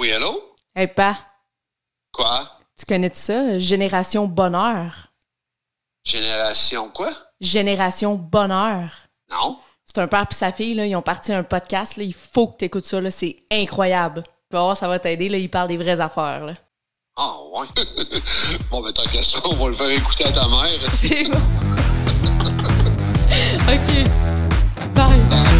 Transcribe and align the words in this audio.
Oui, 0.00 0.10
allô? 0.12 0.42
Hey, 0.74 0.86
pa, 0.86 1.14
Quoi? 2.10 2.48
tu 2.78 2.86
connais 2.86 3.10
ça? 3.12 3.58
Génération 3.58 4.26
Bonheur. 4.26 5.08
Génération 6.06 6.88
quoi? 6.88 7.10
Génération 7.38 8.14
Bonheur. 8.14 8.88
Non? 9.30 9.58
C'est 9.84 9.98
un 9.98 10.08
père 10.08 10.26
et 10.30 10.32
sa 10.32 10.52
fille, 10.52 10.72
là, 10.72 10.86
ils 10.86 10.96
ont 10.96 11.02
parti 11.02 11.34
un 11.34 11.42
podcast. 11.42 11.98
Là, 11.98 12.04
il 12.04 12.14
faut 12.14 12.46
que 12.46 12.56
tu 12.60 12.64
écoutes 12.64 12.86
ça. 12.86 12.98
là, 12.98 13.10
C'est 13.10 13.44
incroyable. 13.50 14.22
Tu 14.50 14.56
vas 14.56 14.62
voir, 14.62 14.76
ça 14.78 14.88
va 14.88 14.98
t'aider. 14.98 15.26
Ils 15.26 15.50
parlent 15.50 15.68
des 15.68 15.76
vraies 15.76 16.00
affaires. 16.00 16.46
Là. 16.46 16.54
Ah, 17.18 17.36
ouais. 17.52 17.66
bon, 18.70 18.80
ben, 18.80 18.94
tant 18.94 19.02
qu'à 19.02 19.22
ça, 19.22 19.38
on 19.44 19.52
va 19.54 19.68
le 19.68 19.74
faire 19.74 19.90
écouter 19.90 20.24
à 20.24 20.32
ta 20.32 20.48
mère. 20.48 20.80
C'est 20.94 21.24
bon. 21.24 21.36
OK. 23.68 24.08
Bye. 24.94 25.59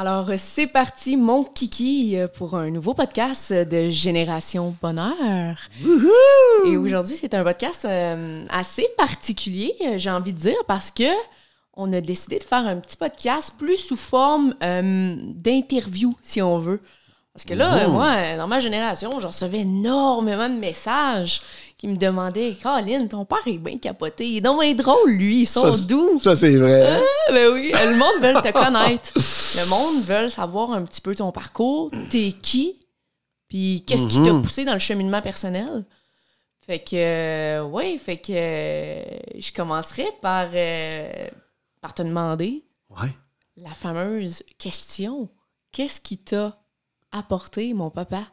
Alors, 0.00 0.30
euh, 0.30 0.36
c'est 0.38 0.66
parti, 0.66 1.18
mon 1.18 1.44
kiki, 1.44 2.18
euh, 2.18 2.26
pour 2.26 2.54
un 2.54 2.70
nouveau 2.70 2.94
podcast 2.94 3.52
de 3.52 3.90
Génération 3.90 4.74
Bonheur. 4.80 5.58
Et 6.64 6.78
aujourd'hui, 6.78 7.16
c'est 7.16 7.34
un 7.34 7.44
podcast 7.44 7.84
euh, 7.84 8.46
assez 8.48 8.88
particulier, 8.96 9.74
j'ai 9.96 10.08
envie 10.08 10.32
de 10.32 10.38
dire, 10.38 10.56
parce 10.66 10.90
que 10.90 11.04
on 11.74 11.92
a 11.92 12.00
décidé 12.00 12.38
de 12.38 12.44
faire 12.44 12.66
un 12.66 12.76
petit 12.76 12.96
podcast 12.96 13.56
plus 13.58 13.76
sous 13.76 13.96
forme 13.98 14.54
euh, 14.62 15.16
d'interview, 15.18 16.16
si 16.22 16.40
on 16.40 16.56
veut. 16.56 16.80
Parce 17.34 17.44
que 17.44 17.52
là, 17.52 17.86
moi, 17.86 18.38
dans 18.38 18.48
ma 18.48 18.58
génération, 18.58 19.20
je 19.20 19.26
recevais 19.26 19.60
énormément 19.60 20.48
de 20.48 20.58
messages 20.58 21.42
qui 21.80 21.88
me 21.88 21.96
demandaient 21.96 22.54
Colin, 22.62 23.06
ton 23.06 23.24
père 23.24 23.38
est 23.46 23.56
bien 23.56 23.78
capoté. 23.78 24.28
Il 24.28 24.36
est 24.36 24.40
donc 24.42 24.60
bien 24.60 24.74
drôle, 24.74 25.12
lui. 25.12 25.40
Ils 25.40 25.46
sont 25.46 25.72
Ça, 25.72 25.86
doux. 25.86 26.20
Ça, 26.20 26.36
c'est 26.36 26.54
vrai. 26.54 26.86
hein? 26.86 27.00
Ah, 27.28 27.32
ben 27.32 27.52
oui, 27.54 27.72
le 27.72 27.96
monde 27.96 28.20
veut 28.22 28.34
te 28.42 28.52
connaître. 28.52 29.12
Le 29.14 29.66
monde 29.70 30.02
veut 30.04 30.28
savoir 30.28 30.72
un 30.72 30.82
petit 30.84 31.00
peu 31.00 31.14
ton 31.14 31.32
parcours, 31.32 31.90
t'es 32.10 32.32
qui, 32.32 32.78
puis 33.48 33.82
qu'est-ce 33.86 34.06
qui 34.08 34.22
t'a 34.22 34.34
poussé 34.34 34.66
dans 34.66 34.74
le 34.74 34.78
cheminement 34.78 35.22
personnel? 35.22 35.84
Fait 36.66 36.80
que, 36.80 36.94
euh, 36.96 37.64
ouais, 37.64 37.96
fait 37.96 38.18
que 38.18 38.32
euh, 38.32 39.02
je 39.38 39.50
commencerai 39.52 40.06
par, 40.20 40.48
euh, 40.52 41.28
par 41.80 41.94
te 41.94 42.02
demander 42.02 42.62
Ouais. 42.90 43.08
la 43.56 43.70
fameuse 43.72 44.42
question. 44.58 45.30
Qu'est-ce 45.72 46.00
qui 46.02 46.18
t'a 46.18 46.58
apporté, 47.10 47.72
mon 47.72 47.88
papa, 47.88 48.24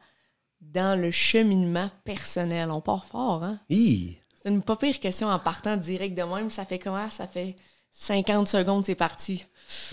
dans 0.78 1.00
le 1.00 1.11
cheminement 1.11 1.89
personnel? 2.06 2.70
On 2.72 2.81
part 2.81 3.06
fort, 3.06 3.44
hein? 3.44 3.59
Hi. 3.70 4.17
C'est 4.44 4.50
une 4.50 4.61
pas 4.61 4.75
pire 4.75 5.00
question 5.00 5.28
en 5.28 5.39
partant 5.39 5.75
direct 5.78 6.16
de 6.17 6.23
même. 6.23 6.50
Ça 6.50 6.66
fait 6.66 6.80
comment? 6.80 7.09
Ça 7.09 7.25
fait 7.28 7.56
50 7.92 8.47
secondes, 8.47 8.86
c'est 8.86 8.95
parti. 8.95 9.44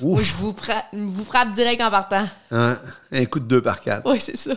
Moi, 0.03 0.23
je 0.23 0.35
vous, 0.35 0.53
fra- 0.53 0.85
je 0.93 0.99
vous 0.99 1.25
frappe 1.25 1.53
direct 1.53 1.81
en 1.83 1.91
partant. 1.91 2.27
Hein? 2.51 2.79
Un 3.11 3.25
coup 3.25 3.41
de 3.41 3.47
deux 3.47 3.63
par 3.63 3.81
quatre. 3.81 4.09
Oui, 4.11 4.21
c'est 4.21 4.37
ça. 4.37 4.55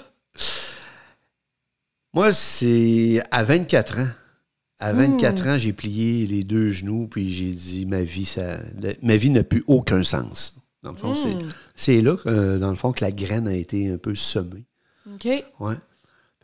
Moi, 2.13 2.31
c'est 2.33 3.21
à 3.31 3.43
24 3.43 3.99
ans. 3.99 4.07
À 4.79 4.93
24 4.93 5.43
Hmm. 5.45 5.49
ans, 5.49 5.57
j'ai 5.57 5.73
plié 5.73 6.27
les 6.27 6.43
deux 6.43 6.69
genoux, 6.69 7.07
puis 7.09 7.33
j'ai 7.33 7.51
dit 7.51 7.85
ma 7.87 8.03
vie, 8.03 8.25
ça, 8.25 8.59
ma 9.01 9.15
vie 9.17 9.31
n'a 9.31 9.43
plus 9.43 9.63
aucun 9.67 10.03
sens. 10.03 10.57
Dans 10.83 10.91
le 10.91 10.97
fond, 10.97 11.15
c'est- 11.15 11.33
Hmm. 11.33 11.49
c'est 11.75 12.01
là, 12.01 12.15
que, 12.15 12.29
euh, 12.29 12.59
dans 12.59 12.69
le 12.69 12.75
fond, 12.75 12.91
que 12.91 13.03
la 13.03 13.11
graine 13.11 13.47
a 13.47 13.53
été 13.55 13.89
un 13.91 13.97
peu 13.97 14.13
semée. 14.13 14.65
OK. 15.11 15.25
Ouais. 15.59 15.75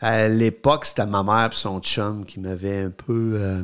À 0.04 0.28
l'époque, 0.28 0.86
c'était 0.86 1.06
ma 1.06 1.24
mère 1.24 1.50
et 1.52 1.56
son 1.56 1.80
chum 1.80 2.26
qui 2.26 2.40
m'avaient 2.40 2.82
un 2.82 2.90
peu. 2.90 3.34
euh, 3.36 3.64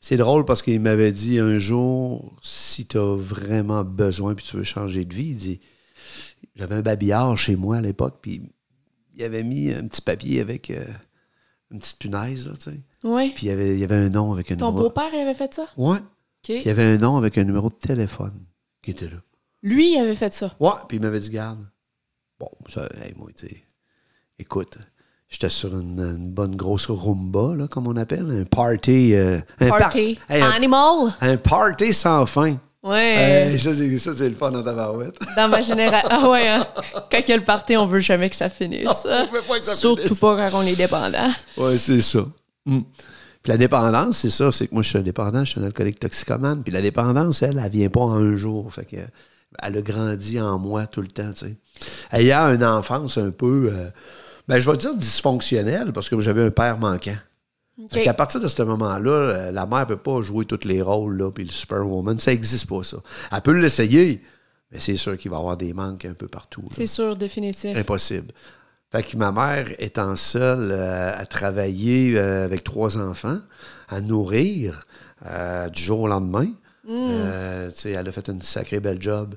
C'est 0.00 0.16
drôle 0.16 0.44
parce 0.44 0.60
qu'il 0.62 0.80
m'avait 0.80 1.12
dit 1.12 1.38
un 1.38 1.58
jour 1.58 2.36
si 2.42 2.86
tu 2.86 2.98
as 2.98 3.16
vraiment 3.16 3.84
besoin 3.84 4.34
puis 4.34 4.44
tu 4.44 4.56
veux 4.56 4.64
changer 4.64 5.04
de 5.04 5.14
vie, 5.14 5.28
il 5.30 5.36
dit 5.36 5.60
J'avais 6.56 6.74
un 6.74 6.82
babillard 6.82 7.36
chez 7.38 7.54
moi 7.56 7.76
à 7.76 7.80
l'époque, 7.80 8.18
puis 8.20 8.42
il 9.14 9.22
avait 9.22 9.44
mis 9.44 9.72
un 9.72 9.86
petit 9.86 10.02
papier 10.02 10.40
avec 10.40 10.70
euh, 10.70 10.84
une 11.70 11.78
petite 11.78 11.98
punaise, 11.98 12.48
là, 12.48 12.54
tu 12.56 12.70
sais. 12.70 12.80
Oui. 13.04 13.30
Puis 13.34 13.46
il 13.46 13.48
y, 13.48 13.52
avait, 13.52 13.74
il 13.74 13.78
y 13.78 13.84
avait 13.84 13.96
un 13.96 14.08
nom 14.10 14.32
avec 14.32 14.50
un 14.50 14.56
Ton 14.56 14.68
numéro. 14.70 14.88
beau-père, 14.88 15.10
il 15.12 15.20
avait 15.20 15.34
fait 15.34 15.54
ça? 15.54 15.66
Puis 16.42 16.54
il 16.54 16.66
y 16.66 16.70
avait 16.70 16.84
un 16.84 16.98
nom 16.98 17.16
avec 17.16 17.38
un 17.38 17.44
numéro 17.44 17.68
de 17.68 17.74
téléphone 17.74 18.34
qui 18.82 18.90
était 18.92 19.08
là. 19.08 19.18
Lui, 19.62 19.92
il 19.92 19.98
avait 19.98 20.14
fait 20.16 20.32
ça? 20.34 20.56
Ouais, 20.58 20.72
puis 20.88 20.96
il 20.96 21.00
m'avait 21.00 21.20
dit, 21.20 21.30
garde. 21.30 21.64
Bon, 22.40 22.50
ça, 22.68 22.88
hey, 23.00 23.14
moi, 23.16 23.28
tu 23.36 23.46
sais, 23.46 23.62
écoute, 24.38 24.78
j'étais 25.32 25.48
sur 25.48 25.72
une, 25.76 25.98
une 25.98 26.30
bonne 26.30 26.54
grosse 26.54 26.86
rumba, 26.90 27.54
là, 27.56 27.66
comme 27.66 27.88
on 27.88 27.96
appelle, 27.96 28.26
un 28.30 28.44
party. 28.44 29.14
euh, 29.14 29.40
un 29.60 29.68
par- 29.70 29.78
Party. 29.78 30.18
hey, 30.28 30.42
Animal? 30.42 31.14
un 31.20 31.36
party 31.38 31.92
sans 31.92 32.24
fin. 32.26 32.56
Ouais. 32.84 33.48
Hey, 33.52 33.58
ça, 33.58 33.70
c'est, 33.74 34.28
le 34.28 34.34
fun 34.34 34.50
dans 34.50 34.62
ta 34.62 34.72
barouette. 34.72 35.16
Dans 35.36 35.48
ma 35.48 35.60
génération. 35.62 36.08
Ah 36.10 36.28
ouais, 36.28 36.48
hein? 36.48 36.66
Quand 37.10 37.18
il 37.20 37.28
y 37.28 37.32
a 37.32 37.36
le 37.36 37.44
party, 37.44 37.76
on 37.76 37.86
veut 37.86 38.00
jamais 38.00 38.28
que 38.28 38.34
ça 38.36 38.48
finisse. 38.48 39.04
Pas 39.04 39.58
que 39.58 39.64
ça 39.64 39.74
Surtout 39.74 40.02
finisse. 40.02 40.18
pas 40.20 40.50
quand 40.50 40.58
on 40.58 40.62
est 40.62 40.74
dépendant. 40.76 41.30
Ouais, 41.56 41.78
c'est 41.78 42.00
ça. 42.00 42.24
Mm. 42.66 42.80
Puis 43.42 43.50
la 43.52 43.56
dépendance, 43.56 44.18
c'est 44.18 44.30
ça, 44.30 44.50
c'est 44.52 44.66
que 44.68 44.74
moi, 44.74 44.82
je 44.82 44.88
suis 44.88 44.98
un 44.98 45.02
dépendant, 45.02 45.44
je 45.44 45.50
suis 45.52 45.60
un 45.60 45.64
alcoolique 45.64 46.00
toxicomane. 46.00 46.62
Puis 46.64 46.72
la 46.72 46.80
dépendance, 46.82 47.42
elle, 47.42 47.60
elle 47.64 47.70
vient 47.70 47.88
pas 47.88 48.00
en 48.00 48.14
un 48.14 48.36
jour. 48.36 48.72
Fait 48.72 48.84
que 48.84 48.96
elle 49.62 49.76
a 49.76 49.80
grandi 49.80 50.40
en 50.40 50.58
moi 50.58 50.86
tout 50.86 51.02
le 51.02 51.08
temps, 51.08 51.32
tu 51.36 51.46
sais. 51.46 51.54
Ayant 52.12 52.52
une 52.54 52.64
enfance 52.64 53.16
un 53.18 53.30
peu, 53.30 53.70
euh, 53.72 53.88
ben, 54.48 54.58
je 54.58 54.70
vais 54.70 54.76
dire 54.76 54.94
dysfonctionnelle, 54.94 55.92
parce 55.92 56.08
que 56.08 56.18
j'avais 56.20 56.42
un 56.42 56.50
père 56.50 56.78
manquant. 56.78 57.16
Fait 57.90 58.00
OK. 58.00 58.04
qu'à 58.04 58.14
partir 58.14 58.40
de 58.40 58.46
ce 58.46 58.62
moment-là, 58.62 59.10
euh, 59.10 59.52
la 59.52 59.66
mère 59.66 59.86
peut 59.86 59.96
pas 59.96 60.20
jouer 60.22 60.44
tous 60.44 60.64
les 60.64 60.82
rôles, 60.82 61.16
là, 61.16 61.30
puis 61.30 61.44
le 61.44 61.50
superwoman, 61.50 62.18
ça 62.18 62.32
existe 62.32 62.68
pas, 62.68 62.82
ça. 62.82 62.98
Elle 63.32 63.40
peut 63.40 63.52
l'essayer, 63.52 64.22
mais 64.70 64.78
c'est 64.78 64.96
sûr 64.96 65.16
qu'il 65.16 65.30
va 65.30 65.38
y 65.38 65.40
avoir 65.40 65.56
des 65.56 65.72
manques 65.72 66.04
un 66.04 66.14
peu 66.14 66.28
partout. 66.28 66.64
C'est 66.70 66.86
sûr, 66.86 67.16
définitif. 67.16 67.76
Impossible. 67.76 68.32
Fait 68.92 69.02
que 69.02 69.16
ma 69.16 69.32
mère 69.32 69.68
étant 69.78 70.16
seule 70.16 70.70
euh, 70.70 71.18
à 71.18 71.24
travailler 71.24 72.12
euh, 72.14 72.44
avec 72.44 72.62
trois 72.62 72.98
enfants, 72.98 73.38
à 73.88 74.02
nourrir 74.02 74.86
euh, 75.26 75.70
du 75.70 75.82
jour 75.82 76.00
au 76.02 76.08
lendemain, 76.08 76.48
sais, 77.70 77.92
elle 77.92 78.06
a 78.06 78.12
fait 78.12 78.28
une 78.28 78.42
sacrée 78.42 78.80
belle 78.80 79.00
job. 79.00 79.34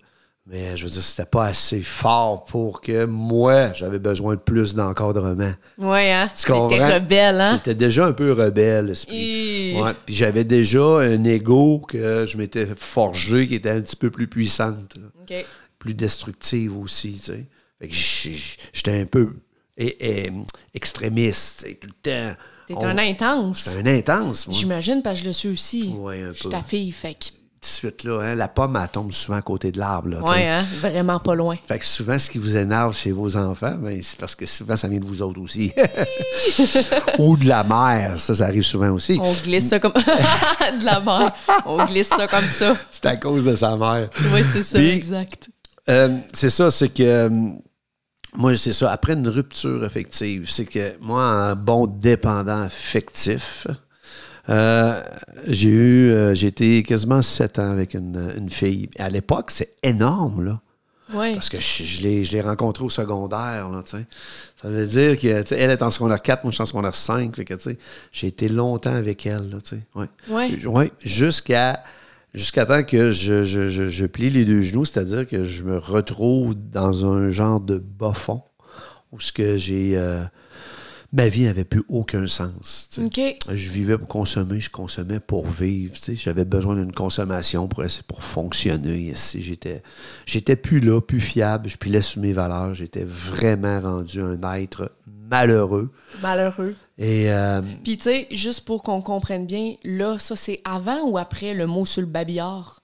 Mais 0.48 0.78
je 0.78 0.84
veux 0.84 0.92
dire, 0.92 1.02
c'était 1.02 1.26
pas 1.28 1.46
assez 1.46 1.82
fort 1.82 2.46
pour 2.46 2.80
que 2.82 3.06
moi, 3.06 3.74
j'avais 3.74 3.98
besoin 3.98 4.36
de 4.36 4.40
plus 4.40 4.76
d'encadrement. 4.76 5.54
Ouais, 5.80 6.12
hein? 6.12 6.30
Tu 6.40 6.46
comprends? 6.52 6.94
Rebelle, 6.94 7.42
hein? 7.42 7.56
J'étais 7.56 7.74
déjà 7.74 8.06
un 8.06 8.12
peu 8.14 8.32
rebelle. 8.32 8.94
Ouais, 9.10 9.94
puis 10.06 10.14
j'avais 10.14 10.44
déjà 10.44 11.00
un 11.00 11.24
ego 11.24 11.80
que 11.80 12.28
je 12.28 12.38
m'étais 12.38 12.68
forgé 12.76 13.48
qui 13.48 13.56
était 13.56 13.72
un 13.72 13.82
petit 13.82 13.96
peu 13.96 14.12
plus 14.12 14.28
puissante. 14.28 14.96
plus 15.80 15.94
destructive 15.96 16.78
aussi, 16.78 17.14
tu 17.14 17.20
sais. 17.32 17.46
Fait 17.80 17.88
que 17.88 17.94
j'étais 18.74 19.02
un 19.02 19.06
peu 19.06 19.34
é- 19.78 20.26
é- 20.28 20.32
extrémiste, 20.74 21.64
tu 21.64 21.70
sais, 21.72 21.76
tout 21.76 21.88
le 21.88 21.94
temps. 22.12 22.36
T'es 22.68 22.74
On- 22.76 22.86
un 22.86 22.98
intense. 22.98 23.66
J'étais 23.66 23.78
un 23.90 23.96
intense, 23.98 24.48
moi. 24.48 24.56
J'imagine, 24.58 25.02
parce 25.04 25.18
que 25.20 25.24
je 25.24 25.30
le 25.30 25.34
suis 25.34 25.50
aussi. 25.50 25.94
Ouais, 25.98 26.22
un 26.22 26.28
Je 26.34 26.40
suis 26.40 26.44
peu. 26.44 26.50
ta 26.50 26.62
fille, 26.64 26.92
fait 26.92 27.14
que... 27.16 27.26
Tout 27.66 27.72
de 27.72 27.92
suite, 27.92 28.04
là, 28.04 28.20
hein, 28.22 28.36
la 28.36 28.48
pomme, 28.48 28.80
elle 28.80 28.88
tombe 28.90 29.12
souvent 29.12 29.40
à 29.40 29.42
côté 29.42 29.72
de 29.72 29.80
l'arbre. 29.80 30.24
Ouais, 30.32 30.48
hein? 30.48 30.64
Vraiment 30.82 31.20
pas 31.20 31.34
loin. 31.34 31.56
Fait 31.66 31.80
que 31.80 31.86
souvent, 31.86 32.20
ce 32.20 32.30
qui 32.30 32.38
vous 32.38 32.56
énerve 32.56 32.96
chez 32.96 33.12
vos 33.12 33.36
enfants, 33.36 33.74
ben, 33.80 34.00
c'est 34.04 34.20
parce 34.20 34.36
que 34.36 34.46
souvent, 34.46 34.76
ça 34.76 34.88
vient 34.88 35.00
de 35.00 35.06
vous 35.06 35.24
autres 35.24 35.42
aussi. 35.42 35.74
Ou 37.18 37.36
de 37.36 37.48
la 37.48 37.64
mère, 37.64 38.20
ça, 38.20 38.36
ça 38.36 38.46
arrive 38.46 38.62
souvent 38.62 38.92
aussi. 38.92 39.18
On 39.20 39.34
glisse 39.44 39.68
ça 39.70 39.80
comme... 39.80 39.94
de 40.80 40.86
la 40.86 41.00
mer. 41.00 41.32
On 41.66 41.84
glisse 41.86 42.10
ça 42.10 42.28
comme 42.28 42.48
ça. 42.50 42.78
C'est 42.92 43.08
à 43.08 43.16
cause 43.18 43.46
de 43.46 43.56
sa 43.56 43.76
mère. 43.76 44.12
Oui, 44.32 44.42
c'est 44.54 44.64
ça, 44.64 44.78
Puis- 44.78 44.90
exact. 44.92 45.50
Euh, 45.90 46.20
c'est 46.34 46.52
ça, 46.52 46.70
c'est 46.70 46.90
que 46.90 47.02
euh, 47.02 47.30
moi, 48.36 48.56
c'est 48.56 48.74
ça, 48.74 48.92
après 48.92 49.14
une 49.14 49.28
rupture 49.28 49.84
affective, 49.84 50.46
c'est 50.50 50.66
que 50.66 50.94
moi, 51.02 51.24
un 51.24 51.56
bon 51.56 51.88
dépendant 51.88 52.62
affectif, 52.62 53.66
euh, 54.50 55.02
j'ai 55.48 55.70
eu, 55.70 56.10
euh, 56.12 56.36
j'ai 56.36 56.48
été 56.48 56.84
quasiment 56.84 57.22
sept 57.22 57.60
ans 57.60 57.72
avec 57.72 57.94
une, 57.94 58.34
une 58.38 58.50
fille. 58.50 58.90
À 59.00 59.10
l'époque, 59.10 59.52
c'est 59.52 59.76
énorme, 59.84 60.44
là. 60.44 60.62
Ouais. 61.14 61.36
Parce 61.36 61.50
que 61.50 61.60
je, 61.60 61.84
je 61.84 62.02
l'ai, 62.02 62.26
je 62.26 62.32
l'ai 62.34 62.42
rencontrée 62.42 62.84
au 62.84 62.90
secondaire, 62.90 63.70
là, 63.70 63.82
tu 63.84 63.92
sais. 63.98 64.06
Ça 64.62 64.70
veut 64.70 64.86
dire 64.88 65.20
que, 65.20 65.42
tu 65.42 65.48
sais, 65.48 65.60
elle 65.60 65.70
est 65.70 65.82
en 65.84 65.92
secondaire 65.92 66.22
4, 66.22 66.44
moi, 66.44 66.52
je 66.52 66.56
suis 66.56 66.64
en 66.64 66.66
secondaire 66.66 66.96
5, 66.96 67.36
fait 67.36 67.46
que, 67.46 67.54
tu 67.54 67.60
sais, 67.60 67.78
j'ai 68.12 68.28
été 68.28 68.48
longtemps 68.48 68.96
avec 68.96 69.26
elle, 69.26 69.50
là, 69.52 69.58
tu 69.64 69.76
sais. 69.76 69.82
Ouais. 69.94 70.08
Ouais. 70.30 70.66
Ouais, 70.66 70.92
jusqu'à 71.04 71.84
jusqu'à 72.34 72.66
temps 72.66 72.84
que 72.84 73.12
je, 73.12 73.46
je, 73.46 73.70
je, 73.70 73.90
je 73.90 74.06
plie 74.06 74.30
les 74.30 74.46
deux 74.46 74.62
genoux, 74.62 74.84
c'est-à-dire 74.84 75.28
que 75.28 75.44
je 75.44 75.64
me 75.64 75.78
retrouve 75.78 76.54
dans 76.56 77.06
un 77.06 77.30
genre 77.30 77.62
de 77.62 77.78
bas 77.78 78.14
fond 78.14 78.42
où 79.12 79.20
ce 79.20 79.32
que 79.32 79.58
j'ai 79.58 79.94
euh, 79.96 80.22
ma 81.16 81.28
vie 81.30 81.44
n'avait 81.44 81.64
plus 81.64 81.84
aucun 81.88 82.28
sens. 82.28 82.90
Je 82.98 83.72
vivais 83.72 83.98
pour 83.98 84.08
consommer, 84.08 84.60
je 84.60 84.70
consommais 84.70 85.20
pour 85.20 85.48
vivre. 85.48 85.94
J'avais 86.16 86.46
besoin 86.46 86.76
d'une 86.76 86.92
consommation 86.92 87.68
pour, 87.68 87.84
pour 88.08 88.24
fonctionner. 88.24 88.98
ici. 89.12 89.42
J'étais, 89.42 89.82
j'étais 90.26 90.56
plus 90.56 90.80
là, 90.80 91.00
plus 91.02 91.22
fiable. 91.22 91.70
Je 91.70 91.78
pilais 91.78 92.02
sur 92.02 92.22
mes 92.22 92.34
valeurs. 92.34 92.74
J'étais 92.74 93.06
vraiment 93.06 93.80
rendu 93.80 94.22
un 94.22 94.40
être 94.54 94.92
malheureux. 95.30 95.92
Malheureux. 96.22 96.76
Et 96.98 97.32
euh, 97.32 97.62
Puis, 97.84 97.98
tu 97.98 98.04
sais, 98.04 98.28
juste 98.32 98.62
pour 98.66 98.84
qu'on 98.84 99.02
comprenne 99.02 99.46
bien, 99.46 99.76
là, 99.84 100.18
ça, 100.20 100.36
c'est 100.36 100.62
avant 100.66 101.02
ou 101.10 101.18
après 101.18 101.54
le 101.54 101.66
mot 101.68 101.86
sur 101.86 102.02
le 102.02 102.08
babillard? 102.08 102.80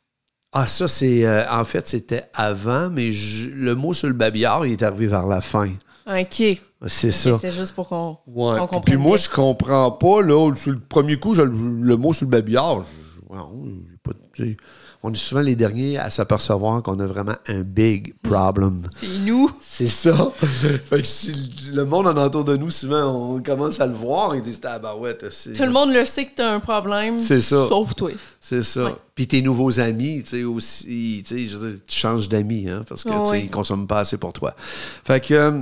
Ah, 0.54 0.68
ça, 0.68 0.88
c'est. 0.88 1.26
euh, 1.26 1.50
en 1.50 1.64
fait, 1.64 1.88
c'était 1.88 2.24
avant, 2.34 2.90
mais 2.90 3.12
je- 3.12 3.50
le 3.50 3.74
mot 3.76 3.94
sur 3.94 4.08
le 4.10 4.14
babillard, 4.14 4.66
il 4.66 4.74
est 4.74 4.84
arrivé 4.84 5.08
vers 5.08 5.26
la 5.28 5.40
fin. 5.42 5.70
OK. 6.08 6.44
C'est 6.88 7.12
ça. 7.12 7.34
C'était 7.36 7.52
juste 7.52 7.76
pour 7.76 7.88
qu'on 7.90 8.18
Ouais. 8.28 8.54
Puis, 8.58 8.60
comprenne 8.62 8.82
puis 8.84 8.98
moi, 8.98 9.16
bien. 9.18 9.24
je 9.26 9.30
comprends 9.30 9.92
pas, 9.92 10.22
là, 10.22 10.54
sur 10.56 10.72
le 10.72 10.80
premier 10.80 11.18
coup, 11.18 11.36
je- 11.36 11.42
le 11.44 11.96
mot 11.98 12.12
sur 12.14 12.26
le 12.26 12.32
babillard, 12.32 12.82
je- 12.84 13.11
ouais, 13.32 14.56
on 15.04 15.14
est 15.14 15.18
souvent 15.18 15.42
les 15.42 15.56
derniers 15.56 15.98
à 15.98 16.10
s'apercevoir 16.10 16.84
qu'on 16.84 17.00
a 17.00 17.06
vraiment 17.06 17.36
un 17.48 17.62
big 17.62 18.14
problem. 18.22 18.88
C'est 18.98 19.20
nous. 19.26 19.52
C'est 19.62 19.88
ça. 19.88 20.34
fait 20.42 21.02
que 21.02 21.08
si 21.08 21.54
le 21.74 21.86
monde 21.86 22.08
en 22.08 22.18
entour 22.18 22.44
de 22.44 22.56
nous, 22.56 22.70
souvent, 22.70 23.36
on 23.36 23.42
commence 23.42 23.80
à 23.80 23.88
le 23.88 23.94
voir, 23.94 24.36
ils 24.36 24.42
disent 24.42 24.62
Ah, 24.64 24.80
bah 24.80 24.96
ouais. 24.96 25.18
Tout 25.18 25.64
le 25.64 25.72
monde 25.72 25.92
le 25.94 26.06
sait 26.06 26.26
que 26.26 26.36
t'as 26.36 26.54
un 26.54 26.60
problème. 26.60 27.18
C'est 27.18 27.42
ça. 27.42 27.68
Sauf 27.68 27.96
toi. 27.96 28.12
C'est 28.40 28.64
ça. 28.64 28.86
Ouais. 28.86 28.96
Puis 29.16 29.28
tes 29.28 29.42
nouveaux 29.42 29.80
amis, 29.80 30.24
tu 30.24 30.30
sais, 30.30 30.44
aussi, 30.44 31.24
tu 31.28 31.98
changes 31.98 32.28
d'amis, 32.28 32.68
hein, 32.70 32.84
parce 32.88 33.04
que, 33.04 33.32
oui. 33.32 33.44
ils 33.46 33.52
consomment 33.52 33.88
pas 33.88 34.00
assez 34.00 34.18
pour 34.18 34.34
toi. 34.34 34.56
Fait 34.58 35.24
que 35.24 35.34
euh, 35.34 35.62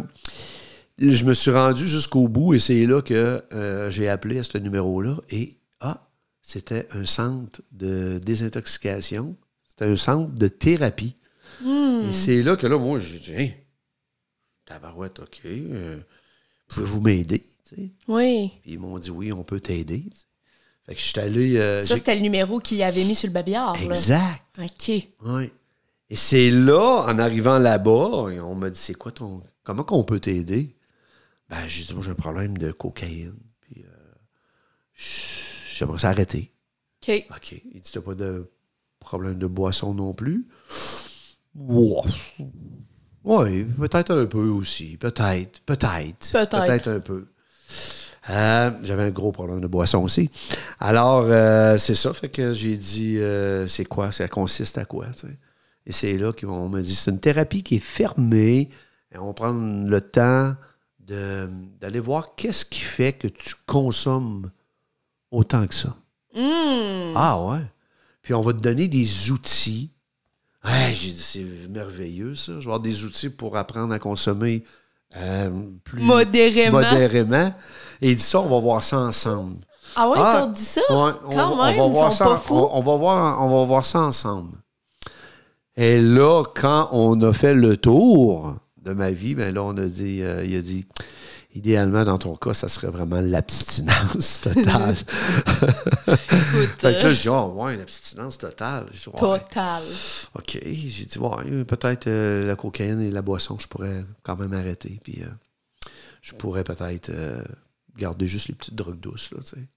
je 1.00 1.24
me 1.26 1.34
suis 1.34 1.52
rendu 1.52 1.88
jusqu'au 1.88 2.28
bout 2.28 2.54
et 2.54 2.60
c'est 2.60 2.86
là 2.86 3.02
que 3.02 3.44
euh, 3.54 3.90
j'ai 3.90 4.10
appelé 4.10 4.40
à 4.40 4.44
ce 4.44 4.58
numéro-là 4.58 5.16
et, 5.30 5.58
ah, 5.82 6.09
c'était 6.50 6.88
un 6.92 7.06
centre 7.06 7.62
de 7.72 8.20
désintoxication. 8.24 9.36
C'était 9.68 9.86
un 9.86 9.96
centre 9.96 10.34
de 10.34 10.48
thérapie. 10.48 11.16
Hmm. 11.62 12.02
Et 12.10 12.12
c'est 12.12 12.42
là 12.42 12.56
que 12.56 12.66
là, 12.68 12.78
moi, 12.78 13.00
j'ai 13.00 13.20
dit, 13.20 13.32
hey, 13.34 13.54
tabarouette, 14.66 15.20
OK, 15.20 15.42
euh, 15.46 16.00
pouvez-vous 16.68 17.02
m'aider? 17.02 17.44
Oui. 18.08 18.52
Puis 18.64 18.72
ils 18.72 18.80
m'ont 18.80 18.98
dit, 18.98 19.12
oui, 19.12 19.32
on 19.32 19.44
peut 19.44 19.60
t'aider. 19.60 20.04
Fait 20.86 20.96
que 20.96 21.00
je 21.02 21.06
suis 21.06 21.20
allé... 21.20 21.58
euh, 21.58 21.82
Ça, 21.82 21.98
c'était 21.98 22.16
le 22.16 22.22
numéro 22.22 22.60
qu'il 22.60 22.82
avait 22.82 23.04
mis 23.04 23.14
sur 23.16 23.28
le 23.28 23.34
babillard. 23.34 23.76
là. 23.76 23.82
Exact. 23.84 24.44
OK. 24.60 24.92
Oui. 25.26 25.52
Et 26.10 26.16
c'est 26.16 26.50
là, 26.50 27.06
en 27.08 27.20
arrivant 27.20 27.60
là-bas, 27.60 27.92
on 27.92 28.56
m'a 28.56 28.72
dit 28.72 28.80
c'est 28.80 28.96
quoi 28.96 29.12
ton. 29.12 29.44
Comment 29.64 29.84
qu'on 29.84 30.04
peut 30.04 30.20
t'aider? 30.20 30.76
Ben, 31.48 31.68
j'ai 31.68 31.84
dit, 31.84 31.94
moi, 31.94 32.04
j'ai 32.04 32.10
un 32.12 32.16
problème 32.16 32.58
de 32.58 32.72
cocaïne. 32.72 33.38
Puis, 33.62 33.84
euh, 33.84 34.14
j- 34.96 35.44
j'aimerais 35.80 36.00
ça 36.00 36.10
arrêter. 36.10 36.52
OK. 37.02 37.26
OK. 37.32 37.62
Il 37.74 37.82
dit, 37.82 37.92
t'as 37.92 38.02
pas 38.02 38.16
de 38.16 38.52
problème 39.00 39.38
de 39.38 39.48
boisson 39.48 39.94
non 39.94 40.14
plus? 40.14 40.46
Oui, 43.24 43.64
peut-être 43.64 44.14
un 44.14 44.26
peu 44.26 44.48
aussi. 44.48 44.98
Peut-être. 44.98 45.62
Peut-être. 45.62 46.32
Peut-être. 46.32 46.66
Peut-être 46.66 46.88
un 46.90 47.00
peu. 47.00 47.28
Euh, 48.30 48.72
J'avais 48.84 49.04
un 49.04 49.12
gros 49.12 49.32
problème 49.32 49.62
de 49.62 49.68
boisson 49.68 50.04
aussi. 50.04 50.30
Alors, 50.80 51.26
euh, 51.28 51.78
c'est 51.78 51.96
ça. 51.96 52.14
Fait 52.14 52.30
que 52.30 52.54
j'ai 52.54 52.78
dit, 52.78 53.18
euh, 53.18 53.68
c'est 53.68 53.86
quoi? 53.86 54.12
Ça 54.12 54.28
consiste 54.28 54.78
à 54.78 54.86
quoi? 54.86 55.08
tu 55.08 55.28
sais? 55.28 55.38
Et 55.86 55.92
c'est 55.92 56.18
là 56.18 56.34
qu'on 56.34 56.70
m'a 56.70 56.82
dit, 56.82 56.94
c'est 56.94 57.12
une 57.12 57.20
thérapie 57.20 57.64
qui 57.64 57.76
est 57.76 57.80
fermée. 57.80 58.70
Et 59.14 59.18
on 59.18 59.34
prend 59.34 59.52
le 59.52 60.02
temps 60.02 60.56
d'aller 61.00 62.00
voir 62.00 62.36
qu'est-ce 62.36 62.66
qui 62.66 62.82
fait 62.82 63.14
que 63.14 63.28
tu 63.28 63.56
consommes 63.66 64.52
autant 65.32 65.66
que 65.68 65.74
ça. 65.76 65.96
Hmm. 66.36 67.14
Ah 67.16 67.42
ouais. 67.44 67.60
Puis 68.22 68.34
on 68.34 68.42
va 68.42 68.54
te 68.54 68.60
donner 68.60 68.88
des 68.88 69.32
outils. 69.32 69.92
Ouais, 70.66 70.94
j'ai 70.94 71.12
dit, 71.12 71.22
c'est 71.22 71.46
merveilleux 71.70 72.36
ça. 72.36 72.54
Je 72.54 72.58
vais 72.58 72.64
avoir 72.66 72.80
des 72.80 73.04
outils 73.04 73.30
pour 73.30 73.56
apprendre 73.58 73.94
à 73.94 74.00
consommer 74.00 74.64
euh, 75.16 75.50
plus 75.84 76.02
Modérément. 76.04 76.80
modérément. 76.82 77.54
Et 78.02 78.12
il 78.12 78.16
dit 78.16 78.22
ça, 78.24 78.42
on 78.42 78.50
va 78.50 78.60
voir 78.60 78.84
ça 78.84 79.00
ensemble. 79.00 79.58
Ah 79.96 80.08
ouais, 80.10 80.18
Ah, 80.22 80.42
t'as 80.46 80.48
dit 80.54 80.62
ça? 80.62 80.82
Ouais, 80.90 81.12
on, 81.26 81.30
Quand 81.32 81.36
va- 81.36 81.50
on 81.52 81.66
même, 81.66 81.78
va 81.78 81.86
ils 81.86 81.92
voir 81.92 82.12
sont 82.14 82.18
ça, 82.18 82.26
pas 82.26 82.38
fous. 82.38 82.56
On, 82.56 82.78
on 82.78 82.84
va 82.84 82.96
voir, 82.98 83.42
on 83.44 83.60
va 83.60 83.66
voir 83.66 83.86
ça 83.86 84.02
ensemble. 84.02 84.58
Et 85.76 86.02
là, 86.02 86.44
quand 86.56 86.90
on 86.92 87.20
a 87.22 87.34
fait 87.34 87.54
le 87.54 87.78
tour 87.78 88.56
de 88.82 88.92
ma 88.92 89.12
vie, 89.12 89.34
ben 89.36 89.54
là, 89.54 89.64
on 89.64 89.78
a 89.78 89.86
dit, 89.86 90.22
euh, 90.22 90.44
il 90.46 90.56
a 90.58 90.62
dit, 90.62 90.86
idéalement, 91.60 92.06
dans 92.06 92.18
ton 92.18 92.36
cas, 92.36 92.54
ça 92.54 92.70
serait 92.70 92.88
vraiment 92.88 93.20
l'abstinence 93.20 94.42
totale. 94.44 94.96
Écoute, 96.08 96.70
Fait 96.78 96.94
que 96.96 97.04
là, 97.04 97.06
euh, 97.06 97.14
j'ai 97.14 97.22
dit, 97.24 97.30
oh, 97.30 97.54
ouais, 97.56 97.76
l'abstinence 97.76 98.38
totale. 98.38 98.86
J'ai 98.92 99.12
dit, 99.12 99.22
ouais. 99.22 99.40
total. 99.40 99.84
OK. 100.36 100.60
J'ai 100.64 101.06
dit, 101.06 101.20
ouais, 101.20 101.66
peut-être 101.66 102.08
euh, 102.08 102.48
la 102.48 102.56
cocaïne 102.56 103.02
et 103.02 103.12
la 103.12 103.22
boisson, 103.22 103.58
je 103.60 103.68
pourrais 103.68 104.06
quand 104.24 104.38
même 104.38 104.54
arrêter. 104.54 105.00
Puis 105.04 105.22
euh, 105.22 105.90
je 106.22 106.34
pourrais 106.36 106.64
peut-être 106.64 107.10
euh, 107.10 107.44
garder 107.98 108.26
juste 108.26 108.48
les 108.48 108.56
petites 108.56 108.76
drogues 108.76 109.00
douces, 109.00 109.32
là, 109.32 109.40
tu 109.42 109.50
sais. 109.50 109.68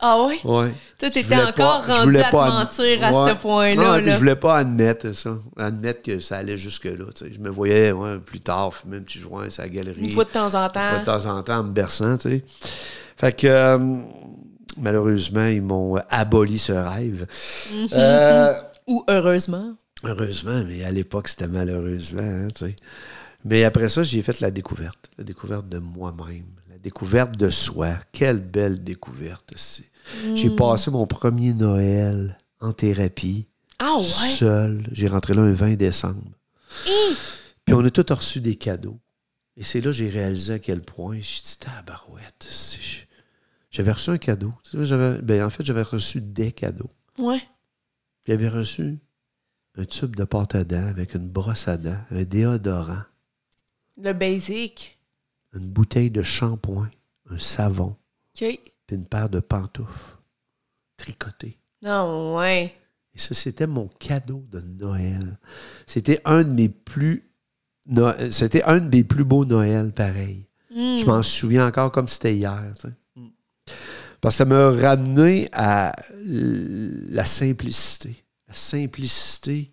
Ah 0.00 0.22
ouais? 0.24 0.38
Ouais. 0.44 0.74
Toi, 0.98 1.10
t'étais 1.10 1.34
encore 1.36 1.82
pas- 1.86 1.98
rendu 2.00 2.18
à 2.18 2.30
te 2.30 2.34
mentir 2.36 3.04
à 3.04 3.12
ce 3.12 3.34
point-là. 3.40 3.76
Non, 3.76 3.92
là. 3.92 4.00
je 4.12 4.18
voulais 4.18 4.36
pas 4.36 4.58
admettre 4.58 5.12
ça. 5.12 5.38
Admettre 5.56 6.02
que 6.02 6.20
ça 6.20 6.38
allait 6.38 6.56
jusque-là. 6.56 7.06
Je 7.32 7.38
me 7.38 7.48
voyais 7.48 7.92
ouais, 7.92 8.18
plus 8.18 8.40
tard 8.40 8.74
fumer 8.74 8.98
un 8.98 9.02
petit 9.02 9.18
joint 9.20 9.44
à 9.46 9.62
la 9.62 9.68
galerie. 9.68 10.00
Une 10.00 10.12
fois 10.12 10.24
de 10.24 10.30
temps 10.30 10.52
en 10.54 10.66
Une 10.66 10.72
fois 10.72 10.98
de 11.00 11.04
temps. 11.04 11.18
temps 11.20 11.26
en 11.38 11.42
temps, 11.42 11.58
en 11.58 11.62
me 11.64 11.72
berçant, 11.72 12.16
tu 12.18 12.28
sais. 12.28 12.44
Fait 13.16 13.32
que, 13.32 13.46
euh, 13.46 13.78
malheureusement, 14.78 15.46
ils 15.46 15.62
m'ont 15.62 15.96
aboli 16.10 16.58
ce 16.58 16.72
rêve. 16.72 17.26
Mhm. 17.72 17.88
Euh, 17.94 18.52
Ou 18.86 19.04
heureusement. 19.08 19.74
heureusement, 20.04 20.62
mais 20.66 20.84
à 20.84 20.90
l'époque, 20.90 21.28
c'était 21.28 21.46
malheureusement, 21.48 22.22
hein, 22.22 22.48
tu 22.54 22.66
sais. 22.66 22.76
Mais 23.44 23.64
après 23.64 23.88
ça, 23.88 24.02
j'ai 24.02 24.22
fait 24.22 24.40
la 24.40 24.50
découverte. 24.50 25.10
La 25.18 25.24
découverte 25.24 25.68
de 25.68 25.78
moi-même. 25.78 26.44
Découverte 26.84 27.36
de 27.36 27.48
soi. 27.50 27.94
Quelle 28.12 28.40
belle 28.40 28.84
découverte. 28.84 29.52
c'est. 29.56 29.88
J'ai 30.34 30.50
Mm. 30.50 30.56
passé 30.56 30.90
mon 30.90 31.06
premier 31.06 31.54
Noël 31.54 32.38
en 32.60 32.72
thérapie. 32.74 33.46
Ah 33.78 33.96
ouais? 33.96 34.02
Seul. 34.04 34.86
J'ai 34.92 35.08
rentré 35.08 35.32
là 35.34 35.42
un 35.42 35.52
20 35.54 35.76
décembre. 35.76 36.20
Puis 37.64 37.74
on 37.74 37.82
a 37.84 37.90
tous 37.90 38.12
reçu 38.12 38.40
des 38.42 38.56
cadeaux. 38.56 38.98
Et 39.56 39.64
c'est 39.64 39.80
là 39.80 39.86
que 39.86 39.92
j'ai 39.92 40.10
réalisé 40.10 40.52
à 40.54 40.58
quel 40.58 40.82
point. 40.82 41.14
J'ai 41.16 41.42
dit, 41.42 41.56
tabarouette. 41.58 42.46
J'avais 43.70 43.92
reçu 43.92 44.10
un 44.10 44.18
cadeau. 44.18 44.52
Ben, 44.74 45.42
en 45.42 45.50
fait, 45.50 45.64
j'avais 45.64 45.82
reçu 45.82 46.20
des 46.20 46.52
cadeaux. 46.52 46.90
Ouais. 47.18 47.42
J'avais 48.26 48.48
reçu 48.48 48.98
un 49.76 49.84
tube 49.86 50.16
de 50.16 50.24
pâte 50.24 50.54
à 50.54 50.64
dents 50.64 50.86
avec 50.86 51.14
une 51.14 51.28
brosse 51.28 51.66
à 51.66 51.76
dents, 51.78 51.98
un 52.10 52.22
déodorant, 52.24 53.02
Le 53.96 54.12
basic. 54.12 54.98
Une 55.54 55.68
bouteille 55.68 56.10
de 56.10 56.22
shampoing, 56.22 56.90
un 57.30 57.38
savon, 57.38 57.96
puis 58.86 58.96
une 58.96 59.06
paire 59.06 59.28
de 59.28 59.40
pantoufles 59.40 60.16
tricotées. 60.96 61.58
Non, 61.82 62.36
ouais. 62.36 62.74
Et 63.14 63.18
ça, 63.18 63.34
c'était 63.34 63.66
mon 63.66 63.88
cadeau 63.98 64.44
de 64.50 64.60
Noël. 64.60 65.38
C'était 65.86 66.20
un 66.24 66.42
de 66.42 66.48
mes 66.50 66.68
plus. 66.68 67.28
No- 67.86 68.12
C'était 68.30 68.62
un 68.64 68.80
de 68.80 68.88
mes 68.88 69.04
plus 69.04 69.24
beaux 69.24 69.44
Noëls, 69.44 69.92
pareil. 69.92 70.46
Hmm. 70.70 70.96
Je 70.96 71.04
m'en 71.04 71.22
souviens 71.22 71.66
encore 71.68 71.92
comme 71.92 72.08
c'était 72.08 72.34
hier. 72.34 72.74
tu 72.80 72.88
sais. 72.88 72.94
Parce 74.20 74.34
que 74.34 74.38
ça 74.38 74.44
m'a 74.46 74.70
ramené 74.70 75.48
à 75.52 75.92
la 76.24 77.24
simplicité. 77.24 78.24
La 78.48 78.54
simplicité. 78.54 79.70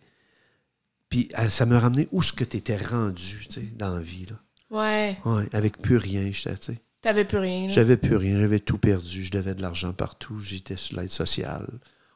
Puis 1.09 1.29
à- 1.33 1.49
ça 1.49 1.65
m'a 1.65 1.79
ramené 1.79 2.07
où 2.11 2.21
ce 2.21 2.33
que 2.33 2.43
tu 2.43 2.57
étais 2.57 2.77
rendu 2.77 3.45
tu 3.49 3.61
sais, 3.61 3.67
dans 3.75 3.95
la 3.95 4.01
vie. 4.01 4.25
Là. 4.25 4.35
Ouais. 4.71 5.17
Ouais, 5.25 5.47
avec 5.53 5.77
plus 5.81 5.97
rien. 5.97 6.29
j'étais, 6.31 6.57
tu 6.57 6.73
sais. 6.73 6.81
T'avais 7.01 7.25
plus 7.25 7.39
rien. 7.39 7.67
J'avais 7.67 7.97
plus 7.97 8.15
rien, 8.15 8.39
j'avais 8.39 8.59
tout 8.59 8.77
perdu, 8.77 9.23
je 9.23 9.31
devais 9.31 9.55
de 9.55 9.61
l'argent 9.61 9.91
partout, 9.91 10.39
j'étais 10.39 10.75
sur 10.77 10.99
l'aide 10.99 11.11
sociale. 11.11 11.67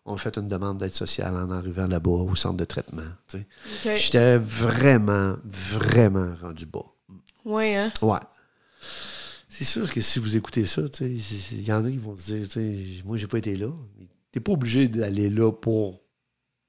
On 0.05 0.13
a 0.13 0.17
fait 0.17 0.37
une 0.37 0.47
demande 0.47 0.77
d'aide 0.77 0.93
sociale 0.93 1.33
en 1.35 1.49
arrivant 1.49 1.87
là-bas 1.87 2.11
au 2.11 2.35
centre 2.35 2.57
de 2.57 2.65
traitement. 2.65 3.01
tu 3.27 3.39
sais. 3.39 3.47
OK. 3.93 3.97
J'étais 3.97 4.37
vraiment, 4.37 5.35
vraiment 5.43 6.33
rendu 6.39 6.67
bas. 6.67 6.85
Ouais, 7.43 7.75
hein? 7.75 7.91
Ouais. 8.03 8.19
C'est 9.49 9.63
sûr 9.63 9.89
que 9.91 10.01
si 10.01 10.19
vous 10.19 10.35
écoutez 10.35 10.65
ça, 10.65 10.81
il 11.01 11.61
y 11.65 11.71
en 11.73 11.83
a 11.85 11.89
qui 11.89 11.97
vont 11.97 12.15
se 12.15 12.33
dire, 12.33 13.01
moi, 13.05 13.17
j'ai 13.17 13.27
pas 13.27 13.37
été 13.39 13.55
là. 13.55 13.69
T'es 14.31 14.39
pas 14.39 14.51
obligé 14.51 14.87
d'aller 14.87 15.29
là 15.29 15.51
pour 15.51 16.01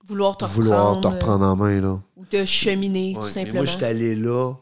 Vouloir 0.06 0.36
te 0.38 0.44
vouloir 0.44 0.94
reprendre. 0.94 1.08
te 1.10 1.14
reprendre 1.14 1.44
en 1.44 1.56
main, 1.56 1.80
là. 1.80 1.88
euh, 1.88 1.98
Ou 2.16 2.24
te 2.24 2.46
cheminer, 2.46 3.08
Ouais, 3.08 3.14
tout 3.16 3.22
mais 3.26 3.30
simplement. 3.32 3.54
moi, 3.56 3.64
j'étais 3.64 3.86
allé 3.86 4.14
là. 4.14 4.54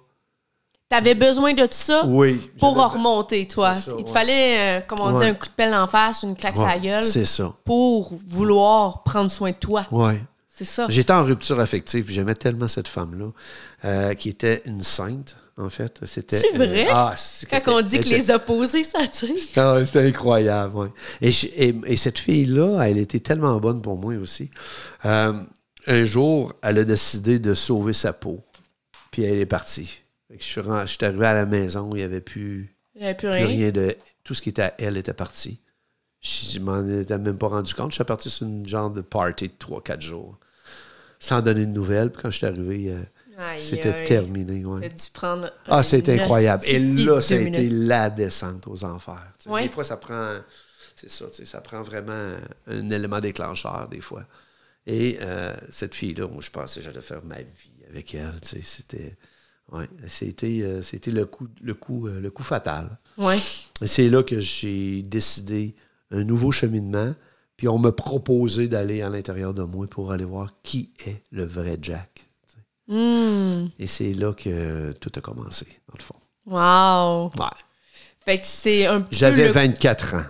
T'avais 0.94 1.14
besoin 1.14 1.52
de 1.54 1.66
ça 1.70 2.04
Oui. 2.06 2.40
pour 2.58 2.74
j'avais- 2.76 2.86
remonter, 2.94 3.46
toi. 3.48 3.74
Ça, 3.74 3.92
Il 3.98 4.04
te 4.04 4.08
ouais. 4.08 4.14
fallait, 4.14 4.78
euh, 4.78 4.80
comme 4.86 5.00
on 5.00 5.10
dit, 5.12 5.18
Ouais. 5.24 5.26
un 5.30 5.34
coup 5.34 5.46
de 5.46 5.52
pelle 5.52 5.74
en 5.74 5.86
face, 5.86 6.22
une 6.22 6.36
claque 6.36 6.56
sur 6.56 6.66
la 6.66 6.74
Ouais, 6.74 6.80
gueule 6.80 7.04
C'est 7.04 7.24
ça. 7.24 7.52
pour 7.64 8.12
vouloir 8.28 9.02
prendre 9.02 9.30
soin 9.30 9.50
de 9.50 9.56
toi. 9.56 9.86
Ouais. 9.90 10.20
C'est 10.48 10.64
ça. 10.64 10.86
J'étais 10.88 11.12
en 11.12 11.24
rupture 11.24 11.58
affective, 11.58 12.06
j'aimais 12.08 12.36
tellement 12.36 12.68
cette 12.68 12.86
femme-là, 12.86 13.26
euh, 13.84 14.14
qui 14.14 14.28
était 14.28 14.62
une 14.66 14.84
sainte, 14.84 15.34
en 15.58 15.68
fait. 15.68 15.98
C'était. 16.04 16.36
C'est 16.36 16.56
vrai? 16.56 16.86
ah, 16.92 17.12
Quand 17.50 17.72
on 17.72 17.80
dit 17.82 17.98
que 17.98 18.08
les 18.08 18.30
opposés 18.30 18.84
s'attirent. 18.84 19.30
Ah, 19.56 19.84
C'était 19.84 20.06
incroyable, 20.06 20.72
oui. 20.76 20.88
Et, 21.20 21.32
je- 21.32 21.48
et- 21.56 21.74
et 21.86 21.96
cette 21.96 22.20
fille-là, 22.20 22.82
elle 22.86 22.98
était 22.98 23.18
tellement 23.18 23.58
bonne 23.58 23.82
pour 23.82 23.96
moi 23.96 24.14
aussi. 24.14 24.48
Euh, 25.04 25.32
un 25.88 26.04
jour, 26.04 26.52
elle 26.62 26.78
a 26.78 26.84
décidé 26.84 27.40
de 27.40 27.52
sauver 27.54 27.92
sa 27.92 28.12
peau. 28.12 28.38
Puis 29.10 29.24
elle 29.24 29.38
est 29.40 29.46
partie. 29.46 30.02
Fait 30.34 30.38
que 30.38 30.44
je, 30.44 30.48
suis 30.48 30.60
je 30.62 30.86
suis 30.86 31.04
arrivé 31.04 31.26
à 31.26 31.34
la 31.34 31.46
maison, 31.46 31.90
il 31.94 31.98
n'y 31.98 32.02
avait 32.02 32.20
plus, 32.20 32.74
Il 32.94 33.00
n'y 33.02 33.06
avait 33.06 33.14
plus 33.14 33.28
plus 33.28 33.36
rien? 33.36 33.46
rien 33.46 33.70
de. 33.70 33.96
Tout 34.24 34.34
ce 34.34 34.42
qui 34.42 34.48
était 34.48 34.62
à 34.62 34.74
elle 34.78 34.96
était 34.96 35.12
parti. 35.14 35.60
Je 36.22 36.58
m'en 36.58 36.86
étais 36.88 37.18
même 37.18 37.36
pas 37.38 37.48
rendu 37.48 37.74
compte. 37.74 37.90
Je 37.90 37.96
suis 37.96 38.04
parti 38.04 38.30
sur 38.30 38.46
une 38.46 38.66
genre 38.66 38.90
de 38.90 39.02
party 39.02 39.48
de 39.48 39.54
3-4 39.58 40.00
jours. 40.00 40.38
sans 41.20 41.40
donner 41.42 41.66
de 41.66 41.70
nouvelles. 41.70 42.10
Puis 42.10 42.22
quand 42.22 42.30
je 42.30 42.38
suis 42.38 42.46
arrivé, 42.46 42.90
euh, 42.90 43.54
c'était 43.56 44.04
terminé. 44.04 44.64
ouais. 44.64 44.88
Dû 44.88 44.96
prendre. 45.12 45.52
Ah, 45.66 45.82
c'est 45.82 46.08
incroyable. 46.08 46.64
Et 46.66 46.78
là, 46.78 47.20
ça 47.20 47.34
a 47.34 47.38
été 47.38 47.68
la 47.68 48.10
descente 48.10 48.66
aux 48.66 48.84
enfers. 48.84 49.32
Ouais. 49.46 49.64
Des 49.64 49.68
fois, 49.68 49.84
ça 49.84 49.96
prend. 49.98 50.36
C'est 50.96 51.10
ça, 51.10 51.26
tu 51.28 51.36
sais, 51.36 51.46
ça 51.46 51.60
prend 51.60 51.82
vraiment 51.82 52.36
un 52.66 52.90
élément 52.90 53.20
déclencheur, 53.20 53.88
des 53.90 54.00
fois. 54.00 54.24
Et 54.86 55.18
euh, 55.20 55.54
cette 55.70 55.94
fille-là, 55.94 56.28
moi, 56.28 56.40
je 56.40 56.50
pensais 56.50 56.80
que 56.80 56.86
j'allais 56.86 57.00
faire 57.02 57.24
ma 57.24 57.38
vie 57.38 57.72
avec 57.90 58.14
elle. 58.14 58.40
tu 58.40 58.48
sais, 58.48 58.62
C'était. 58.62 59.16
Ouais, 59.72 59.88
c'était, 60.08 60.60
euh, 60.62 60.82
c'était 60.82 61.10
le 61.10 61.24
coup, 61.26 61.48
le 61.60 61.74
coup, 61.74 62.06
euh, 62.06 62.20
le 62.20 62.30
coup 62.30 62.42
fatal. 62.42 62.98
Ouais. 63.18 63.38
C'est 63.84 64.08
là 64.10 64.22
que 64.22 64.40
j'ai 64.40 65.02
décidé 65.02 65.74
un 66.10 66.22
nouveau 66.24 66.52
cheminement. 66.52 67.14
Puis 67.56 67.68
on 67.68 67.78
m'a 67.78 67.92
proposé 67.92 68.66
d'aller 68.68 69.00
à 69.02 69.08
l'intérieur 69.08 69.54
de 69.54 69.62
moi 69.62 69.86
pour 69.86 70.10
aller 70.12 70.24
voir 70.24 70.50
qui 70.62 70.92
est 71.06 71.22
le 71.30 71.44
vrai 71.44 71.78
Jack. 71.80 72.26
Hmm. 72.88 73.66
Et 73.78 73.86
c'est 73.86 74.12
là 74.12 74.32
que 74.34 74.92
tout 75.00 75.12
a 75.16 75.20
commencé, 75.20 75.66
dans 75.88 75.94
le 75.96 76.02
fond. 76.02 76.14
Wow. 76.46 77.30
Ouais. 77.42 77.50
Fait 78.20 78.38
que 78.40 78.44
c'est 78.46 78.86
un 78.86 79.00
petit 79.00 79.18
J'avais 79.18 79.42
peu. 79.42 79.46
le- 79.48 79.52
24 79.52 80.14
ans. 80.14 80.24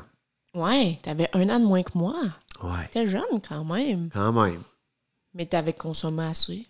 Ouais, 0.54 0.98
t'avais 1.02 1.28
un 1.32 1.48
an 1.48 1.58
de 1.58 1.64
moins 1.64 1.82
que 1.82 1.96
moi. 1.98 2.14
Ouais, 2.62 2.88
T'es 2.92 3.06
jeune 3.08 3.22
quand 3.48 3.64
même. 3.64 4.10
quand 4.12 4.32
même. 4.32 4.62
Mais 5.34 5.46
t'avais 5.46 5.72
consommé 5.72 6.22
assez. 6.24 6.66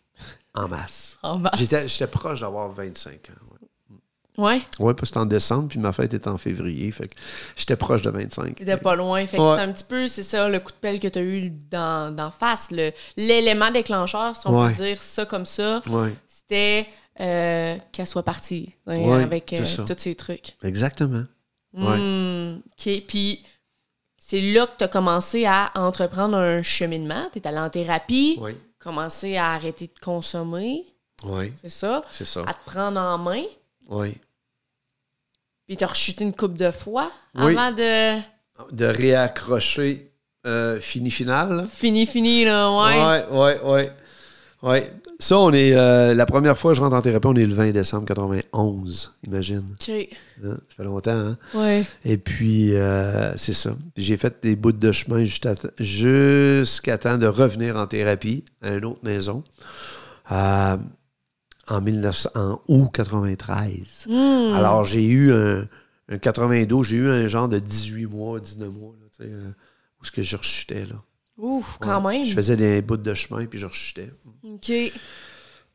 En 0.54 0.68
masse. 0.68 1.18
En 1.22 1.38
masse. 1.38 1.58
J'étais, 1.58 1.88
j'étais 1.88 2.06
proche 2.06 2.40
d'avoir 2.40 2.70
25 2.70 3.12
ans. 3.30 3.32
Ouais. 3.50 3.58
Ouais, 4.36 4.62
Ouais, 4.80 4.94
parce 4.94 5.02
que 5.02 5.06
c'était 5.06 5.18
en 5.18 5.26
décembre, 5.26 5.68
puis 5.68 5.78
ma 5.78 5.92
fête 5.92 6.12
était 6.12 6.26
en 6.28 6.38
février. 6.38 6.90
Fait 6.90 7.06
que 7.06 7.14
j'étais 7.56 7.76
proche 7.76 8.02
de 8.02 8.10
25. 8.10 8.56
t'étais 8.56 8.76
pas 8.76 8.96
loin. 8.96 9.24
Fait 9.26 9.36
que 9.36 9.42
Ouais. 9.42 9.50
c'était 9.50 9.62
un 9.62 9.72
petit 9.72 9.84
peu, 9.84 10.08
c'est 10.08 10.24
ça, 10.24 10.48
le 10.48 10.58
coup 10.58 10.72
de 10.72 10.76
pelle 10.76 10.98
que 10.98 11.06
t'as 11.06 11.22
eu 11.22 11.50
d'en 11.50 12.10
d'en 12.10 12.30
face. 12.32 12.70
le- 12.72 12.90
L'élément 13.16 13.70
déclencheur, 13.70 14.36
si 14.36 14.46
on 14.48 14.60
Ouais. 14.64 14.72
peut 14.74 14.82
dire 14.82 15.00
ça 15.02 15.24
comme 15.26 15.46
ça, 15.46 15.82
c'était 16.26 16.86
euh, 17.20 17.76
qu'elle 17.92 18.08
soit 18.08 18.24
partie 18.24 18.74
hein, 18.88 19.20
avec 19.20 19.52
euh, 19.52 19.64
c'est 19.64 19.84
tous 19.84 19.94
ces 20.02 20.16
trucs. 20.16 20.56
exactement. 20.64 21.22
Hmm, 21.72 22.56
OK. 22.56 23.02
Puis 23.06 23.44
c'est 24.18 24.40
là 24.40 24.66
que 24.66 24.72
tu 24.78 24.84
as 24.84 24.88
commencé 24.88 25.44
à 25.46 25.70
entreprendre 25.76 26.36
un 26.36 26.60
cheminement. 26.62 27.28
Tu 27.32 27.38
es 27.38 27.46
allé 27.46 27.58
en 27.58 27.70
thérapie, 27.70 28.36
Oui, 28.40 28.56
commencé 28.84 29.36
à 29.36 29.52
arrêter 29.52 29.86
de 29.86 29.98
consommer, 30.00 30.84
oui, 31.24 31.52
c'est 31.62 31.70
ça, 31.70 32.02
c'est 32.10 32.26
ça. 32.26 32.42
à 32.46 32.52
te 32.54 32.64
prendre 32.66 33.00
en 33.00 33.16
main. 33.18 33.42
Oui. 33.88 34.14
Puis 35.66 35.76
tu 35.78 35.84
as 35.84 35.86
rechuté 35.88 36.22
une 36.24 36.34
coupe 36.34 36.56
de 36.56 36.70
fois 36.70 37.10
Oui. 37.34 37.56
avant 37.56 37.72
de. 37.72 38.20
De 38.70 38.84
réaccrocher 38.84 40.12
euh, 40.46 40.78
fini 40.80 41.10
final. 41.10 41.66
Fini, 41.68 42.06
fini, 42.06 42.44
là, 42.44 42.70
ouais. 42.70 43.02
Ouais, 43.02 43.38
ouais, 43.38 43.60
ouais. 43.62 43.92
Ouais. 44.64 44.90
Ça, 45.20 45.38
on 45.38 45.52
est. 45.52 45.74
euh, 45.74 46.14
la 46.14 46.26
première 46.26 46.56
fois 46.58 46.72
que 46.72 46.76
je 46.76 46.80
rentre 46.80 46.96
en 46.96 47.02
thérapie, 47.02 47.26
on 47.28 47.36
est 47.36 47.46
le 47.46 47.54
20 47.54 47.70
décembre 47.72 48.06
91. 48.06 49.14
Imagine. 49.26 49.62
OK. 49.80 49.90
Hein? 49.90 50.08
Ça 50.42 50.74
fait 50.76 50.84
longtemps, 50.84 51.12
hein? 51.12 51.38
Ouais. 51.54 51.84
Et 52.04 52.16
puis, 52.16 52.74
euh, 52.74 53.36
c'est 53.36 53.52
ça. 53.52 53.76
J'ai 53.96 54.16
fait 54.16 54.42
des 54.42 54.56
bouts 54.56 54.72
de 54.72 54.90
chemin 54.90 55.24
jusqu'à 55.24 55.54
jusqu'à 55.78 56.98
temps 56.98 57.18
de 57.18 57.26
revenir 57.26 57.76
en 57.76 57.86
thérapie 57.86 58.44
à 58.62 58.74
une 58.74 58.84
autre 58.86 59.04
maison. 59.04 59.44
Euh, 60.32 60.76
en, 61.68 61.80
1900, 61.80 62.30
en 62.34 62.60
août 62.68 62.90
93. 62.92 64.06
Hmm. 64.08 64.54
Alors, 64.54 64.84
j'ai 64.84 65.04
eu 65.04 65.32
un, 65.32 65.68
un 66.08 66.18
92, 66.18 66.86
j'ai 66.86 66.96
eu 66.96 67.08
un 67.10 67.26
genre 67.28 67.48
de 67.48 67.58
18 67.58 68.06
mois, 68.06 68.40
19 68.40 68.70
mois, 68.70 68.94
là, 69.00 69.06
tu 69.16 69.24
sais, 69.24 69.30
où 70.00 70.04
ce 70.04 70.10
que 70.10 70.22
je 70.22 70.36
rechutais, 70.36 70.84
là. 70.86 70.96
Ouf, 71.36 71.78
quand 71.80 72.02
Ouais. 72.04 72.18
même. 72.18 72.24
Je 72.26 72.34
faisais 72.34 72.56
des 72.56 72.80
bouts 72.82 72.96
de 72.96 73.14
chemin, 73.14 73.44
puis 73.46 73.58
je 73.58 73.66
rechutais. 73.66 74.10
OK. 74.44 74.72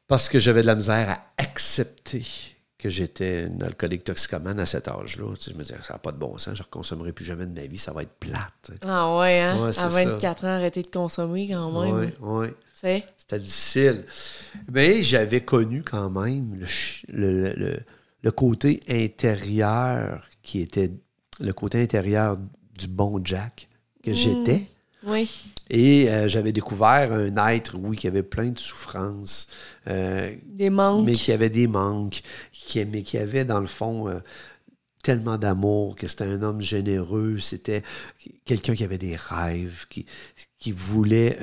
Parce 0.07 0.29
que 0.29 0.39
j'avais 0.39 0.61
de 0.61 0.67
la 0.67 0.75
misère 0.75 1.09
à 1.09 1.41
accepter 1.41 2.25
que 2.77 2.89
j'étais 2.89 3.45
une 3.47 3.61
alcoolique 3.61 4.05
toxicomane 4.05 4.57
à 4.59 4.65
cet 4.65 4.87
âge-là. 4.87 5.33
Tu 5.35 5.43
sais, 5.43 5.51
je 5.51 5.57
me 5.57 5.63
disais, 5.63 5.75
ça 5.83 5.93
n'a 5.93 5.99
pas 5.99 6.13
de 6.13 6.17
bon 6.17 6.37
sens, 6.37 6.55
je 6.55 6.61
ne 6.61 6.63
reconsommerai 6.63 7.11
plus 7.11 7.25
jamais 7.25 7.45
de 7.45 7.53
ma 7.53 7.67
vie, 7.67 7.77
ça 7.77 7.91
va 7.91 8.03
être 8.03 8.15
plate. 8.19 8.53
tu 8.65 8.71
sais. 8.71 8.79
Ah 8.83 9.17
ouais, 9.17 9.39
hein? 9.41 9.61
Ouais, 9.61 9.69
à 9.69 9.73
ça. 9.73 9.89
24 9.89 10.45
ans, 10.45 10.47
arrêter 10.47 10.81
de 10.81 10.87
consommer 10.87 11.49
quand 11.49 11.83
même. 11.83 12.13
Oui, 12.21 12.47
oui. 12.81 13.03
C'était 13.17 13.39
difficile. 13.39 14.05
Mais 14.71 15.01
j'avais 15.03 15.41
connu 15.41 15.83
quand 15.83 16.09
même 16.09 16.55
le, 16.55 16.65
le- 17.09 17.43
le- 17.49 17.53
le- 17.55 17.79
le 18.21 18.31
côté 18.31 18.79
intérieur 18.87 20.25
qui 20.41 20.61
était 20.61 20.91
le 21.41 21.51
côté 21.53 21.81
intérieur 21.81 22.37
du 22.77 22.87
bon 22.87 23.19
Jack 23.23 23.67
que 24.03 24.13
j'étais. 24.13 24.65
Oui. 25.05 25.29
Et 25.69 26.09
euh, 26.09 26.27
j'avais 26.27 26.51
découvert 26.51 27.13
un 27.13 27.35
être, 27.47 27.75
oui, 27.77 27.95
qui 27.95 28.07
avait 28.07 28.23
plein 28.23 28.49
de 28.49 28.57
souffrances, 28.59 29.47
euh, 29.87 30.33
Des 30.45 30.69
manques. 30.69 31.05
mais 31.05 31.13
qui 31.13 31.31
avait 31.31 31.49
des 31.49 31.67
manques, 31.67 32.21
qui, 32.51 32.83
mais 32.85 33.03
qui 33.03 33.17
avait, 33.17 33.45
dans 33.45 33.59
le 33.59 33.67
fond, 33.67 34.09
euh, 34.09 34.19
tellement 35.03 35.37
d'amour, 35.37 35.95
que 35.95 36.07
c'était 36.07 36.25
un 36.25 36.41
homme 36.41 36.61
généreux, 36.61 37.37
c'était 37.39 37.83
quelqu'un 38.45 38.75
qui 38.75 38.83
avait 38.83 38.97
des 38.97 39.15
rêves, 39.15 39.85
qui, 39.89 40.05
qui 40.57 40.71
voulait, 40.73 41.39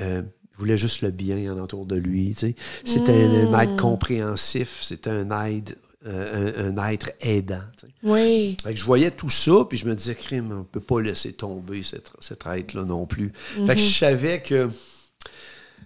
voulait 0.57 0.77
juste 0.77 1.01
le 1.01 1.09
bien 1.09 1.51
en 1.51 1.57
autour 1.59 1.85
de 1.85 1.95
lui. 1.95 2.33
tu 2.33 2.39
sais. 2.47 2.55
C'était 2.83 3.25
un, 3.25 3.53
un 3.53 3.59
être 3.59 3.75
compréhensif, 3.75 4.79
c'était 4.83 5.09
un 5.09 5.31
être, 5.47 5.75
euh, 6.05 6.69
un, 6.69 6.77
un 6.77 6.89
être 6.89 7.11
aidant. 7.21 7.63
Oui. 8.03 8.55
Fait 8.61 8.73
que 8.73 8.79
je 8.79 8.85
voyais 8.85 9.11
tout 9.11 9.29
ça, 9.29 9.65
puis 9.67 9.77
je 9.77 9.85
me 9.87 9.95
disais, 9.95 10.15
crime, 10.15 10.51
on 10.51 10.63
peut 10.63 10.79
pas 10.79 11.01
laisser 11.01 11.33
tomber 11.33 11.81
cet, 11.83 12.11
cet 12.19 12.45
être-là 12.45 12.83
non 12.83 13.05
plus. 13.05 13.33
Fait 13.65 13.75
que 13.75 13.81
je 13.81 13.97
savais 13.97 14.41
que 14.41 14.69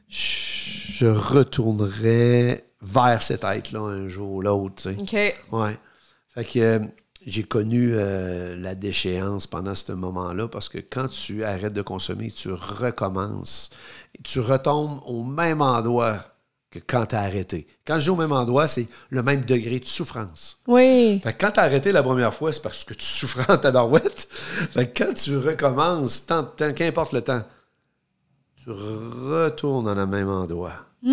je 0.10 1.06
retournerais 1.06 2.66
vers 2.82 3.22
cet 3.22 3.44
être-là 3.44 3.80
un 3.80 4.08
jour 4.10 4.32
ou 4.32 4.42
l'autre. 4.42 4.90
OK. 5.00 5.14
Ouais. 5.52 5.78
Fait 6.34 6.46
que 6.46 6.60
euh, 6.60 6.80
j'ai 7.26 7.44
connu 7.44 7.92
euh, 7.94 8.56
la 8.58 8.76
déchéance 8.76 9.48
pendant 9.48 9.76
ce 9.76 9.92
moment-là 9.92 10.48
parce 10.48 10.70
que 10.70 10.80
quand 10.80 11.08
tu 11.08 11.44
arrêtes 11.44 11.74
de 11.74 11.82
consommer, 11.82 12.32
tu 12.32 12.52
recommences. 12.52 13.70
Et 14.18 14.22
tu 14.24 14.40
retombes 14.40 15.00
au 15.06 15.24
même 15.24 15.62
endroit 15.62 16.20
que 16.72 16.80
quand 16.80 17.06
tu 17.08 17.16
as 17.16 17.22
arrêté. 17.22 17.68
Quand 17.86 18.00
je 18.00 18.06
dis 18.06 18.10
au 18.10 18.16
même 18.16 18.32
endroit, 18.32 18.68
c'est 18.68 18.88
le 19.10 19.22
même 19.22 19.44
degré 19.44 19.80
de 19.80 19.86
souffrance. 19.86 20.60
Oui. 20.68 21.20
Fait 21.22 21.34
que 21.34 21.46
quand 21.46 21.52
t'as 21.52 21.64
arrêté 21.64 21.92
la 21.92 22.02
première 22.02 22.34
fois, 22.34 22.52
c'est 22.54 22.62
parce 22.62 22.84
que 22.86 22.94
tu 22.94 23.06
souffrais 23.06 23.52
en 23.54 23.58
tabarouette. 23.58 24.28
Fait 24.74 24.88
que 24.90 25.04
quand 25.04 25.14
tu 25.14 25.38
recommences, 25.38 26.26
tant 26.26 26.44
de 26.44 26.48
temps, 26.48 26.74
qu'importe 26.74 27.12
le 27.12 27.22
temps, 27.22 27.44
tu 28.64 28.70
retournes 28.72 29.86
dans 29.86 29.96
le 29.96 30.06
même 30.08 30.30
endroit. 30.30 30.74
Hmm. 31.04 31.10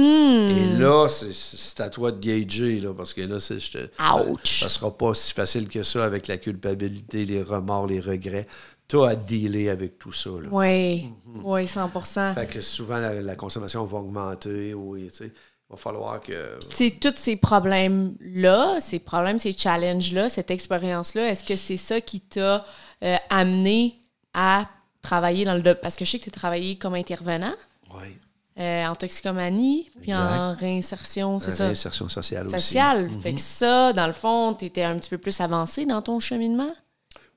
Et 0.50 0.76
là, 0.78 1.08
c'est- 1.08 1.80
à 1.80 1.88
toi 1.88 2.12
de 2.12 2.18
gager, 2.20 2.78
là, 2.80 2.92
parce 2.94 3.14
que 3.14 3.22
là, 3.22 3.40
c'est, 3.40 3.58
je 3.58 3.72
te- 3.72 4.28
Ouch. 4.30 4.60
ça 4.60 4.68
sera 4.68 4.90
pas 4.96 5.14
si 5.14 5.32
facile 5.32 5.66
que 5.68 5.82
ça 5.82 6.04
avec 6.04 6.26
la 6.26 6.36
culpabilité, 6.36 7.24
les 7.24 7.42
remords, 7.42 7.86
les 7.86 8.00
regrets. 8.00 8.46
T'as 8.86 9.08
à 9.08 9.16
dealer 9.16 9.68
avec 9.70 9.98
tout 9.98 10.12
ça. 10.12 10.30
Là. 10.30 10.48
Oui. 10.50 11.04
Mhm. 11.26 11.42
Oui, 11.44 11.66
100% 11.66 12.34
Fait 12.34 12.46
que 12.46 12.60
souvent, 12.60 12.98
la, 12.98 13.14
la 13.20 13.36
consommation 13.36 13.84
va 13.84 13.98
augmenter. 13.98 14.72
Oui, 14.74 15.08
tu 15.10 15.16
sais. 15.24 15.32
Va 15.70 15.76
falloir 15.76 16.20
que... 16.20 16.58
C'est 16.70 16.98
tous 16.98 17.14
ces 17.14 17.36
problèmes-là, 17.36 18.80
ces 18.80 18.98
problèmes, 18.98 19.38
ces 19.38 19.52
challenges-là, 19.52 20.28
cette 20.30 20.50
expérience-là, 20.50 21.28
est-ce 21.28 21.44
que 21.44 21.56
c'est 21.56 21.76
ça 21.76 22.00
qui 22.00 22.20
t'a 22.20 22.64
euh, 23.04 23.16
amené 23.28 23.96
à 24.32 24.66
travailler 25.02 25.44
dans 25.44 25.54
le... 25.54 25.74
Parce 25.74 25.94
que 25.96 26.04
je 26.04 26.12
sais 26.12 26.18
que 26.18 26.24
tu 26.24 26.30
as 26.30 26.32
travaillé 26.32 26.78
comme 26.78 26.94
intervenant 26.94 27.52
Oui. 27.94 28.16
euh, 28.58 28.86
en 28.86 28.94
toxicomanie, 28.94 29.90
puis 30.00 30.10
Exact. 30.10 30.22
en 30.38 30.54
réinsertion, 30.54 31.38
c'est 31.38 31.52
ça? 31.52 31.64
Réinsertion 31.64 32.08
sociale 32.08 32.46
aussi. 32.46 32.60
Social. 32.60 33.10
Fait 33.20 33.34
que 33.34 33.40
ça, 33.40 33.92
dans 33.92 34.06
le 34.06 34.14
fond, 34.14 34.54
tu 34.54 34.64
étais 34.64 34.84
un 34.84 34.98
petit 34.98 35.10
peu 35.10 35.18
plus 35.18 35.38
avancé 35.40 35.84
dans 35.84 36.00
ton 36.00 36.18
cheminement? 36.18 36.74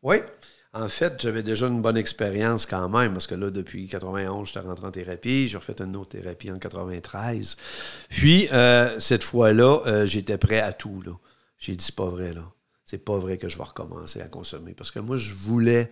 Oui. 0.04 0.18
En 0.74 0.88
fait, 0.88 1.16
j'avais 1.22 1.44
déjà 1.44 1.68
une 1.68 1.82
bonne 1.82 1.98
expérience 1.98 2.66
quand 2.66 2.88
même, 2.88 3.12
parce 3.12 3.28
que 3.28 3.36
là, 3.36 3.50
depuis 3.50 3.88
91, 3.88 4.48
j'étais 4.48 4.60
rentré 4.62 4.88
en 4.88 4.92
thérapie. 4.92 5.50
J'ai 5.50 5.58
refait 5.58 5.76
une 5.82 5.98
autre 5.98 6.18
thérapie 6.18 6.50
en 6.50 6.60
93. 6.60 7.58
Puis, 8.10 8.48
euh, 8.54 8.98
cette 9.00 9.24
fois-là, 9.26 9.82
euh, 9.88 10.06
j'étais 10.06 10.38
prêt 10.38 10.62
à 10.62 10.72
tout. 10.72 11.02
Là. 11.06 11.12
J'ai 11.60 11.76
dit, 11.76 11.84
c'est 11.84 11.96
pas 11.96 12.08
vrai, 12.08 12.32
là. 12.34 12.46
C'est 12.86 13.04
pas 13.04 13.18
vrai 13.18 13.38
que 13.38 13.50
je 13.50 13.58
vais 13.58 13.64
recommencer 13.66 14.22
à 14.22 14.28
consommer. 14.28 14.74
Parce 14.74 14.92
que 14.92 15.00
moi, 15.00 15.18
je 15.18 15.34
voulais, 15.34 15.92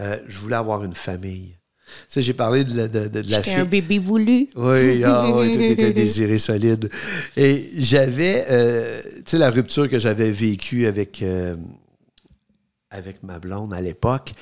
euh, 0.00 0.16
je 0.26 0.38
voulais 0.38 0.56
avoir 0.56 0.84
une 0.84 0.94
famille. 0.94 1.56
Tu 1.86 1.92
sais, 2.08 2.22
j'ai 2.22 2.32
parlé 2.32 2.64
de 2.64 2.74
la, 2.74 2.88
de, 2.88 3.08
de- 3.08 3.30
la 3.30 3.42
fille. 3.42 3.52
un 3.54 3.66
bébé 3.66 3.98
voulu. 3.98 4.48
Oui, 4.56 5.04
ah, 5.04 5.28
oui, 5.34 5.52
tout 5.54 5.60
était 5.60 5.92
désiré 5.92 6.38
solide. 6.38 6.88
Et 7.36 7.70
j'avais, 7.76 8.46
euh, 8.48 9.02
tu 9.02 9.22
sais, 9.26 9.38
la 9.38 9.50
rupture 9.50 9.86
que 9.88 9.98
j'avais 9.98 10.30
vécue 10.30 10.86
avec, 10.86 11.22
euh, 11.22 11.56
avec 12.94 13.22
ma 13.22 13.38
blonde 13.38 13.74
à 13.74 13.80
l'époque, 13.80 14.32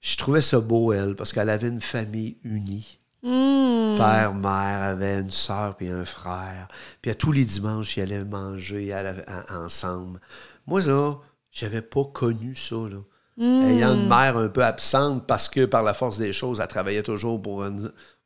je 0.00 0.16
trouvais 0.16 0.42
ça 0.42 0.60
beau, 0.60 0.92
elle, 0.92 1.16
parce 1.16 1.32
qu'elle 1.32 1.50
avait 1.50 1.68
une 1.68 1.80
famille 1.80 2.36
unie. 2.44 2.98
Hmm. 3.22 3.96
Père, 3.96 4.34
mère, 4.34 4.82
avait 4.82 5.18
une 5.20 5.30
sœur 5.30 5.76
puis 5.76 5.88
un 5.88 6.04
frère. 6.04 6.68
Puis 7.02 7.10
à 7.10 7.14
tous 7.14 7.32
les 7.32 7.44
dimanches, 7.44 7.96
ils 7.96 8.02
allaient 8.02 8.24
manger 8.24 8.92
à 8.92 9.02
la- 9.02 9.24
à- 9.26 9.58
ensemble. 9.64 10.20
Moi, 10.66 10.82
là, 10.82 11.14
j'avais 11.50 11.82
pas 11.82 12.04
connu 12.04 12.54
ça, 12.54 12.76
là. 12.76 12.98
Ayant 13.38 13.94
une 13.94 14.08
mère 14.08 14.38
un 14.38 14.48
peu 14.48 14.64
absente 14.64 15.26
parce 15.26 15.48
que 15.50 15.66
par 15.66 15.82
la 15.82 15.92
force 15.92 16.16
des 16.16 16.32
choses, 16.32 16.58
elle 16.60 16.68
travaillait 16.68 17.02
toujours 17.02 17.42
pour, 17.42 17.62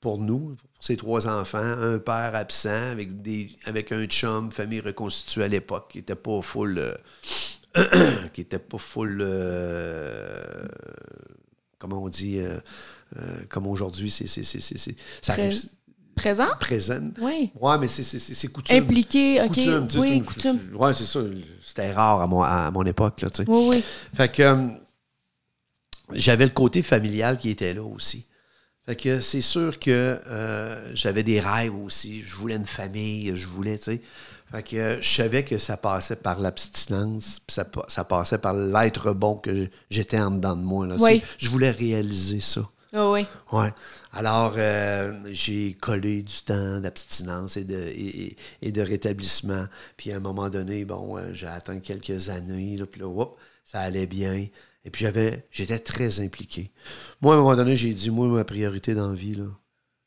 pour 0.00 0.18
nous, 0.18 0.54
pour 0.56 0.84
ses 0.84 0.96
trois 0.96 1.26
enfants, 1.26 1.58
un 1.58 1.98
père 1.98 2.32
absent 2.34 2.92
avec, 2.92 3.20
des, 3.20 3.50
avec 3.64 3.90
un 3.90 4.04
chum, 4.06 4.52
famille 4.52 4.80
reconstituée 4.80 5.42
à 5.44 5.48
l'époque, 5.48 5.88
qui 5.92 5.98
était 5.98 6.14
pas 6.14 6.40
full. 6.42 6.78
euh, 6.78 6.94
qui 8.32 8.40
était 8.42 8.58
pas 8.58 8.78
full. 8.78 9.18
euh, 9.20 10.66
comment 11.78 12.02
on 12.02 12.08
dit 12.08 12.38
euh, 12.38 12.58
euh, 13.18 13.40
Comme 13.48 13.66
aujourd'hui, 13.66 14.10
c'est. 14.10 14.26
ça 14.26 15.32
Pré- 15.32 15.42
réussit- 15.48 15.70
Présent? 16.16 16.48
présent. 16.60 17.00
Oui. 17.22 17.50
Ouais, 17.58 17.78
mais 17.78 17.88
c'est, 17.88 18.48
coutume. 18.48 18.76
Impliqué, 18.76 19.40
OK. 19.40 19.48
Coutume, 19.48 19.88
oui, 19.96 20.20
coutume. 20.22 20.58
Ouais, 20.74 20.92
c'est 20.92 21.06
ça. 21.06 21.20
C'était 21.64 21.92
rare 21.92 22.20
à 22.20 22.26
mon, 22.26 22.42
à 22.42 22.70
mon 22.70 22.84
époque, 22.84 23.22
là, 23.22 23.30
tu 23.30 23.42
sais. 23.42 23.48
Oui, 23.48 23.68
oui. 23.70 23.84
Fait 24.14 24.30
que 24.30 24.68
j'avais 26.12 26.44
le 26.44 26.50
côté 26.52 26.82
familial 26.82 27.38
qui 27.38 27.48
était 27.50 27.72
là 27.72 27.82
aussi. 27.84 28.26
Fait 28.84 28.96
que 28.96 29.20
c'est 29.20 29.40
sûr 29.40 29.78
que 29.78 30.20
euh, 30.26 30.94
j'avais 30.94 31.22
des 31.22 31.40
rêves 31.40 31.74
aussi. 31.76 32.22
Je 32.22 32.34
voulais 32.34 32.56
une 32.56 32.66
famille, 32.66 33.34
je 33.34 33.46
voulais, 33.46 33.78
tu 33.78 33.84
sais. 33.84 34.02
Fait 34.50 34.62
que 34.62 34.76
euh, 34.76 35.00
je 35.00 35.08
savais 35.08 35.44
que 35.44 35.58
ça 35.58 35.76
passait 35.76 36.16
par 36.16 36.40
l'abstinence, 36.40 37.40
ça, 37.48 37.64
ça 37.88 38.04
passait 38.04 38.38
par 38.38 38.54
l'être 38.54 39.12
bon 39.12 39.36
que 39.36 39.68
j'étais 39.90 40.18
en 40.18 40.32
dedans 40.32 40.56
de 40.56 40.62
moi. 40.62 40.86
Là. 40.86 40.96
Oui. 40.98 41.22
Je 41.38 41.48
voulais 41.50 41.70
réaliser 41.70 42.40
ça. 42.40 42.68
Ah 42.92 43.08
oui. 43.12 43.24
Ouais. 43.52 43.72
Alors, 44.12 44.54
euh, 44.56 45.16
j'ai 45.30 45.74
collé 45.74 46.22
du 46.24 46.34
temps 46.44 46.80
d'abstinence 46.80 47.56
et 47.56 47.62
de, 47.62 47.80
et, 48.60 48.72
de 48.72 48.82
rétablissement. 48.82 49.66
Puis 49.96 50.10
à 50.10 50.16
un 50.16 50.20
moment 50.20 50.50
donné, 50.50 50.84
bon, 50.84 51.16
euh, 51.16 51.32
j'ai 51.32 51.46
atteint 51.46 51.78
quelques 51.78 52.28
années, 52.30 52.76
là, 52.76 52.86
puis 52.86 53.00
là, 53.00 53.06
whoop, 53.06 53.36
ça 53.64 53.80
allait 53.80 54.06
bien. 54.06 54.48
Et 54.84 54.90
puis 54.90 55.04
j'avais, 55.04 55.46
j'étais 55.52 55.78
très 55.78 56.20
impliqué. 56.20 56.72
Moi, 57.20 57.34
à 57.34 57.38
un 57.38 57.40
moment 57.42 57.54
donné, 57.54 57.76
j'ai 57.76 57.94
dit, 57.94 58.10
moi, 58.10 58.26
ma 58.26 58.44
priorité 58.44 58.96
dans 58.96 59.10
la 59.10 59.14
vie, 59.14 59.36
là, 59.36 59.44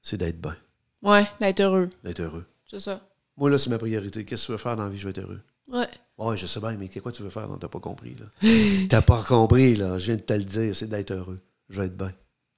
c'est 0.01 0.17
d'être 0.17 0.41
bien, 0.41 0.57
Ouais, 1.01 1.25
d'être 1.39 1.61
heureux. 1.61 1.89
d'être 2.03 2.19
heureux. 2.19 2.43
C'est 2.69 2.81
ça. 2.81 3.01
Moi, 3.37 3.49
là, 3.49 3.57
c'est 3.57 3.69
ma 3.69 3.77
priorité. 3.79 4.25
Qu'est-ce 4.25 4.43
que 4.43 4.45
tu 4.47 4.51
veux 4.53 4.57
faire 4.57 4.75
dans 4.77 4.83
la 4.83 4.89
vie, 4.89 4.99
je 4.99 5.05
vais 5.05 5.11
être 5.11 5.19
heureux. 5.25 5.41
Ouais. 5.71 5.87
Ouais, 6.17 6.37
je 6.37 6.45
sais 6.45 6.59
bien, 6.59 6.73
mais 6.73 6.87
quoi 6.89 7.11
tu 7.11 7.23
veux 7.23 7.29
faire? 7.29 7.47
Non, 7.47 7.57
t'as 7.57 7.67
pas 7.67 7.79
compris, 7.79 8.15
là? 8.15 8.25
t'as 8.89 9.01
pas 9.01 9.23
compris, 9.23 9.75
là. 9.75 9.97
Je 9.97 10.05
viens 10.07 10.15
de 10.17 10.21
te 10.21 10.33
le 10.33 10.43
dire, 10.43 10.75
c'est 10.75 10.87
d'être 10.89 11.11
heureux. 11.11 11.39
Je 11.69 11.79
vais 11.79 11.87
être 11.87 11.97
bien. 11.97 12.11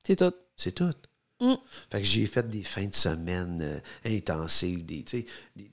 C'est 0.04 0.16
tout. 0.18 0.34
C'est 0.58 0.74
tout. 0.74 0.92
Mm. 1.40 1.54
Fait 1.92 2.00
que 2.02 2.06
j'ai 2.08 2.26
fait 2.28 2.48
des 2.50 2.64
fins 2.64 2.86
de 2.86 2.94
semaine 2.96 3.60
euh, 3.62 3.80
intensives, 4.18 4.86
des, 4.86 5.04
des, 5.04 5.26
des, 5.56 5.70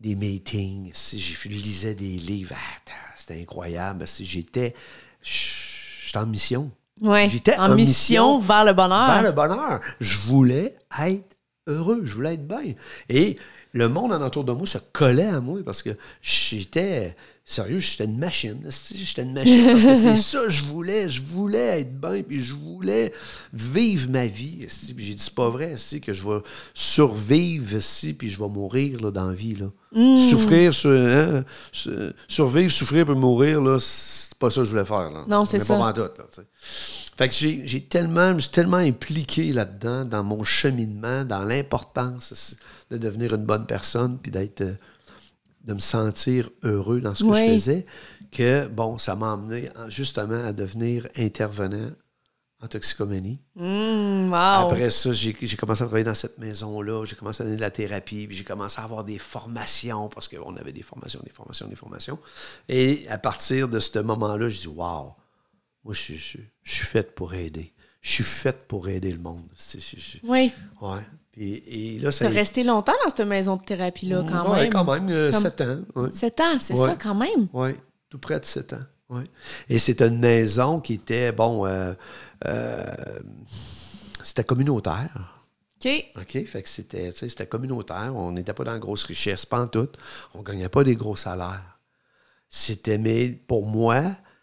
des- 0.00 0.14
meetings. 0.14 0.90
Si 0.94 1.18
je 1.20 1.48
lisais 1.48 1.94
des 1.94 2.16
livres, 2.18 2.54
ah, 2.54 2.80
ta- 2.84 2.92
c'était 3.16 3.40
incroyable. 3.40 4.06
Si 4.08 4.24
j'étais, 4.24 4.74
j'étais 5.22 6.18
en 6.18 6.26
mission. 6.26 6.70
Ouais. 7.00 7.28
J'étais 7.30 7.56
en 7.56 7.72
en 7.72 7.74
mission 7.74 8.36
mission 8.36 8.38
vers 8.40 8.64
le 8.64 8.72
bonheur. 8.72 9.06
Vers 9.06 9.22
le 9.22 9.32
bonheur. 9.32 9.80
Je 10.00 10.18
voulais 10.18 10.76
être 11.00 11.31
heureux, 11.66 12.02
je 12.04 12.14
voulais 12.14 12.34
être 12.34 12.46
bien. 12.46 12.74
Et 13.08 13.36
le 13.72 13.88
monde 13.88 14.12
en 14.12 14.22
autour 14.22 14.44
de 14.44 14.52
moi 14.52 14.66
se 14.66 14.78
collait 14.92 15.26
à 15.26 15.40
moi 15.40 15.60
parce 15.64 15.82
que 15.82 15.90
j'étais. 16.20 17.16
Sérieux, 17.44 17.80
j'étais 17.80 18.04
une 18.04 18.18
machine. 18.18 18.62
J'étais 18.94 19.22
une 19.22 19.32
machine 19.32 19.66
parce 19.66 19.82
que 19.84 19.94
c'est 19.94 20.14
ça 20.14 20.44
que 20.44 20.50
je 20.50 20.62
voulais. 20.64 21.10
Je 21.10 21.20
voulais 21.22 21.80
être 21.80 22.00
bien, 22.00 22.22
puis 22.22 22.40
je 22.40 22.54
voulais 22.54 23.12
vivre 23.52 24.08
ma 24.10 24.26
vie. 24.26 24.66
j'ai 24.96 25.14
dit, 25.14 25.22
c'est 25.22 25.34
pas 25.34 25.50
vrai 25.50 25.74
que 26.00 26.12
je 26.12 26.22
vais 26.22 26.40
survivre 26.72 27.76
ici, 27.76 28.12
puis 28.14 28.28
je 28.28 28.38
vais 28.38 28.48
mourir 28.48 29.00
là, 29.00 29.10
dans 29.10 29.28
la 29.28 29.34
vie. 29.34 29.56
Là. 29.56 29.66
Souffrir, 30.30 30.72
sur- 30.72 30.90
hein, 30.90 31.44
su- 31.72 31.90
survivre, 32.28 32.70
souffrir, 32.72 33.04
puis 33.06 33.14
mourir, 33.14 33.60
là, 33.60 33.78
c'est 33.80 34.34
pas 34.38 34.50
ça 34.50 34.60
que 34.60 34.64
je 34.66 34.70
voulais 34.70 34.84
faire. 34.84 35.10
Là. 35.10 35.24
Non, 35.28 35.44
c'est 35.44 35.58
Mais 35.58 35.64
ça. 35.64 35.76
Pas 35.78 35.92
là, 35.92 36.08
sais. 36.30 36.42
Fait 37.16 37.28
que 37.28 37.34
j'ai 37.34 37.62
j'ai 37.66 37.82
tellement, 37.82 38.28
je 38.30 38.34
me 38.34 38.40
suis 38.40 38.50
tellement 38.50 38.78
impliqué 38.78 39.52
là-dedans, 39.52 40.04
dans 40.04 40.24
mon 40.24 40.44
cheminement, 40.44 41.24
dans 41.24 41.44
l'importance 41.44 42.56
de 42.90 42.96
devenir 42.96 43.34
une 43.34 43.44
bonne 43.44 43.66
personne, 43.66 44.18
puis 44.22 44.30
d'être, 44.30 44.62
euh, 44.62 44.72
de 45.64 45.74
me 45.74 45.78
sentir 45.78 46.50
heureux 46.62 47.00
dans 47.00 47.14
ce 47.14 47.24
que 47.24 47.28
Oui. 47.28 47.46
je 47.48 47.52
faisais, 47.54 47.86
que, 48.30 48.66
bon, 48.68 48.98
ça 48.98 49.14
m'a 49.14 49.34
emmené 49.34 49.68
en- 49.76 49.88
justement 49.90 50.44
à 50.44 50.52
devenir 50.52 51.06
intervenant 51.16 51.90
en 52.60 52.68
toxicomanie. 52.68 53.40
Mmh, 53.56 54.28
wow. 54.28 54.34
Après 54.34 54.88
ça, 54.90 55.12
j'ai 55.12 55.34
commencé 55.56 55.82
à 55.82 55.86
travailler 55.86 56.04
dans 56.04 56.14
cette 56.14 56.38
maison-là, 56.38 57.04
j'ai 57.04 57.16
commencé 57.16 57.42
à 57.42 57.44
donner 57.44 57.56
de 57.56 57.60
la 57.60 57.70
thérapie, 57.72 58.26
puis 58.28 58.36
j'ai 58.36 58.44
commencé 58.44 58.80
à 58.80 58.84
avoir 58.84 59.02
des 59.04 59.18
formations, 59.18 60.08
parce 60.08 60.28
qu'on 60.28 60.56
avait 60.56 60.72
des 60.72 60.82
formations, 60.82 61.20
des 61.24 61.30
formations, 61.30 61.66
des 61.68 61.74
formations. 61.76 62.18
Et 62.68 63.06
à 63.08 63.18
partir 63.18 63.68
de 63.68 63.78
ce 63.80 63.98
moment-là, 63.98 64.48
je 64.48 64.60
dis 64.60 64.68
Waouh, 64.68 65.12
moi, 65.84 65.92
je, 65.94 66.00
suis- 66.00 66.18
je, 66.18 66.24
suis- 66.24 66.48
je 66.62 66.74
suis 66.74 66.86
faite 66.86 67.14
pour 67.14 67.34
aider. 67.34 67.72
Je 68.00 68.10
suis 68.12 68.24
faite 68.24 68.66
pour 68.68 68.88
aider 68.88 69.12
le 69.12 69.18
monde. 69.18 69.44
Oui. 70.24 70.52
ouais. 70.80 71.00
Puis, 71.32 71.54
et 71.66 71.98
là, 71.98 72.12
ça 72.12 72.26
T'as 72.26 72.30
resté 72.34 72.62
longtemps 72.62 72.92
dans 73.04 73.10
cette 73.10 73.26
maison 73.26 73.56
de 73.56 73.62
thérapie-là, 73.62 74.22
quand 74.28 74.52
ouais, 74.52 74.62
même. 74.62 74.72
quand 74.72 74.84
même, 74.84 75.08
euh, 75.08 75.30
Comme- 75.32 75.40
sept 75.42 75.60
ans. 75.62 75.78
ouais. 75.96 76.10
Sept 76.10 76.40
ans, 76.40 76.56
c'est 76.60 76.74
Ouais. 76.74 76.88
ça, 76.90 76.96
quand 76.96 77.14
même. 77.14 77.48
Oui, 77.54 77.70
tout 78.10 78.18
près 78.18 78.38
de 78.38 78.44
7 78.44 78.74
ans. 78.74 78.82
Ouais. 79.08 79.24
Et 79.68 79.78
c'était 79.78 80.08
une 80.08 80.18
maison 80.18 80.78
qui 80.80 80.94
était, 80.94 81.32
bon, 81.32 81.66
euh, 81.66 81.94
euh, 82.46 82.84
c'était 84.22 84.44
communautaire. 84.44 85.38
OK. 85.84 86.04
OK? 86.16 86.44
Fait 86.46 86.62
que 86.62 86.68
c'était, 86.68 87.12
c'était 87.12 87.46
communautaire. 87.46 88.12
On 88.14 88.32
n'était 88.32 88.52
pas 88.52 88.64
dans 88.64 88.72
la 88.72 88.78
grosse 88.78 89.04
richesse, 89.04 89.44
pas 89.46 89.60
en 89.60 89.66
tout. 89.66 89.88
On 90.34 90.38
ne 90.40 90.44
gagnait 90.44 90.68
pas 90.68 90.84
des 90.84 90.94
gros 90.96 91.16
salaires. 91.16 91.78
C'était, 92.48 92.98
mais 92.98 93.30
pour 93.48 93.66
moi, 93.66 94.02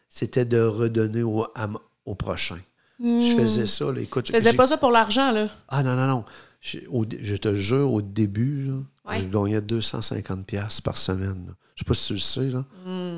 c'était 0.10 0.46
de 0.46 0.60
redonner 0.62 1.24
au, 1.24 1.46
à 1.56 1.66
m- 1.66 1.78
au 2.06 2.16
prochain. 2.16 2.60
Je 3.00 3.36
faisais 3.40 3.66
ça, 3.68 3.86
là, 3.92 4.02
écoute. 4.02 4.26
Tu 4.26 4.34
faisais 4.34 4.52
pas 4.54 4.68
ça 4.68 4.78
pour 4.78 4.92
l'argent, 4.92 5.32
là. 5.32 5.48
Ah 5.70 5.84
non, 5.84 5.96
non, 5.96 6.08
non. 6.08 6.26
Je, 6.62 6.80
au 6.90 7.06
dé- 7.06 7.20
je 7.22 7.36
te 7.36 7.54
jure, 7.56 7.92
au 7.94 8.02
début, 8.02 8.64
là, 8.64 8.74
Ouais. 9.06 9.20
je 9.22 9.26
gagnais 9.26 9.62
250$ 9.62 10.44
piastres 10.44 10.84
par 10.84 10.98
semaine. 10.98 11.46
là. 11.48 11.54
Je 11.76 11.84
sais 11.84 11.88
pas 11.88 11.94
si 11.94 12.08
tu 12.08 12.14
le 12.14 12.20
sais, 12.20 12.50
là. 12.50 12.66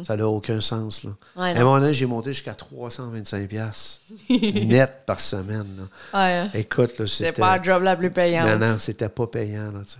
Ça 0.05 0.15
n'a 0.15 0.27
aucun 0.27 0.61
sens, 0.61 1.03
là. 1.03 1.09
Hmm. 1.35 1.39
Ouais, 1.41 1.47
à 1.57 1.61
un 1.61 1.63
moment 1.63 1.79
donné, 1.79 1.93
j'ai 1.95 2.05
monté 2.05 2.31
jusqu'à 2.33 2.53
325$ 2.53 3.47
piastres 3.47 4.01
net 4.29 5.03
par 5.07 5.19
semaine. 5.19 5.65
là. 5.77 5.83
Ouais, 6.19 6.33
hein. 6.37 6.51
Écoute, 6.53 6.97
là, 6.99 7.07
C'était 7.07 7.31
pas 7.33 7.57
la 7.57 7.63
job 7.63 7.81
la 7.81 7.95
plus 7.95 8.11
payante. 8.11 8.47
Non, 8.59 8.67
non, 8.67 8.77
c'était 8.77 9.09
pas 9.09 9.25
payant, 9.27 9.71
là, 9.71 9.79
tu 9.85 9.93
sais. 9.93 9.99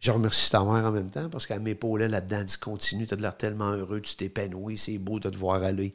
Je 0.00 0.10
remercie 0.10 0.50
ta 0.50 0.64
mère 0.64 0.84
en 0.86 0.90
même 0.92 1.10
temps 1.10 1.28
parce 1.28 1.46
qu'elle 1.46 1.60
m'épaulait 1.60 2.08
là-dedans. 2.08 2.38
Elle 2.40 2.46
dit 2.46 2.56
continue, 2.56 3.06
t'as 3.06 3.16
de 3.16 3.22
l'air 3.22 3.36
tellement 3.36 3.70
heureux, 3.72 4.00
tu 4.00 4.16
t'épanouis, 4.16 4.78
c'est 4.78 4.96
beau 4.96 5.20
de 5.20 5.28
te 5.28 5.36
voir 5.36 5.62
aller. 5.62 5.94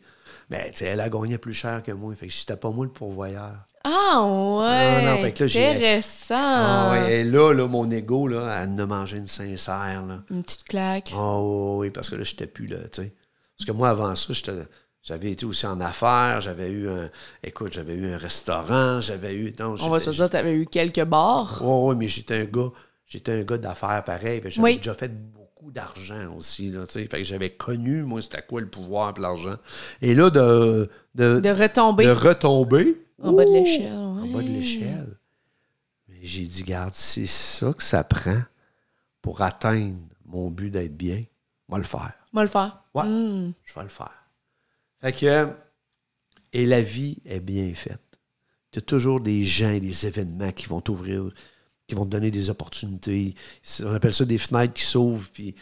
Mais 0.52 0.72
sais, 0.76 0.86
elle 0.86 1.02
a 1.02 1.10
gagné 1.10 1.40
plus 1.40 1.56
cher 1.56 1.82
que 1.82 1.92
moi. 1.92 2.14
Fait 2.16 2.28
que 2.28 2.34
c'était 2.34 2.56
pas 2.56 2.70
moi 2.70 2.86
le 2.86 2.92
pourvoyeur. 2.92 3.56
Ah, 3.88 4.24
ouais. 4.24 4.66
Ah, 4.68 5.02
non, 5.06 5.18
fait 5.22 5.32
que 5.34 5.44
là, 5.44 5.48
j'ai- 5.48 5.66
Intéressant. 5.68 6.36
Ah 6.38 6.90
ouais, 6.92 7.20
et 7.20 7.24
là, 7.24 7.54
là, 7.54 7.68
mon 7.68 7.90
ego, 7.92 8.28
là, 8.28 8.64
elle 8.64 8.80
a 8.82 8.86
mangé 8.88 9.18
une 9.18 9.28
sincère. 9.28 10.04
Là. 10.08 10.22
Une 10.32 10.42
petite 10.44 10.64
claque. 10.64 11.12
Ah 11.16 11.40
oui, 11.40 11.92
parce 11.92 12.10
que 12.10 12.16
là, 12.16 12.24
j'étais 12.24 12.48
plus 12.48 12.66
là, 12.68 12.78
tu 12.92 13.04
sais. 13.04 13.14
Parce 13.58 13.68
que 13.68 13.72
moi, 13.72 13.90
avant 13.90 14.16
ça, 14.16 14.34
j'avais 15.04 15.32
été 15.32 15.46
aussi 15.46 15.68
en 15.68 15.80
affaires, 15.82 16.42
j'avais 16.42 16.70
eu 16.72 16.90
un. 16.90 17.10
Écoute, 17.44 17.74
j'avais 17.74 17.94
eu 17.94 18.12
un 18.12 18.18
restaurant, 18.18 19.02
j'avais 19.02 19.36
eu. 19.36 19.54
non, 19.60 19.76
On 19.80 19.90
va 19.90 20.00
se 20.00 20.10
dire, 20.10 20.30
t'avais 20.32 20.54
eu 20.54 20.66
quelques 20.66 21.04
bars. 21.06 21.60
Oui, 21.62 21.90
oui, 21.92 21.96
mais 21.96 22.08
j'étais 22.08 22.42
un 22.42 22.46
gars. 22.46 22.72
J'étais 23.06 23.34
un 23.34 23.44
gars 23.44 23.60
d'affaires 23.60 24.04
pareil. 24.04 24.42
J'avais 24.46 24.64
Oui. 24.66 24.78
déjà 24.78 24.96
fait 24.96 25.12
beaucoup 25.32 25.70
d'argent 25.72 26.34
aussi. 26.36 26.72
Là, 26.72 26.88
fait 26.88 27.08
que 27.08 27.24
j'avais 27.24 27.52
connu, 27.52 28.02
moi, 28.02 28.20
c'était 28.20 28.42
quoi 28.42 28.62
le 28.62 28.68
pouvoir 28.68 29.14
et 29.16 29.22
l'argent. 29.22 29.58
Et 30.02 30.16
là, 30.16 30.32
de, 30.32 30.90
de, 31.14 31.40
De 31.40 31.50
retomber 31.50 32.06
de 32.06 32.12
retomber. 32.12 32.98
En 33.22 33.34
bas 33.34 33.46
de 33.46 33.52
l'échelle. 33.52 33.94
En 33.94 34.28
bas 34.28 34.42
de 34.42 34.48
l'échelle. 34.50 35.18
Mais 36.08 36.20
j'ai 36.24 36.46
dit, 36.46 36.64
garde, 36.64 36.94
c'est 36.96 37.28
ça 37.28 37.74
que 37.74 37.84
ça 37.84 38.04
prend 38.04 38.42
pour 39.22 39.42
atteindre 39.42 39.98
mon 40.26 40.50
but 40.52 40.70
d'être 40.70 40.96
bien. 40.96 41.24
Moi, 41.68 41.80
le 41.80 41.84
faire. 41.84 42.14
Moi 42.32 42.44
le 42.44 42.50
faire. 42.50 42.84
Ouais. 42.94 43.04
Hmm. 43.06 43.54
Je 43.64 43.74
vais 43.74 43.84
le 43.84 43.90
faire. 43.90 44.24
Fait 45.02 45.14
que, 45.14 45.50
et 46.54 46.66
la 46.66 46.82
vie 46.82 47.18
est 47.26 47.40
bien 47.40 47.74
faite. 47.74 48.02
Tu 48.72 48.80
as 48.80 48.82
toujours 48.82 49.20
des 49.22 49.44
gens 49.46 49.72
et 49.72 49.80
des 49.80 50.06
événements 50.06 50.52
qui 50.52 50.68
vont 50.68 50.82
t'ouvrir, 50.82 51.32
qui 51.88 51.96
vont 51.96 52.06
te 52.06 52.12
donner 52.12 52.32
des 52.32 52.50
opportunités. 52.50 53.36
On 53.82 53.94
appelle 53.94 54.14
ça 54.14 54.26
des 54.26 54.38
fenêtres 54.38 54.74
qui 54.74 54.84
s'ouvrent, 54.84 55.30
puis 55.32 55.56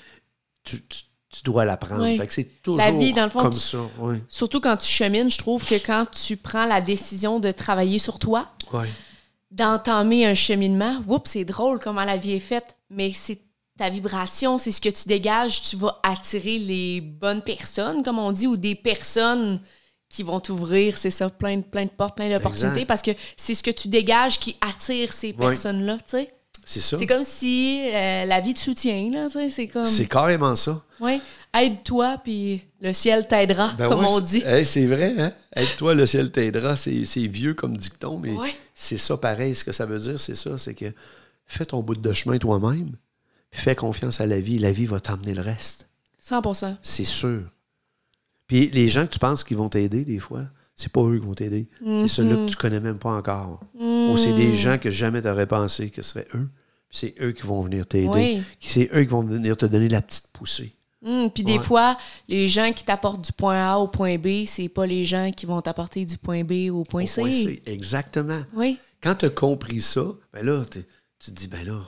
tu, 0.63 0.83
tu- 0.87 1.03
tu 1.33 1.41
dois 1.43 1.65
la 1.65 1.77
prendre. 1.77 2.03
Oui. 2.03 2.17
Fait 2.17 2.27
que 2.27 2.33
c'est 2.33 2.61
toujours 2.61 2.77
La 2.77 2.91
vie, 2.91 3.11
dans 3.11 3.23
le 3.23 3.29
fond, 3.29 3.39
comme 3.39 3.53
tu- 3.53 3.59
ça. 3.59 3.79
Oui. 3.99 4.17
Surtout 4.29 4.61
quand 4.61 4.77
tu 4.77 4.87
chemines, 4.87 5.29
je 5.31 5.37
trouve 5.37 5.65
que 5.65 5.75
quand 5.75 6.05
tu 6.11 6.37
prends 6.37 6.65
la 6.65 6.79
décision 6.79 7.39
de 7.39 7.51
travailler 7.51 7.97
sur 7.99 8.19
toi, 8.19 8.47
d'entamer 9.51 10.25
un 10.25 10.33
cheminement, 10.35 11.01
oups, 11.07 11.29
c'est 11.29 11.45
drôle 11.45 11.79
comment 11.79 12.03
la 12.03 12.17
vie 12.17 12.33
est 12.33 12.39
faite, 12.39 12.75
mais 12.89 13.11
c'est 13.13 13.39
ta 13.77 13.89
vibration, 13.89 14.57
c'est 14.57 14.71
ce 14.71 14.81
que 14.81 14.89
tu 14.89 15.07
dégages, 15.07 15.61
tu 15.63 15.75
vas 15.75 15.99
attirer 16.03 16.59
les 16.59 17.01
bonnes 17.01 17.41
personnes, 17.41 18.03
comme 18.03 18.19
on 18.19 18.31
dit, 18.31 18.47
ou 18.47 18.55
des 18.57 18.75
personnes 18.75 19.59
qui 20.09 20.21
vont 20.21 20.39
t'ouvrir, 20.39 20.97
c'est 20.97 21.09
ça, 21.09 21.29
plein 21.31 21.57
de, 21.57 21.63
plein 21.63 21.85
de 21.85 21.89
portes, 21.89 22.15
plein 22.15 22.29
d'opportunités, 22.33 22.85
parce 22.85 23.01
que 23.01 23.11
c'est 23.35 23.55
ce 23.55 23.63
que 23.63 23.71
tu 23.71 23.87
dégages 23.87 24.39
qui 24.39 24.55
attire 24.61 25.11
ces 25.11 25.33
personnes-là, 25.33 25.97
tu 25.97 26.03
sais. 26.17 26.33
C'est 26.65 26.79
ça. 26.79 26.97
C'est 26.97 27.07
comme 27.07 27.23
si 27.23 27.81
euh, 27.93 28.25
la 28.25 28.39
vie 28.41 28.53
te 28.53 28.59
soutient, 28.59 29.09
là, 29.11 29.27
c'est 29.49 29.67
comme... 29.67 29.85
C'est 29.85 30.05
carrément 30.07 30.55
ça. 30.55 30.81
Ouais, 30.99 31.19
aide-toi, 31.53 32.19
puis 32.23 32.61
le 32.81 32.93
ciel 32.93 33.27
t'aidera, 33.27 33.73
Ben 33.77 33.89
comme 33.89 33.99
ouais, 34.01 34.05
on 34.09 34.25
c'est- 34.25 34.39
dit. 34.39 34.43
hey, 34.45 34.65
c'est 34.65 34.85
vrai, 34.85 35.13
hein? 35.19 35.33
Aide-toi, 35.55 35.93
le 35.93 36.05
ciel 36.05 36.31
t'aidera. 36.31 36.75
C'est 36.75 37.03
c'est 37.05 37.27
vieux 37.27 37.53
comme 37.53 37.75
dicton, 37.77 38.17
mais 38.17 38.31
Ouais. 38.31 38.55
c'est 38.73 38.97
ça 38.97 39.17
pareil. 39.17 39.55
Ce 39.55 39.63
que 39.63 39.71
ça 39.73 39.85
veut 39.85 39.99
dire, 39.99 40.19
c'est 40.19 40.35
ça. 40.37 40.57
C'est 40.57 40.73
que 40.73 40.85
fais 41.45 41.65
ton 41.65 41.81
bout 41.81 41.95
de 41.95 42.13
chemin 42.13 42.37
toi-même, 42.37 42.95
fais 43.51 43.75
confiance 43.75 44.21
à 44.21 44.25
la 44.25 44.39
vie. 44.39 44.57
La 44.59 44.71
vie 44.71 44.85
va 44.85 44.99
t'emmener 45.01 45.33
le 45.33 45.41
reste. 45.41 45.87
100% 46.25 46.77
C'est 46.81 47.03
sûr. 47.03 47.41
Puis 48.47 48.69
les 48.69 48.87
gens 48.87 49.05
que 49.05 49.11
tu 49.11 49.19
penses 49.19 49.43
qui 49.43 49.53
vont 49.53 49.67
t'aider, 49.69 50.05
des 50.05 50.19
fois, 50.19 50.43
c'est 50.75 50.91
pas 50.91 51.01
eux 51.01 51.19
qui 51.19 51.25
vont 51.25 51.33
t'aider. 51.33 51.67
C'est 51.81 52.07
ceux-là 52.07 52.35
que 52.35 52.49
tu 52.49 52.55
connais 52.55 52.79
même 52.79 52.97
pas 52.97 53.11
encore. 53.11 53.59
Ou 53.79 54.15
c'est 54.17 54.33
des 54.33 54.55
gens 54.55 54.77
que 54.77 54.89
jamais 54.89 55.21
t'aurais 55.21 55.47
pensé 55.47 55.89
que 55.89 56.01
ce 56.01 56.09
seraient 56.13 56.27
eux. 56.35 56.47
C'est 56.89 57.15
eux 57.21 57.31
qui 57.31 57.41
vont 57.43 57.61
venir 57.63 57.87
t'aider. 57.87 58.07
Oui. 58.07 58.43
C'est 58.59 58.89
eux 58.95 59.01
qui 59.01 59.09
vont 59.09 59.21
venir 59.21 59.57
te 59.57 59.65
donner 59.65 59.89
la 59.89 60.01
petite 60.01 60.27
poussée. 60.31 60.73
Hum, 61.05 61.29
puis 61.31 61.43
des 61.43 61.53
Ouais. 61.53 61.59
fois, 61.59 61.97
les 62.29 62.47
gens 62.47 62.71
qui 62.71 62.85
t'apportent 62.85 63.25
du 63.25 63.31
point 63.33 63.57
A 63.73 63.77
au 63.77 63.87
point 63.87 64.17
B, 64.17 64.45
c'est 64.45 64.69
pas 64.69 64.85
les 64.85 65.03
gens 65.03 65.31
qui 65.35 65.45
vont 65.45 65.59
t'apporter 65.61 66.05
du 66.05 66.17
point 66.17 66.43
B 66.43 66.69
au 66.71 66.83
point 66.83 67.03
Au 67.03 67.07
C. 67.07 67.21
point 67.21 67.31
C. 67.31 67.61
Exactement. 67.65 68.41
Oui. 68.55 68.77
Quand 69.01 69.15
tu 69.15 69.25
as 69.25 69.29
compris 69.29 69.81
ça, 69.81 70.05
ben 70.31 70.45
là, 70.45 70.63
tu 70.69 70.83
te 71.19 71.31
dis, 71.31 71.47
ben 71.47 71.65
là, 71.65 71.79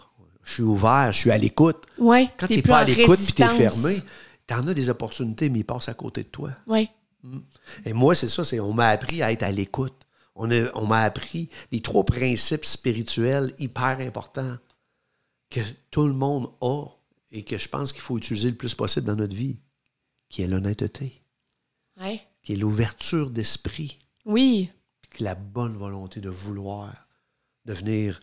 je 0.43 0.54
suis 0.54 0.63
ouvert, 0.63 1.13
je 1.13 1.19
suis 1.19 1.32
à 1.32 1.38
l'écoute. 1.38 1.78
Ouais. 1.98 2.28
Quand 2.38 2.48
T'es 2.48 2.56
tu 2.56 2.60
n'es 2.60 2.62
pas 2.63 2.80
à 2.80 2.84
l'écoute 2.84 3.17
puis 3.24 3.34
tu 3.34 3.41
es 3.41 3.48
fermé, 3.48 3.95
tu 4.48 4.54
en 4.54 4.67
as 4.67 4.74
des 4.74 4.89
opportunités, 4.89 5.50
mais 5.50 5.60
ils 5.60 5.63
passent 5.63 5.88
à 5.88 5.93
côté 5.93 6.24
de 6.24 6.28
toi. 6.28 6.50
Ouais. 6.67 6.89
Et 7.85 7.93
moi, 7.93 8.15
c'est 8.15 8.27
ça, 8.29 8.43
c'est 8.45 8.59
on 8.59 8.73
m'a 8.73 8.89
appris 8.89 9.21
à 9.21 9.31
être 9.31 9.43
à 9.43 9.51
l'écoute. 9.51 10.05
On, 10.35 10.51
a- 10.51 10.71
on 10.75 10.85
m'a 10.85 11.01
appris 11.03 11.49
les 11.71 11.81
trois 11.81 12.03
principes 12.05 12.65
spirituels 12.65 13.53
hyper 13.57 13.99
importants 13.99 14.57
que 15.49 15.61
tout 15.91 16.07
le 16.07 16.13
monde 16.13 16.51
a 16.61 16.85
et 17.31 17.43
que 17.43 17.57
je 17.57 17.69
pense 17.69 17.93
qu'il 17.93 18.01
faut 18.01 18.17
utiliser 18.17 18.49
le 18.49 18.55
plus 18.57 18.75
possible 18.75 19.05
dans 19.05 19.15
notre 19.15 19.35
vie, 19.35 19.59
qui 20.29 20.41
est 20.41 20.47
l'honnêteté, 20.47 21.21
Ouais. 21.99 22.21
qui 22.43 22.53
est 22.53 22.57
l'ouverture 22.57 23.29
d'esprit, 23.29 23.99
Oui. 24.25 24.69
puis 25.09 25.23
la 25.23 25.35
bonne 25.35 25.77
volonté 25.77 26.19
de 26.19 26.29
vouloir 26.29 26.91
devenir 27.65 28.21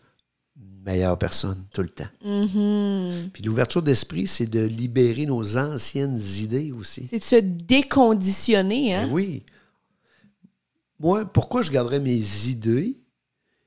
meilleure 0.55 1.17
personne 1.17 1.63
tout 1.73 1.81
le 1.81 1.89
temps. 1.89 2.09
Mhm. 2.23 3.29
Puis 3.31 3.43
l'ouverture 3.43 3.81
d'esprit, 3.81 4.27
c'est 4.27 4.47
de 4.47 4.63
libérer 4.63 5.25
nos 5.25 5.57
anciennes 5.57 6.19
idées 6.39 6.71
aussi. 6.71 7.07
C'est 7.09 7.19
de 7.19 7.23
se 7.23 7.35
déconditionner, 7.35 8.93
hein? 8.93 9.07
Ben 9.07 9.13
oui. 9.13 9.43
Moi, 10.99 11.25
pourquoi 11.25 11.61
je 11.61 11.71
garderais 11.71 11.99
mes 11.99 12.47
idées 12.47 12.97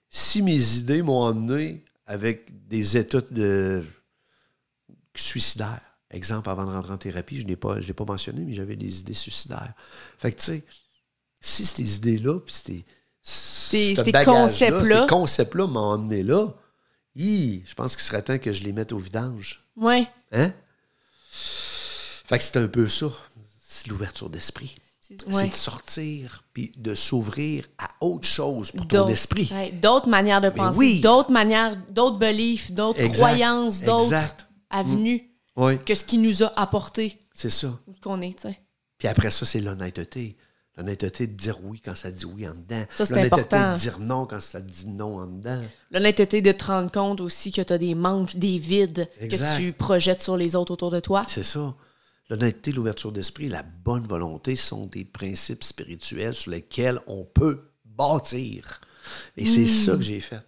si 0.09 0.43
mes 0.43 0.77
idées 0.77 1.03
m'ont 1.03 1.23
emmené 1.23 1.85
avec 2.07 2.69
des 2.69 2.97
états 2.97 3.21
de 3.31 3.85
suicidaires? 5.15 5.81
Exemple, 6.11 6.49
avant 6.49 6.65
de 6.65 6.71
rentrer 6.71 6.93
en 6.93 6.99
thérapie, 6.99 7.41
je 7.41 7.47
n'ai 7.47 7.57
pas, 7.57 7.81
je 7.81 7.89
l'ai 7.89 7.93
pas 7.93 8.05
mentionné, 8.05 8.43
mais 8.45 8.55
j'avais 8.55 8.77
des 8.77 9.01
idées 9.01 9.13
suicidaires. 9.13 9.73
Fait 10.19 10.31
que, 10.31 10.39
tu 10.39 10.45
sais, 10.45 10.65
si 11.41 11.67
ces 11.67 11.97
idées-là, 11.97 12.39
puis 12.41 12.55
ces, 12.55 12.85
ce 13.23 14.03
ces 14.05 14.13
concepts-là. 14.13 15.03
ces 15.03 15.07
concepts-là 15.09 15.67
m'ont 15.67 15.81
emmené 15.81 16.23
là, 16.23 16.55
hi, 17.17 17.63
je 17.67 17.75
pense 17.75 17.97
qu'il 17.97 18.05
serait 18.05 18.23
temps 18.23 18.39
que 18.39 18.53
je 18.53 18.63
les 18.63 18.73
mette 18.73 18.93
au 18.93 18.99
vidange. 18.99 19.67
Ouais. 19.77 20.07
Hein? 20.33 20.53
Fait 21.31 22.39
que 22.39 22.45
c'est 22.45 22.57
un 22.57 22.69
peu 22.69 22.89
ça. 22.89 23.07
C'est 23.61 23.89
l'ouverture 23.89 24.31
d'esprit. 24.31 24.77
C'est 25.01 25.25
ouais. 25.29 25.49
de 25.49 25.55
sortir 25.55 26.43
puis 26.53 26.73
de 26.77 26.95
s'ouvrir 26.97 27.65
à 27.79 27.87
autre 28.01 28.27
chose 28.27 28.73
pour 28.73 28.89
ton 28.89 29.09
esprit. 29.09 29.49
ouais, 29.53 29.71
D'autres 29.71 30.09
manières 30.09 30.41
de 30.41 30.51
penser, 30.51 30.77
oui. 30.79 31.01
d'autres 31.01 31.31
manières, 31.31 31.77
d'autres 31.91 32.19
beliefs, 32.19 32.73
d'autres 32.73 33.07
croyances, 33.13 33.83
d'autres 33.83 34.17
avenues 34.69 35.31
Oui, 35.55 35.79
que 35.85 35.95
ce 35.95 36.03
qui 36.03 36.19
nous 36.19 36.43
a 36.43 36.53
apporté 36.61 37.21
c'est 37.33 37.51
ça. 37.51 37.79
qu'on 38.03 38.21
est, 38.21 38.35
tu 38.35 38.49
sais. 38.49 38.59
Puis 38.99 39.07
après 39.07 39.31
ça, 39.31 39.47
c'est 39.47 39.61
l'honnêteté. 39.61 40.37
L'honnêteté 40.77 41.27
de 41.27 41.33
dire 41.33 41.59
oui 41.65 41.81
quand 41.83 41.97
ça 41.97 42.11
dit 42.11 42.27
oui 42.27 42.47
en 42.47 42.55
dedans. 42.55 42.85
Ça, 42.91 43.07
c'est 43.07 43.15
L'honnêteté 43.15 43.41
important. 43.41 43.73
de 43.73 43.79
dire 43.79 43.99
non 43.99 44.27
quand 44.27 44.41
ça 44.41 44.61
dit 44.61 44.87
non 44.89 45.19
en 45.21 45.27
dedans. 45.27 45.63
L'honnêteté 45.91 46.43
de 46.43 46.53
te 46.53 46.65
rendre 46.65 46.91
compte 46.93 47.21
aussi 47.23 47.51
que 47.51 47.63
tu 47.63 47.73
as 47.73 47.79
des 47.79 47.95
manques, 47.95 48.37
des 48.37 48.59
vides 48.59 49.09
Exact. 49.21 49.57
que 49.57 49.63
tu 49.63 49.73
projettes 49.73 50.21
sur 50.21 50.37
les 50.37 50.55
autres 50.55 50.73
autour 50.73 50.91
de 50.91 51.01
toi. 51.01 51.23
C'est 51.29 51.43
ça. 51.43 51.75
L'honnêteté, 52.29 52.73
l'ouverture 52.73 53.13
d'esprit, 53.13 53.49
la 53.49 53.63
bonne 53.63 54.07
volonté 54.07 54.55
sont 54.57 54.87
des 54.87 55.05
principes 55.05 55.65
spirituels 55.65 56.35
sur 56.35 56.51
lesquels 56.51 56.99
on 57.07 57.25
peut 57.25 57.71
bâtir. 57.85 58.81
Et 59.37 59.47
c'est 59.47 59.63
Hmm. 59.63 59.67
ça 59.67 59.93
que 59.97 60.03
j'ai 60.03 60.21
fait. 60.21 60.45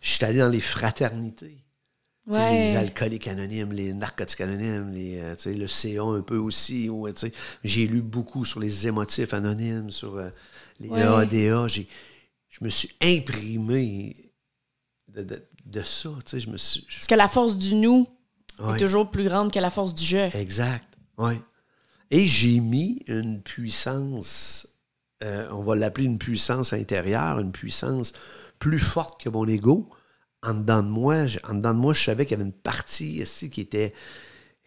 Je 0.00 0.10
suis 0.12 0.24
allé 0.24 0.38
dans 0.38 0.48
les 0.48 0.60
fraternités. 0.60 1.64
Ouais. 2.26 2.58
Les 2.72 2.76
alcooliques 2.76 3.28
anonymes, 3.28 3.72
les 3.72 3.92
narcotiques 3.92 4.40
anonymes, 4.40 4.90
les, 4.92 5.18
euh, 5.20 5.36
le 5.46 5.66
CA 5.68 6.02
un 6.02 6.22
peu 6.22 6.36
aussi. 6.36 6.88
sais, 7.20 7.32
J'ai 7.62 7.86
lu 7.86 8.02
beaucoup 8.02 8.44
sur 8.44 8.58
les 8.60 8.88
émotifs 8.88 9.32
anonymes, 9.32 9.90
sur 9.92 10.16
euh, 10.16 10.30
les 10.80 10.88
Ouais. 10.88 11.02
J'ai- 11.68 11.88
Je 12.48 12.64
me 12.64 12.68
suis 12.70 12.90
imprimé 13.02 14.16
de, 15.14 15.22
de- 15.22 15.42
de 15.66 15.82
ça. 15.82 16.10
Je 16.32 16.48
me 16.50 16.56
suis, 16.56 16.84
je- 16.88 16.96
Parce 16.96 17.06
que 17.06 17.14
la 17.14 17.28
force 17.28 17.56
du 17.58 17.74
nous 17.74 18.08
Ouais. 18.58 18.76
est 18.76 18.78
toujours 18.80 19.10
plus 19.10 19.24
grande 19.24 19.52
que 19.52 19.58
la 19.58 19.70
force 19.70 19.94
du 19.94 20.04
je. 20.04 20.34
Exact. 20.34 20.86
Oui. 21.18 21.34
Et 22.10 22.26
j'ai 22.26 22.60
mis 22.60 23.02
une 23.08 23.42
puissance, 23.42 24.66
euh, 25.22 25.46
on 25.52 25.62
va 25.62 25.76
l'appeler 25.76 26.06
une 26.06 26.18
puissance 26.18 26.72
intérieure, 26.72 27.38
une 27.40 27.52
puissance 27.52 28.12
plus 28.58 28.78
forte 28.80 29.20
que 29.22 29.28
mon 29.28 29.46
ego. 29.46 29.88
En 30.46 30.54
dedans 30.54 30.82
de 30.82 30.88
moi, 30.88 31.26
je- 31.26 31.38
en 31.48 31.54
dedans 31.54 31.74
de 31.74 31.78
moi, 31.78 31.92
je 31.94 32.02
savais 32.04 32.24
qu'il 32.24 32.36
y 32.38 32.40
avait 32.40 32.48
une 32.48 32.54
partie 32.54 33.18
ici 33.20 33.50
qui 33.50 33.60
était 33.60 33.92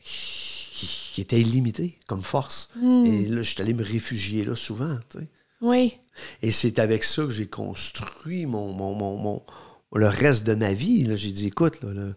qui, 0.04 1.12
qui 1.14 1.22
était 1.22 1.40
illimitée 1.40 2.00
comme 2.08 2.24
force. 2.24 2.70
Et 3.06 3.26
là, 3.28 3.42
je 3.42 3.52
suis 3.52 3.62
allé 3.62 3.74
me 3.74 3.84
réfugier 3.84 4.46
là 4.46 4.56
souvent. 4.56 4.98
tu 5.10 5.20
sais. 5.20 5.28
Oui. 5.62 5.94
Et 6.42 6.52
c'est 6.52 6.80
avec 6.80 7.04
ça 7.04 7.24
que 7.24 7.32
j'ai 7.32 7.48
construit 7.48 8.46
mon, 8.46 8.72
mon, 8.72 8.94
mon, 8.94 9.18
mon- 9.18 9.44
le 9.94 10.08
reste 10.08 10.46
de 10.46 10.54
ma 10.54 10.72
vie. 10.74 11.10
J'ai 11.18 11.32
dit, 11.32 11.48
écoute, 11.48 11.82
là, 11.84 11.92
là, 11.94 12.14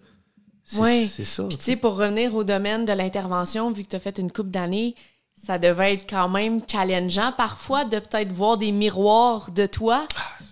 c'est 0.64 0.80
Oui. 0.80 1.08
ça. 1.08 1.44
Puis, 1.48 1.56
tu 1.56 1.64
sais, 1.64 1.76
pour 1.76 1.96
revenir 1.96 2.34
au 2.36 2.44
domaine 2.44 2.84
de 2.84 2.92
l'intervention, 2.92 3.72
vu 3.72 3.82
que 3.82 3.88
tu 3.88 3.96
as 3.96 4.00
fait 4.00 4.18
une 4.18 4.30
coupe 4.30 4.50
d'années, 4.50 4.94
ça 5.34 5.58
devait 5.58 5.94
être 5.94 6.06
quand 6.08 6.28
même 6.28 6.60
challengeant 6.70 7.32
parfois 7.36 7.84
de 7.84 7.98
peut-être 7.98 8.30
voir 8.32 8.58
des 8.58 8.70
miroirs 8.70 9.50
de 9.50 9.66
toi. 9.66 10.06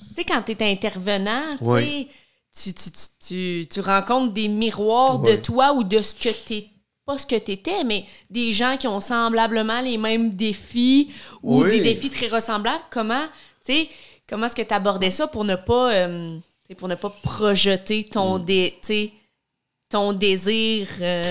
Tu 0.08 0.14
sais, 0.14 0.24
quand 0.24 0.42
tu 0.42 0.52
es 0.52 0.62
intervenant, 0.72 1.50
tu 1.52 1.58
sais, 1.58 1.64
Oui. 1.64 2.08
Tu, 2.56 2.72
tu, 2.74 2.90
tu, 2.90 3.00
tu- 3.26 3.66
tu 3.70 3.80
rencontres 3.80 4.32
des 4.32 4.48
miroirs 4.48 5.20
de 5.20 5.36
toi 5.36 5.72
ou 5.72 5.84
de 5.84 6.00
ce 6.02 6.14
que 6.14 6.30
tu 6.46 6.62
pas 7.06 7.16
ce 7.18 7.26
que 7.26 7.36
tu 7.36 7.52
étais, 7.52 7.82
mais 7.84 8.04
des 8.28 8.52
gens 8.52 8.76
qui 8.78 8.86
ont 8.86 9.00
semblablement 9.00 9.80
les 9.80 9.98
mêmes 9.98 10.34
défis 10.36 11.10
ou 11.42 11.62
Oui. 11.62 11.70
des 11.70 11.80
défis 11.80 12.10
très 12.10 12.28
ressemblables. 12.28 12.82
Comment, 12.90 13.24
tu 13.64 13.86
comment 14.28 14.46
est-ce 14.46 14.54
que 14.54 14.62
tu 14.62 14.74
abordais 14.74 15.10
ça 15.10 15.26
pour 15.26 15.44
ne 15.44 15.56
pas, 15.56 15.92
euh, 15.92 16.38
pour 16.78 16.86
ne 16.88 16.94
pas 16.94 17.10
projeter 17.22 18.04
ton, 18.04 18.38
Mm. 18.38 18.44
dé- 18.44 18.74
ton 19.88 20.12
désir 20.12 20.86
euh, 21.00 21.22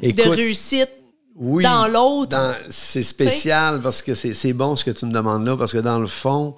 de 0.00 0.22
réussite 0.28 0.88
oui, 1.34 1.64
dans 1.64 1.86
l'autre? 1.86 2.38
C'est 2.70 3.02
spécial 3.02 3.82
parce 3.82 4.00
que 4.00 4.14
c'est 4.14 4.32
c'est 4.32 4.54
bon 4.54 4.74
ce 4.76 4.84
que 4.84 4.90
tu 4.90 5.04
me 5.04 5.12
demandes 5.12 5.44
là, 5.44 5.54
parce 5.56 5.72
que 5.72 5.78
dans 5.78 5.98
le 5.98 6.06
fond, 6.06 6.54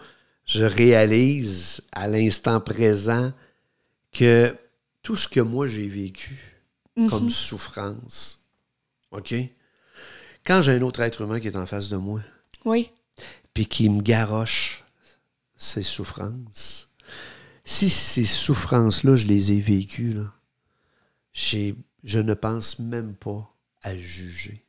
je 0.46 0.62
réalise 0.64 1.80
à 1.92 2.06
l'instant 2.06 2.60
présent 2.60 3.32
que 4.18 4.56
tout 5.02 5.16
ce 5.16 5.28
que 5.28 5.40
moi 5.40 5.66
j'ai 5.68 5.88
vécu 5.88 6.36
Mhm. 6.96 7.08
comme 7.10 7.30
souffrance, 7.30 8.48
OK? 9.12 9.32
Quand 10.44 10.62
j'ai 10.62 10.72
un 10.72 10.82
autre 10.82 11.00
être 11.00 11.20
humain 11.20 11.38
qui 11.40 11.46
est 11.46 11.56
en 11.56 11.66
face 11.66 11.88
de 11.90 11.96
moi, 11.96 12.20
Oui. 12.64 12.90
puis 13.54 13.66
qui 13.66 13.88
me 13.88 14.02
garoche 14.02 14.84
ses 15.56 15.82
souffrances, 15.84 16.92
si 17.64 17.88
ces 17.90 18.24
souffrances-là, 18.24 19.14
je 19.14 19.26
les 19.26 19.52
ai 19.52 19.60
vécues, 19.60 20.12
là, 20.14 20.32
je 21.32 22.18
ne 22.18 22.34
pense 22.34 22.78
même 22.80 23.14
pas 23.14 23.54
à 23.82 23.96
juger. 23.96 24.64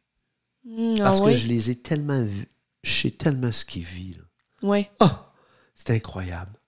Mm, 0.66 0.98
Parce 1.00 1.18
ah 1.22 1.22
que 1.22 1.30
oui? 1.30 1.38
je 1.38 1.48
les 1.48 1.72
ai 1.72 1.76
tellement 1.76 2.24
vus. 2.24 2.48
Je 2.84 2.92
sais 2.92 3.12
tellement 3.12 3.52
ce 3.52 3.66
qu'ils 3.66 3.84
vivent. 3.86 4.20
là. 4.62 4.70
Oui. 4.70 4.86
Ah! 5.00 5.34
C'est 5.74 5.90
incroyable. 5.92 6.59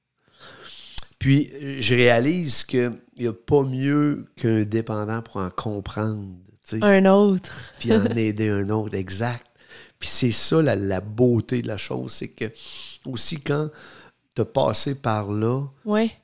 Puis, 1.22 1.52
euh, 1.54 1.78
je 1.80 1.94
réalise 1.94 2.64
qu'il 2.64 2.98
n'y 3.20 3.28
a 3.28 3.32
pas 3.32 3.62
mieux 3.62 4.26
qu'un 4.38 4.64
dépendant 4.64 5.22
pour 5.22 5.38
en 5.38 5.52
comprendre, 5.52 6.26
tu 6.68 6.80
sais, 6.80 6.84
Un 6.84 7.06
autre. 7.06 7.52
puis 7.80 7.94
en 7.94 8.06
aider 8.06 8.50
un 8.50 8.68
autre, 8.72 8.96
exact. 8.96 9.46
Puis 10.00 10.10
c'est 10.10 10.32
ça 10.32 10.64
la, 10.64 10.76
la 10.76 11.00
beauté 11.00 11.62
de 11.62 11.68
la 11.68 11.78
chose, 11.78 12.12
c'est 12.12 12.30
que 12.30 12.46
aussi 13.06 13.40
quand 13.40 13.70
tu 14.34 14.42
as 14.42 14.46
passé 14.46 14.96
par 14.96 15.32
là, 15.32 15.68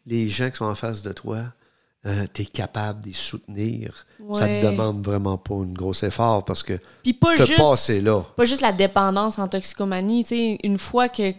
les 0.08 0.30
gens 0.30 0.50
qui 0.50 0.58
sont 0.58 0.66
en 0.66 0.74
face 0.74 1.04
de 1.04 1.14
toi, 1.14 1.44
tu 2.34 2.42
es 2.42 2.46
capable 2.46 3.02
de 3.02 3.08
les 3.08 3.14
soutenir. 3.14 4.08
Ça 4.34 4.48
te 4.48 4.66
demande 4.66 5.06
vraiment 5.06 5.38
pas 5.38 5.54
un 5.54 5.74
gros 5.74 5.94
effort 5.94 6.44
parce 6.44 6.64
que 6.64 6.80
tu 7.04 7.14
juste, 7.38 7.58
passé 7.58 8.02
là. 8.02 8.24
pas 8.36 8.46
juste 8.46 8.62
la 8.62 8.72
dépendance 8.72 9.38
en 9.38 9.48
toxicomanie. 9.48 10.24
Tu 10.24 10.30
sais, 10.30 10.58
une 10.64 10.80
fois 10.80 11.08
que, 11.08 11.34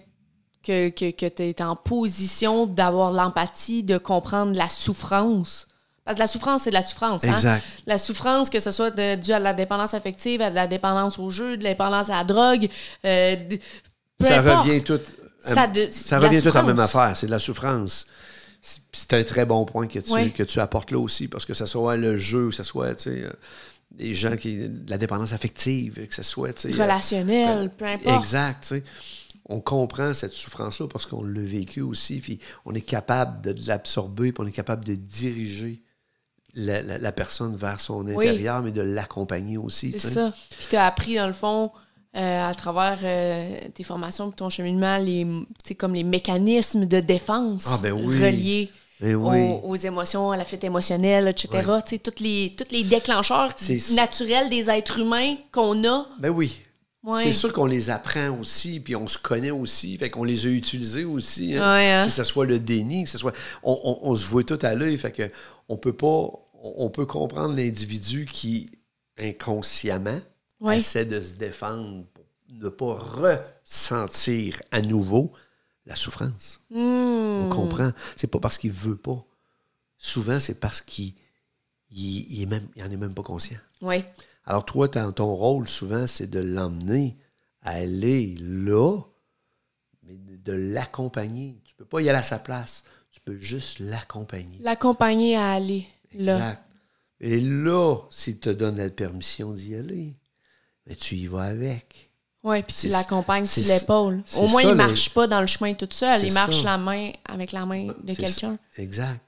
que, 0.65 0.89
que, 0.91 1.11
que 1.11 1.27
tu 1.27 1.43
es 1.43 1.63
en 1.63 1.77
position 1.77 2.67
d'avoir 2.67 3.13
l'empathie, 3.13 3.83
de 3.83 3.99
comprendre 3.99 4.55
la 4.57 4.69
souffrance. 4.69 5.67
Parce 6.05 6.17
que 6.17 6.21
la 6.23 6.27
souffrance, 6.27 6.63
c'est 6.63 6.71
de 6.71 6.75
la 6.75 6.83
souffrance. 6.83 7.25
hein? 7.25 7.31
Exact. 7.35 7.63
La 7.87 7.99
souffrance, 7.99 8.49
que 8.51 8.61
ce 8.61 8.71
soit 8.71 8.91
due 9.17 9.33
à 9.33 9.39
la 9.39 9.53
dépendance 9.53 9.93
affective, 9.95 10.41
à 10.41 10.49
de 10.51 10.55
la 10.55 10.67
dépendance 10.67 11.19
au 11.19 11.29
jeu, 11.31 11.57
de 11.59 11.65
la 11.65 11.71
dépendance 11.71 12.09
à 12.11 12.17
la 12.19 12.25
drogue, 12.25 12.69
euh, 13.05 13.37
peu 14.19 14.25
ça 14.25 14.41
importe. 14.41 14.67
revient 14.67 14.83
tout. 14.83 15.01
Ça 15.41 15.65
euh, 15.65 15.67
de- 15.67 15.89
ça 15.91 16.19
de 16.19 16.25
revient 16.27 16.43
tout 16.43 16.49
à 16.49 16.55
la 16.55 16.63
même 16.63 16.81
affaire. 16.81 17.13
C'est 17.15 17.27
de 17.27 17.31
la 17.31 17.39
souffrance. 17.39 18.07
C'est 18.61 19.13
un 19.13 19.23
très 19.23 19.45
bon 19.45 19.65
point 19.65 19.87
que 19.87 19.99
tu, 20.01 20.13
Oui. 20.13 20.33
que 20.33 20.43
tu 20.43 20.59
apportes 20.61 20.91
là 20.91 20.99
aussi, 20.99 21.29
parce 21.29 21.45
que 21.45 21.55
ce 21.55 21.67
soit 21.67 21.97
le 21.97 22.19
jeu, 22.19 22.49
que 22.49 22.55
ce 22.55 22.63
soit 22.65 22.95
tu 22.97 23.05
sais, 23.05 23.23
euh, 23.25 23.31
des 23.93 24.15
gens 24.15 24.37
qui. 24.37 24.57
de 24.57 24.91
la 24.91 24.99
dépendance 24.99 25.33
affective, 25.33 26.07
que 26.09 26.15
ce 26.15 26.23
soit. 26.23 26.53
tu 26.55 26.63
sais, 26.73 26.75
euh, 26.79 26.83
Relationnel, 26.83 27.71
peu 27.71 27.85
importe. 27.85 28.19
Exact, 28.19 28.63
tu 28.63 28.69
sais. 28.69 28.85
On 29.49 29.61
comprend 29.61 30.13
cette 30.15 30.33
souffrance-là 30.35 30.89
parce 30.89 31.07
qu'on 31.07 31.23
l'a 31.23 31.41
vécu 31.41 31.81
aussi, 31.81 32.21
puis 32.21 32.39
on 32.67 32.75
est 32.75 32.83
capable 32.83 33.41
de, 33.41 33.55
l'absorber, 33.67 34.33
puis 34.33 34.45
on 34.45 34.47
est 34.47 34.53
capable 34.53 34.85
de 34.85 34.95
diriger 34.95 35.83
la, 36.55 36.83
la- 36.83 36.99
la 36.99 37.13
personne 37.13 37.57
vers 37.57 37.81
son 37.81 38.05
Oui. 38.07 38.29
intérieur, 38.29 38.63
mais 38.63 38.73
de 38.73 38.83
l'accompagner 38.83 39.57
aussi. 39.59 39.93
C'est 39.93 39.99
ça. 40.11 40.35
Puis 40.59 40.67
tu 40.71 40.77
as 40.77 40.87
appris, 40.87 41.17
dans 41.17 41.27
le 41.27 41.33
fond, 41.33 41.71
euh, 42.17 42.49
à 42.49 42.55
travers 42.55 42.99
euh, 43.03 43.69
tes 43.75 43.85
formations 43.85 44.31
ton 44.31 44.51
cheminement, 44.51 44.99
les, 44.99 45.27
comme 45.79 45.95
les 45.95 46.05
mécanismes 46.05 46.87
de 46.87 47.01
défense 47.01 47.67
Ah, 47.69 47.79
ben 47.83 47.93
oui. 47.93 48.19
reliés 48.23 48.71
Ben 49.01 49.15
oui. 49.15 49.51
aux, 49.63 49.69
aux 49.71 49.77
émotions, 49.77 50.31
à 50.31 50.37
la 50.37 50.45
fuite 50.45 50.65
émotionnelle, 50.65 51.29
etc. 51.29 51.49
Tu 51.87 51.97
sais, 51.97 51.99
tous 51.99 52.23
les, 52.23 52.53
tous 52.57 52.71
les 52.73 52.83
déclencheurs 52.83 53.55
naturels 53.95 54.49
des 54.51 54.69
êtres 54.71 54.99
humains 55.01 55.37
qu'on 55.53 55.85
a. 55.85 56.07
Ben 56.19 56.31
oui. 56.31 56.61
Ouais. 57.09 57.23
C'est 57.25 57.33
sûr 57.33 57.53
qu'on 57.53 57.65
les 57.67 57.89
apprend 57.91 58.31
aussi, 58.39 58.81
puis 58.81 58.95
on 58.95 59.09
se 59.09 59.17
connaît 59.19 59.51
aussi, 59.51 59.97
fait 59.97 60.11
qu'on 60.11 60.25
les 60.25 60.47
a 60.47 60.51
utilisés 60.51 61.05
aussi. 61.05 61.57
hein. 61.57 61.75
Ouais, 61.75 61.91
hein. 61.91 62.05
Que 62.07 62.13
ce 62.13 62.23
soit 62.25 62.45
le 62.47 62.59
déni, 62.61 63.05
que 63.05 63.11
ce 63.11 63.17
soit. 63.19 63.33
On, 63.63 63.79
on- 63.83 64.11
on 64.11 64.15
se 64.15 64.27
voit 64.27 64.45
tout 64.45 64.59
à 64.61 64.75
l'œil, 64.75 64.99
fait 64.99 65.13
que 65.13 65.31
on 65.69 65.77
peut 65.79 65.93
pas. 65.95 66.31
On 66.61 66.91
peut 66.91 67.07
comprendre 67.07 67.55
l'individu 67.55 68.27
qui, 68.31 68.69
inconsciemment, 69.17 70.21
Ouais. 70.61 70.79
essaie 70.79 71.05
de 71.07 71.21
se 71.23 71.35
défendre 71.35 72.05
pour 72.13 72.25
ne 72.51 72.69
pas 72.69 72.95
ressentir 72.95 74.61
à 74.71 74.83
nouveau 74.83 75.33
la 75.87 75.95
souffrance. 75.97 76.61
Hmm. 76.71 77.45
On 77.47 77.49
comprend. 77.51 77.93
C'est 78.17 78.27
pas 78.27 78.41
parce 78.41 78.59
qu'il 78.59 78.73
veut 78.73 78.97
pas. 78.97 79.25
Souvent, 79.99 80.41
c'est 80.41 80.59
parce 80.61 80.81
qu'il 80.81 81.13
il, 81.91 82.27
il 82.33 82.43
est 82.43 82.47
même, 82.47 82.67
il 82.77 82.83
en 82.83 82.91
est 82.91 82.97
même 82.97 83.15
pas 83.15 83.23
conscient. 83.23 83.59
Ouais. 83.81 84.05
Alors, 84.49 84.65
toi, 84.65 84.89
ton, 84.89 85.35
rôle, 85.35 85.69
souvent, 85.69 86.07
c'est 86.07 86.27
de 86.29 86.41
l'emmener 86.41 87.17
à 87.63 87.73
aller 87.73 88.35
là, 88.41 88.99
mais 90.05 90.17
de 90.17 90.37
de 90.37 90.53
l'accompagner. 90.55 91.61
Tu 91.67 91.75
peux 91.75 91.85
pas 91.85 92.01
y 92.01 92.09
aller 92.09 92.19
à 92.19 92.23
sa 92.23 92.39
place. 92.39 92.83
Tu 93.13 93.21
peux 93.21 93.37
juste 93.37 93.79
l'accompagner. 93.81 94.59
L'accompagner 94.63 95.37
à 95.37 95.53
aller 95.53 95.87
là. 96.15 96.37
Exact. 96.37 96.63
Et 97.21 97.41
là, 97.41 97.97
s'il 98.11 98.39
te 98.39 98.49
donne 98.49 98.79
la 98.79 98.89
permission 98.89 99.53
d'y 99.53 99.75
aller, 99.75 100.15
mais 100.87 100.97
tu 100.97 101.17
y 101.17 101.27
vas 101.27 101.43
avec. 101.43 102.11
Ouais, 102.43 102.63
puis 102.63 102.75
tu 102.81 102.89
l'accompagnes 102.89 103.45
sur 103.45 103.63
c'est- 103.63 103.81
l'épaule. 103.81 104.23
Au 104.39 104.47
moins, 104.47 104.63
ça, 104.63 104.69
il 104.69 104.71
le- 104.71 104.77
marche 104.77 105.11
pas 105.13 105.27
dans 105.27 105.43
le 105.43 105.47
chemin 105.47 105.75
tout 105.75 105.89
seul. 105.91 106.25
Il 106.25 106.33
marche 106.33 106.59
ça. 106.63 106.65
la 106.65 106.79
main 106.79 107.11
avec 107.27 107.53
la 107.53 107.67
main 107.67 107.89
de 107.89 107.95
C'est 108.15 108.17
quelqu'un. 108.17 108.59
Exact. 108.79 109.21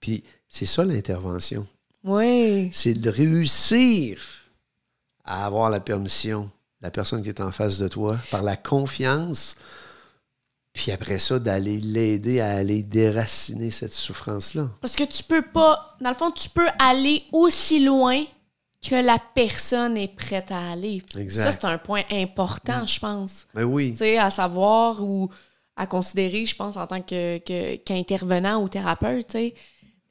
Puis, 0.00 0.22
c'est 0.48 0.66
ça 0.66 0.84
l'intervention. 0.84 1.66
Oui. 2.04 2.68
C'est 2.74 2.92
de 2.94 3.08
réussir 3.08 4.18
à 5.28 5.44
avoir 5.46 5.70
la 5.70 5.78
permission 5.80 6.50
la 6.80 6.90
personne 6.92 7.22
qui 7.24 7.28
est 7.28 7.40
en 7.40 7.50
face 7.50 7.78
de 7.78 7.88
toi 7.88 8.16
par 8.30 8.42
la 8.44 8.56
confiance, 8.56 9.56
puis 10.72 10.92
après 10.92 11.18
ça, 11.18 11.40
d'aller 11.40 11.78
l'aider 11.78 12.38
à 12.40 12.50
aller 12.56 12.84
déraciner 12.84 13.72
cette 13.72 13.92
souffrance-là. 13.92 14.68
Parce 14.80 14.94
que 14.94 15.02
tu 15.02 15.24
peux 15.24 15.42
pas, 15.42 15.96
dans 16.00 16.10
le 16.10 16.14
fond, 16.14 16.30
tu 16.30 16.48
peux 16.48 16.68
aller 16.78 17.24
aussi 17.32 17.84
loin 17.84 18.22
que 18.80 18.94
la 18.94 19.18
personne 19.34 19.96
est 19.96 20.14
prête 20.14 20.52
à 20.52 20.70
aller. 20.70 21.02
Exact. 21.16 21.50
Ça, 21.50 21.52
c'est 21.52 21.64
un 21.64 21.78
point 21.78 22.02
important, 22.12 22.86
je 22.86 23.00
pense. 23.00 23.46
Ben 23.54 23.64
oui. 23.64 23.90
Tu 23.90 23.98
sais, 23.98 24.18
à 24.18 24.30
savoir 24.30 25.02
ou 25.02 25.30
à 25.74 25.88
considérer, 25.88 26.46
je 26.46 26.54
pense, 26.54 26.76
en 26.76 26.86
tant 26.86 27.02
que, 27.02 27.38
que- 27.38 27.74
qu'intervenant 27.76 28.62
ou 28.62 28.68
thérapeute, 28.68 29.26
tu 29.26 29.32
sais. 29.32 29.54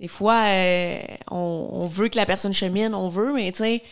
Des 0.02 0.10
fois, 0.10 0.42
euh, 0.48 1.00
on, 1.32 1.70
on 1.72 1.88
veut 1.88 2.10
que 2.10 2.18
la 2.18 2.26
personne 2.26 2.54
chemine, 2.54 2.94
on 2.94 3.08
veut, 3.08 3.32
mais 3.34 3.52
tu 3.54 3.60
sais, 3.60 3.84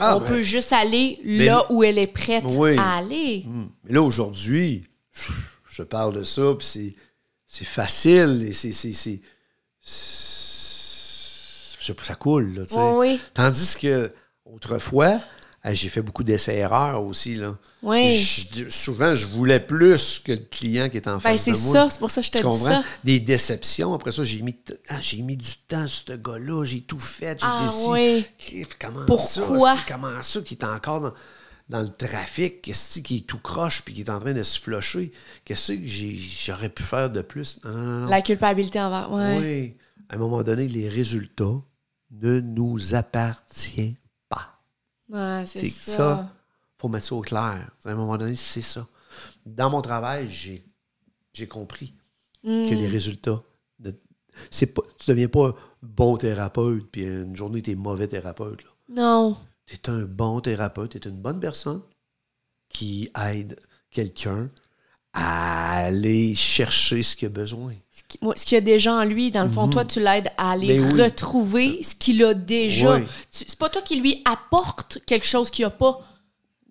Ah, 0.00 0.16
on 0.16 0.20
ben. 0.20 0.26
peut 0.26 0.42
juste 0.42 0.72
aller 0.72 1.20
là 1.24 1.66
où 1.70 1.84
elle 1.84 1.98
est 1.98 2.06
prête 2.08 2.44
Oui. 2.46 2.76
à 2.76 2.96
aller. 2.96 3.44
Mais 3.84 3.94
là, 3.94 4.02
aujourd'hui, 4.02 4.82
je 5.70 5.82
parle 5.82 6.14
de 6.14 6.22
ça, 6.24 6.54
puis 6.58 6.66
c'est, 6.66 6.94
c'est 7.46 7.64
facile, 7.64 8.44
et 8.48 8.52
c'est... 8.52 9.20
ça 12.02 12.14
coule, 12.16 12.54
là, 12.54 12.66
tu 12.66 12.74
sais. 12.74 12.92
Oui. 12.92 13.20
Tandis 13.34 13.76
que 13.80 14.12
autrefois, 14.44 15.20
j'ai 15.72 15.88
fait 15.88 16.02
beaucoup 16.02 16.24
d'essais-erreurs 16.24 17.02
aussi, 17.04 17.36
là. 17.36 17.56
Oui. 17.82 18.18
Je- 18.18 18.68
souvent, 18.68 19.14
je 19.14 19.26
voulais 19.26 19.60
plus 19.60 20.18
que 20.18 20.32
le 20.32 20.38
client 20.38 20.90
qui 20.90 20.98
est 20.98 21.08
en 21.08 21.14
Ben, 21.14 21.20
face 21.20 21.42
c'est 21.42 21.52
de 21.52 21.56
moi. 21.56 21.72
ça, 21.72 21.88
c'est 21.90 21.98
pour 21.98 22.10
ça 22.10 22.20
que 22.20 22.26
je 22.26 22.32
te 22.32 22.38
dis 22.38 22.64
ça. 22.64 22.82
Des 23.02 23.20
déceptions. 23.20 23.94
Après 23.94 24.12
ça, 24.12 24.24
j'ai 24.24 24.42
mis, 24.42 24.56
ah, 24.88 25.00
j'ai 25.00 25.22
mis 25.22 25.36
du 25.38 25.56
temps 25.68 25.86
sur 25.86 26.04
ce 26.08 26.12
gars-là. 26.18 26.64
J'ai 26.64 26.82
tout 26.82 27.00
fait. 27.00 27.38
J'ai 27.40 27.46
Ah, 27.48 27.70
oui. 27.88 28.26
Comment 28.78 29.06
Pourquoi? 29.06 29.74
ça? 29.74 29.76
c'est- 29.86 29.92
Comment 29.92 30.20
ça 30.22 30.40
qui 30.42 30.54
est 30.54 30.64
encore 30.64 31.00
dans, 31.00 31.12
dans 31.70 31.80
le 31.82 31.92
trafic? 31.92 32.60
Qu'est-ce 32.62 33.00
qui 33.00 33.18
est 33.18 33.26
tout 33.26 33.38
croche 33.38 33.82
puis 33.84 33.94
qui 33.94 34.00
est 34.02 34.10
en 34.10 34.18
train 34.18 34.32
de 34.34 34.42
se 34.42 34.58
flusher? 34.60 35.12
Qu'est-ce 35.46 35.72
que 35.72 35.88
j'aurais 36.46 36.68
pu 36.68 36.82
faire 36.82 37.08
de 37.10 37.22
plus? 37.22 37.60
Non, 37.64 37.72
non, 37.72 37.80
non, 37.82 38.00
non. 38.00 38.06
La 38.08 38.20
culpabilité 38.22 38.80
envers. 38.80 39.10
Ouais. 39.12 39.38
Oui. 39.40 39.74
À 40.10 40.16
un 40.16 40.18
moment 40.18 40.42
donné, 40.42 40.68
les 40.68 40.88
résultats 40.90 41.60
ne 42.20 42.40
nous 42.40 42.94
appartiennent. 42.94 43.94
Ouais, 45.08 45.44
c'est 45.46 45.68
ça. 45.68 45.96
ça. 45.96 46.32
faut 46.78 46.88
mettre 46.88 47.06
ça 47.06 47.14
au 47.14 47.20
clair. 47.20 47.70
À 47.84 47.90
un 47.90 47.94
moment 47.94 48.16
donné, 48.16 48.36
c'est 48.36 48.62
ça. 48.62 48.86
Dans 49.46 49.70
mon 49.70 49.82
travail, 49.82 50.28
j'ai, 50.30 51.46
compris 51.48 51.94
Hmm. 52.44 52.68
que 52.68 52.74
les 52.74 52.88
résultats. 52.88 53.42
De, 53.78 53.98
c'est 54.50 54.74
pas, 54.74 54.82
tu 54.98 55.10
deviens 55.10 55.28
pas 55.28 55.48
un 55.48 55.54
bon 55.82 56.18
thérapeute, 56.18 56.86
puis 56.92 57.04
une 57.04 57.34
journée, 57.34 57.62
tu 57.62 57.70
es 57.70 57.74
mauvais 57.74 58.06
thérapeute. 58.06 58.60
Non. 58.90 59.36
Tu 59.64 59.76
es 59.76 59.88
un 59.88 60.02
bon 60.02 60.40
thérapeute, 60.40 60.90
tu 60.90 60.98
es 60.98 61.10
une 61.10 61.22
bonne 61.22 61.40
personne 61.40 61.80
qui 62.68 63.10
aide 63.30 63.58
quelqu'un 63.88 64.50
à 65.14 65.84
aller 65.84 66.34
chercher 66.34 67.02
ce 67.02 67.14
qu'il 67.16 67.26
a 67.26 67.30
besoin. 67.30 67.72
Ce 68.36 68.44
qu'il 68.44 68.54
y 68.56 68.58
a 68.58 68.60
déjà 68.60 68.94
en 68.94 69.04
lui, 69.04 69.30
dans 69.30 69.44
le 69.44 69.48
fond, 69.48 69.68
toi, 69.68 69.84
tu 69.84 70.00
l'aides 70.00 70.30
à 70.36 70.52
aller 70.52 70.78
Mhm. 70.78 70.88
Ben 70.88 70.94
oui. 70.94 71.02
retrouver 71.02 71.82
ce 71.82 71.94
qu'il 71.94 72.22
a 72.24 72.34
déjà. 72.34 72.96
Oui. 72.96 73.04
C'est 73.30 73.56
pas 73.56 73.68
toi 73.68 73.82
qui 73.82 74.00
lui 74.00 74.20
apporte 74.24 74.98
quelque 75.06 75.26
chose 75.26 75.50
qu'il 75.50 75.64
a 75.64 75.70
pas. 75.70 76.00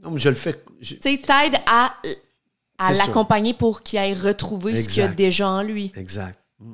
Non, 0.03 0.11
mais 0.11 0.19
je 0.19 0.29
le 0.29 0.35
fais. 0.35 0.61
je- 0.81 0.95
Tu 0.95 1.01
sais, 1.01 1.17
t'aides 1.17 1.59
à, 1.65 1.93
l'accompagner 2.91 3.53
pour 3.53 3.81
qu'il 3.83 3.99
aille 3.99 4.13
retrouver 4.13 4.75
ce 4.75 4.89
qu'il 4.89 5.03
a 5.03 5.07
déjà 5.07 5.47
en 5.47 5.63
lui. 5.63 5.91
Exact. 5.95 6.37
Mm. 6.59 6.73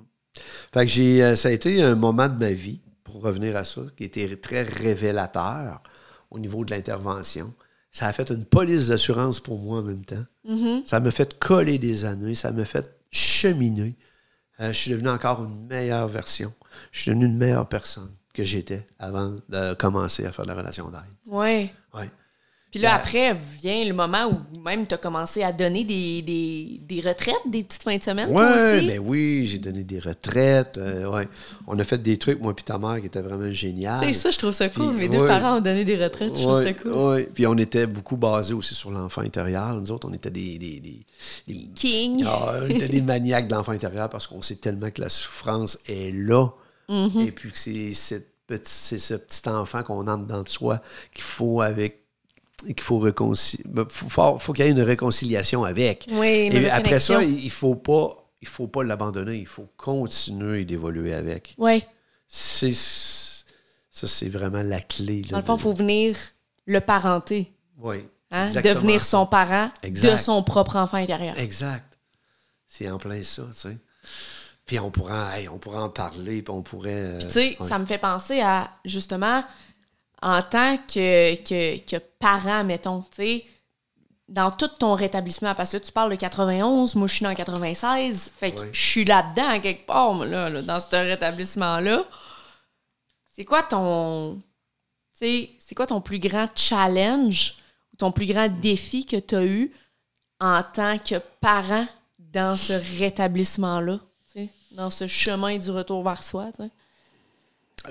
Fait 0.73 0.85
que 0.85 0.91
j'ai, 0.91 1.23
euh, 1.23 1.35
ça 1.35 1.49
a 1.49 1.51
été 1.51 1.83
un 1.83 1.93
moment 1.95 2.27
de 2.27 2.37
ma 2.37 2.51
vie, 2.51 2.79
pour 3.03 3.21
revenir 3.21 3.55
à 3.55 3.63
ça, 3.63 3.81
qui 3.97 4.03
était 4.05 4.35
très 4.37 4.63
révélateur 4.63 5.81
au 6.31 6.39
niveau 6.39 6.65
de 6.65 6.71
l'intervention. 6.71 7.53
Ça 7.91 8.07
a 8.07 8.13
fait 8.13 8.29
une 8.29 8.45
police 8.45 8.89
d'assurance 8.89 9.39
pour 9.39 9.59
moi 9.59 9.79
en 9.79 9.83
même 9.83 10.05
temps. 10.05 10.23
Mm-hmm. 10.47 10.85
Ça 10.85 10.99
m'a 10.99 11.11
fait 11.11 11.37
coller 11.39 11.79
des 11.79 12.05
années, 12.05 12.35
ça 12.35 12.51
m'a 12.51 12.65
fait 12.65 12.89
cheminer. 13.11 13.95
Euh, 14.59 14.71
je 14.73 14.77
suis 14.77 14.91
devenu 14.91 15.09
encore 15.09 15.43
une 15.43 15.67
meilleure 15.67 16.07
version. 16.07 16.53
Je 16.91 17.01
suis 17.01 17.11
devenu 17.11 17.25
une 17.25 17.37
meilleure 17.37 17.67
personne 17.67 18.11
que 18.33 18.43
j'étais 18.43 18.85
avant 18.99 19.35
de 19.49 19.73
commencer 19.73 20.25
à 20.25 20.31
faire 20.31 20.45
de 20.45 20.51
la 20.51 20.55
relation 20.55 20.89
d'aide. 20.89 21.01
Ouais. 21.27 21.73
Ouais. 21.93 22.09
Puis 22.71 22.79
là, 22.79 22.93
après, 22.93 23.35
vient 23.59 23.83
le 23.83 23.93
moment 23.95 24.27
où 24.27 24.59
même 24.59 24.85
tu 24.85 24.93
as 24.93 24.97
commencé 24.99 25.41
à 25.41 25.51
donner 25.51 25.83
des, 25.83 26.21
des, 26.21 26.79
des 26.87 27.01
retraites, 27.01 27.33
des 27.47 27.63
petites 27.63 27.81
fins 27.81 27.97
de 27.97 28.03
semaine, 28.03 28.31
toi 28.31 28.55
Ouais, 28.55 28.75
aussi? 28.77 28.85
ben 28.87 28.99
oui, 29.03 29.47
j'ai 29.47 29.57
donné 29.57 29.83
des 29.83 29.97
retraites. 29.97 30.77
euh, 30.77 31.09
ouais. 31.09 31.27
On 31.65 31.79
a 31.79 31.83
fait 31.83 31.97
des 31.99 32.17
trucs, 32.17 32.39
moi 32.39 32.53
et 32.55 32.61
ta 32.61 32.77
mère, 32.77 32.99
qui 32.99 33.07
étaient 33.07 33.21
vraiment. 33.21 33.49
Tu 33.49 33.59
sais, 33.59 34.13
ça, 34.13 34.29
je 34.29 34.37
trouve 34.37 34.51
ça 34.53 34.69
cool. 34.69 34.89
Puis, 34.95 35.07
Mes 35.07 35.09
deux 35.09 35.25
parents 35.25 35.57
ont 35.57 35.61
donné 35.61 35.83
des 35.83 35.97
retraites, 35.97 36.35
je 36.35 36.41
trouve 36.43 36.63
ça 36.63 36.73
cool. 36.73 36.91
ouais. 36.91 37.29
Puis 37.33 37.47
on 37.47 37.57
était 37.57 37.87
beaucoup 37.87 38.17
basés 38.17 38.53
aussi 38.53 38.75
sur 38.75 38.91
l'enfant 38.91 39.21
intérieur. 39.21 39.73
Nous 39.73 39.89
autres, 39.89 40.07
on 40.07 40.13
était 40.13 40.29
des, 40.29 40.59
des, 40.59 40.79
des- 40.79 41.05
des- 41.47 41.69
King. 41.73 42.23
Ah, 42.27 42.53
on 42.61 42.69
était 42.69 42.87
des 42.87 43.01
maniaques 43.01 43.47
de 43.47 43.55
l'enfant 43.55 43.71
intérieur 43.71 44.09
parce 44.09 44.27
qu'on 44.27 44.43
sait 44.43 44.57
tellement 44.57 44.91
que 44.91 45.01
la 45.01 45.09
souffrance 45.09 45.79
est 45.87 46.13
là. 46.13 46.49
Mm-hmm. 46.87 47.25
Et 47.27 47.31
puis 47.31 47.51
que 47.51 47.57
c'est 47.57 47.93
c'est 48.63 48.97
ce 48.99 49.13
petit 49.13 49.47
enfant 49.49 49.83
qu'on 49.83 50.07
entre 50.07 50.25
dans 50.25 50.41
de 50.43 50.49
soi 50.49 50.81
qu'il 51.13 51.23
faut 51.23 51.61
avec 51.61 51.98
qu'il 52.65 52.81
faut 52.81 52.99
réconcilier. 52.99 53.63
Faut, 53.89 54.37
faut, 54.39 54.53
qu'il 54.53 54.65
y 54.65 54.67
ait 54.67 54.71
une 54.71 54.81
réconciliation 54.81 55.63
avec. 55.63 56.07
Oui, 56.11 56.45
une 56.47 56.53
Et 56.63 56.69
après 56.69 56.99
ça, 56.99 57.23
il 57.23 57.49
faut 57.51 57.75
pas 57.75 58.15
il 58.41 58.47
faut 58.47 58.67
pas 58.67 58.83
l'abandonner, 58.83 59.37
il 59.37 59.47
faut 59.47 59.67
continuer 59.75 60.63
d'évoluer 60.65 61.13
avec. 61.13 61.55
Ouais. 61.57 61.85
C'est 62.27 62.73
ça 62.73 64.07
c'est 64.07 64.29
vraiment 64.29 64.61
la 64.61 64.79
clé. 64.79 65.23
là, 65.23 65.29
Dans 65.31 65.37
le 65.39 65.43
fond, 65.43 65.55
de- 65.55 65.59
il 65.59 65.63
faut 65.63 65.73
venir 65.73 66.15
le 66.65 66.79
parenter. 66.79 67.51
Oui. 67.77 68.05
Hein? 68.31 68.47
Devenir 68.61 69.03
son 69.03 69.25
parent 69.25 69.71
Exact. 69.83 70.11
de 70.13 70.17
son 70.17 70.43
propre 70.43 70.75
enfant 70.77 70.97
intérieur. 70.97 71.37
Exact. 71.37 71.97
C'est 72.67 72.89
en 72.89 72.97
plein 72.97 73.23
ça, 73.23 73.43
tu 73.51 73.57
sais. 73.59 73.77
Puis 74.65 74.79
on 74.79 74.91
pourrait, 74.91 75.41
hey, 75.41 75.49
on 75.49 75.57
pourrait 75.57 75.79
en 75.79 75.89
parler, 75.89 76.43
puis 76.43 76.53
on 76.53 76.61
pourrait. 76.61 76.91
euh, 76.93 77.17
Puis, 77.17 77.25
tu 77.27 77.33
sais, 77.33 77.57
ça 77.59 77.79
me 77.79 77.85
fait 77.87 77.97
penser 77.97 78.39
à, 78.39 78.69
justement, 78.85 79.43
en 80.21 80.41
tant 80.41 80.77
que, 80.77 81.35
que, 81.35 81.79
que 81.79 81.97
parent, 82.19 82.63
mettons, 82.63 83.01
tu 83.01 83.07
sais, 83.11 83.45
dans 84.27 84.51
tout 84.51 84.67
ton 84.67 84.93
rétablissement, 84.93 85.55
parce 85.55 85.71
que 85.71 85.77
là, 85.77 85.83
tu 85.83 85.91
parles 85.91 86.11
de 86.11 86.15
91, 86.15 86.95
moi, 86.95 87.07
je 87.07 87.15
suis 87.15 87.23
dans 87.23 87.33
96, 87.33 88.31
fait 88.37 88.51
que 88.51 88.61
je 88.71 88.79
suis 88.79 89.05
là-dedans, 89.05 89.59
quelque 89.59 89.85
part, 89.85 90.13
moi, 90.13 90.25
là, 90.25 90.49
là, 90.49 90.61
dans 90.61 90.79
ce 90.79 90.95
rétablissement-là. 90.95 92.03
C'est 93.27 93.45
quoi 93.45 93.63
ton... 93.63 94.41
C'est 95.21 95.75
quoi 95.75 95.85
ton 95.85 95.99
plus 95.99 96.19
grand 96.19 96.47
challenge 96.55 97.57
ou 97.91 97.97
ton 97.97 98.11
plus 98.13 98.25
grand 98.25 98.47
défi 98.47 99.05
que 99.05 99.17
tu 99.17 99.35
as 99.35 99.43
eu 99.43 99.73
en 100.39 100.63
tant 100.63 100.97
que 100.97 101.15
parent 101.41 101.85
dans 102.17 102.55
ce 102.55 102.73
rétablissement-là, 102.99 103.99
tu 104.31 104.45
sais, 104.45 104.49
dans 104.71 104.89
ce 104.89 105.07
chemin 105.07 105.57
du 105.57 105.71
retour 105.71 106.03
vers 106.03 106.23
soi, 106.23 106.51
tu 106.55 106.63
sais? 106.63 106.69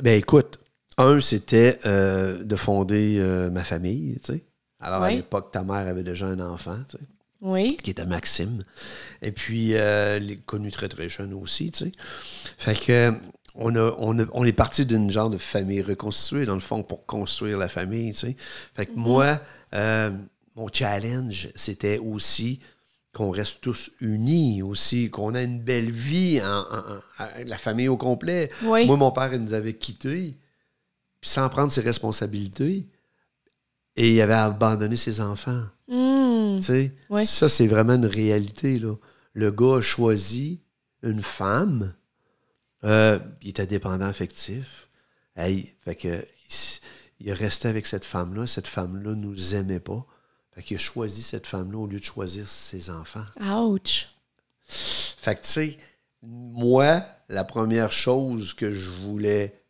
Ben 0.00 0.18
écoute, 0.18 0.58
un, 0.98 1.20
c'était 1.20 1.78
euh, 1.86 2.42
de 2.42 2.56
fonder 2.56 3.16
euh, 3.18 3.50
ma 3.50 3.64
famille, 3.64 4.18
tu 4.24 4.32
sais. 4.34 4.44
Alors, 4.80 5.02
à 5.02 5.10
l'époque, 5.10 5.50
ta 5.50 5.62
mère 5.64 5.86
avait 5.88 6.02
déjà 6.04 6.26
un 6.26 6.38
enfant, 6.38 6.76
tu 6.88 6.96
sais, 6.98 7.02
Oui. 7.40 7.76
qui 7.82 7.90
était 7.90 8.04
Maxime. 8.06 8.62
Et 9.22 9.32
puis, 9.32 9.70
euh, 9.74 10.20
connu 10.46 10.70
très, 10.70 10.88
très 10.88 11.08
jeune 11.08 11.32
aussi, 11.34 11.72
tu 11.72 11.84
sais. 11.86 11.92
Fait 12.58 12.78
que, 12.78 13.12
on, 13.56 13.74
a, 13.74 13.92
on, 13.98 14.18
a- 14.20 14.26
on 14.32 14.44
est 14.44 14.52
parti 14.52 14.86
d'une 14.86 15.10
genre 15.10 15.30
de 15.30 15.38
famille 15.38 15.82
reconstituée, 15.82 16.44
dans 16.44 16.54
le 16.54 16.60
fond, 16.60 16.84
pour 16.84 17.06
construire 17.06 17.58
la 17.58 17.68
famille, 17.68 18.12
tu 18.12 18.18
sais. 18.20 18.36
Fait 18.74 18.86
que 18.86 18.92
moi, 18.94 19.40
euh, 19.74 20.10
mon 20.54 20.68
challenge, 20.72 21.48
c'était 21.56 21.98
aussi 21.98 22.60
qu'on 23.12 23.30
reste 23.30 23.60
tous 23.62 23.90
unis 24.00 24.62
aussi, 24.62 25.10
qu'on 25.10 25.34
a 25.34 25.42
une 25.42 25.58
belle 25.60 25.90
vie, 25.90 26.40
en, 26.40 26.46
en- 26.46 26.62
en- 26.62 27.24
en- 27.24 27.28
la 27.46 27.58
famille 27.58 27.88
au 27.88 27.96
complet. 27.96 28.48
Oui. 28.62 28.86
Moi, 28.86 28.96
mon 28.96 29.10
père, 29.10 29.32
il 29.34 29.40
nous 29.42 29.54
avait 29.54 29.74
quittés, 29.74 30.36
puis 31.20 31.30
sans 31.30 31.48
prendre 31.48 31.72
ses 31.72 31.80
responsabilités, 31.80 32.88
et 33.96 34.14
il 34.14 34.20
avait 34.20 34.34
abandonné 34.34 34.96
ses 34.96 35.20
enfants. 35.20 35.64
Hmm. 35.88 36.60
Ouais. 37.10 37.24
ça, 37.24 37.48
c'est 37.48 37.66
vraiment 37.66 37.94
une 37.94 38.06
réalité. 38.06 38.78
Là. 38.78 38.94
Le 39.32 39.50
gars 39.50 39.76
a 39.76 39.80
choisi 39.80 40.62
une 41.02 41.22
femme, 41.22 41.94
euh, 42.84 43.18
il 43.42 43.50
était 43.50 43.66
dépendant 43.66 44.06
affectif. 44.06 44.88
Hey, 45.36 45.74
fait 45.80 45.94
que, 45.94 46.24
il, 47.20 47.28
est 47.28 47.34
resté 47.34 47.68
avec 47.68 47.86
cette 47.86 48.04
femme-là. 48.04 48.46
Cette 48.46 48.66
femme-là 48.66 49.14
nous 49.14 49.54
aimait 49.54 49.80
pas. 49.80 50.06
Fait 50.52 50.62
qu'il 50.62 50.76
a 50.76 50.80
choisi 50.80 51.22
cette 51.22 51.46
femme-là 51.46 51.78
au 51.78 51.86
lieu 51.86 51.98
de 51.98 52.04
choisir 52.04 52.48
ses 52.48 52.90
enfants. 52.90 53.24
Ouch. 53.40 54.08
Fait 54.64 55.34
que, 55.36 55.42
tu 55.42 55.48
sais, 55.48 55.78
moi, 56.22 57.04
la 57.28 57.44
première 57.44 57.92
chose 57.92 58.54
que 58.54 58.72
je 58.72 58.90
voulais 58.90 59.62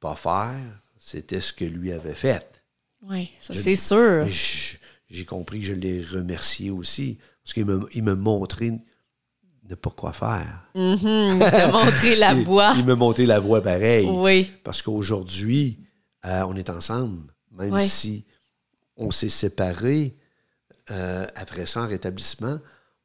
pas 0.00 0.16
faire, 0.16 0.82
c'était 1.10 1.40
ce 1.40 1.52
que 1.52 1.64
lui 1.64 1.92
avait 1.92 2.14
fait. 2.14 2.62
Oui, 3.02 3.30
ça 3.40 3.54
c'est 3.54 3.76
sûr. 3.76 4.26
J'ai 5.08 5.24
compris 5.24 5.60
que 5.60 5.66
je 5.66 5.72
l'ai 5.74 6.04
remercié 6.04 6.70
aussi. 6.70 7.18
Parce 7.42 7.54
qu'il 7.54 7.64
me, 7.64 7.88
il 7.94 8.02
me 8.04 8.14
montrait 8.14 8.78
ne 9.68 9.74
pas 9.74 9.90
quoi 9.90 10.12
faire. 10.12 10.68
Mhm, 10.74 11.38
Te 11.40 11.72
montrer 11.72 12.16
la 12.16 12.32
Il- 12.34 12.44
voie. 12.44 12.74
Il, 12.76 12.84
me 12.84 12.94
montrait 12.94 13.26
la 13.26 13.38
voie 13.40 13.62
pareil. 13.62 14.06
Oui. 14.08 14.50
Parce 14.62 14.82
qu'aujourd'hui, 14.82 15.80
euh, 16.26 16.42
on 16.46 16.54
est 16.56 16.70
ensemble. 16.70 17.32
Même 17.52 17.78
si 17.80 18.26
on 18.96 19.10
s'est 19.10 19.28
séparés 19.28 20.16
euh, 20.90 21.26
après 21.34 21.66
ça 21.66 21.82
en 21.82 21.86
rétablissement, 21.88 22.58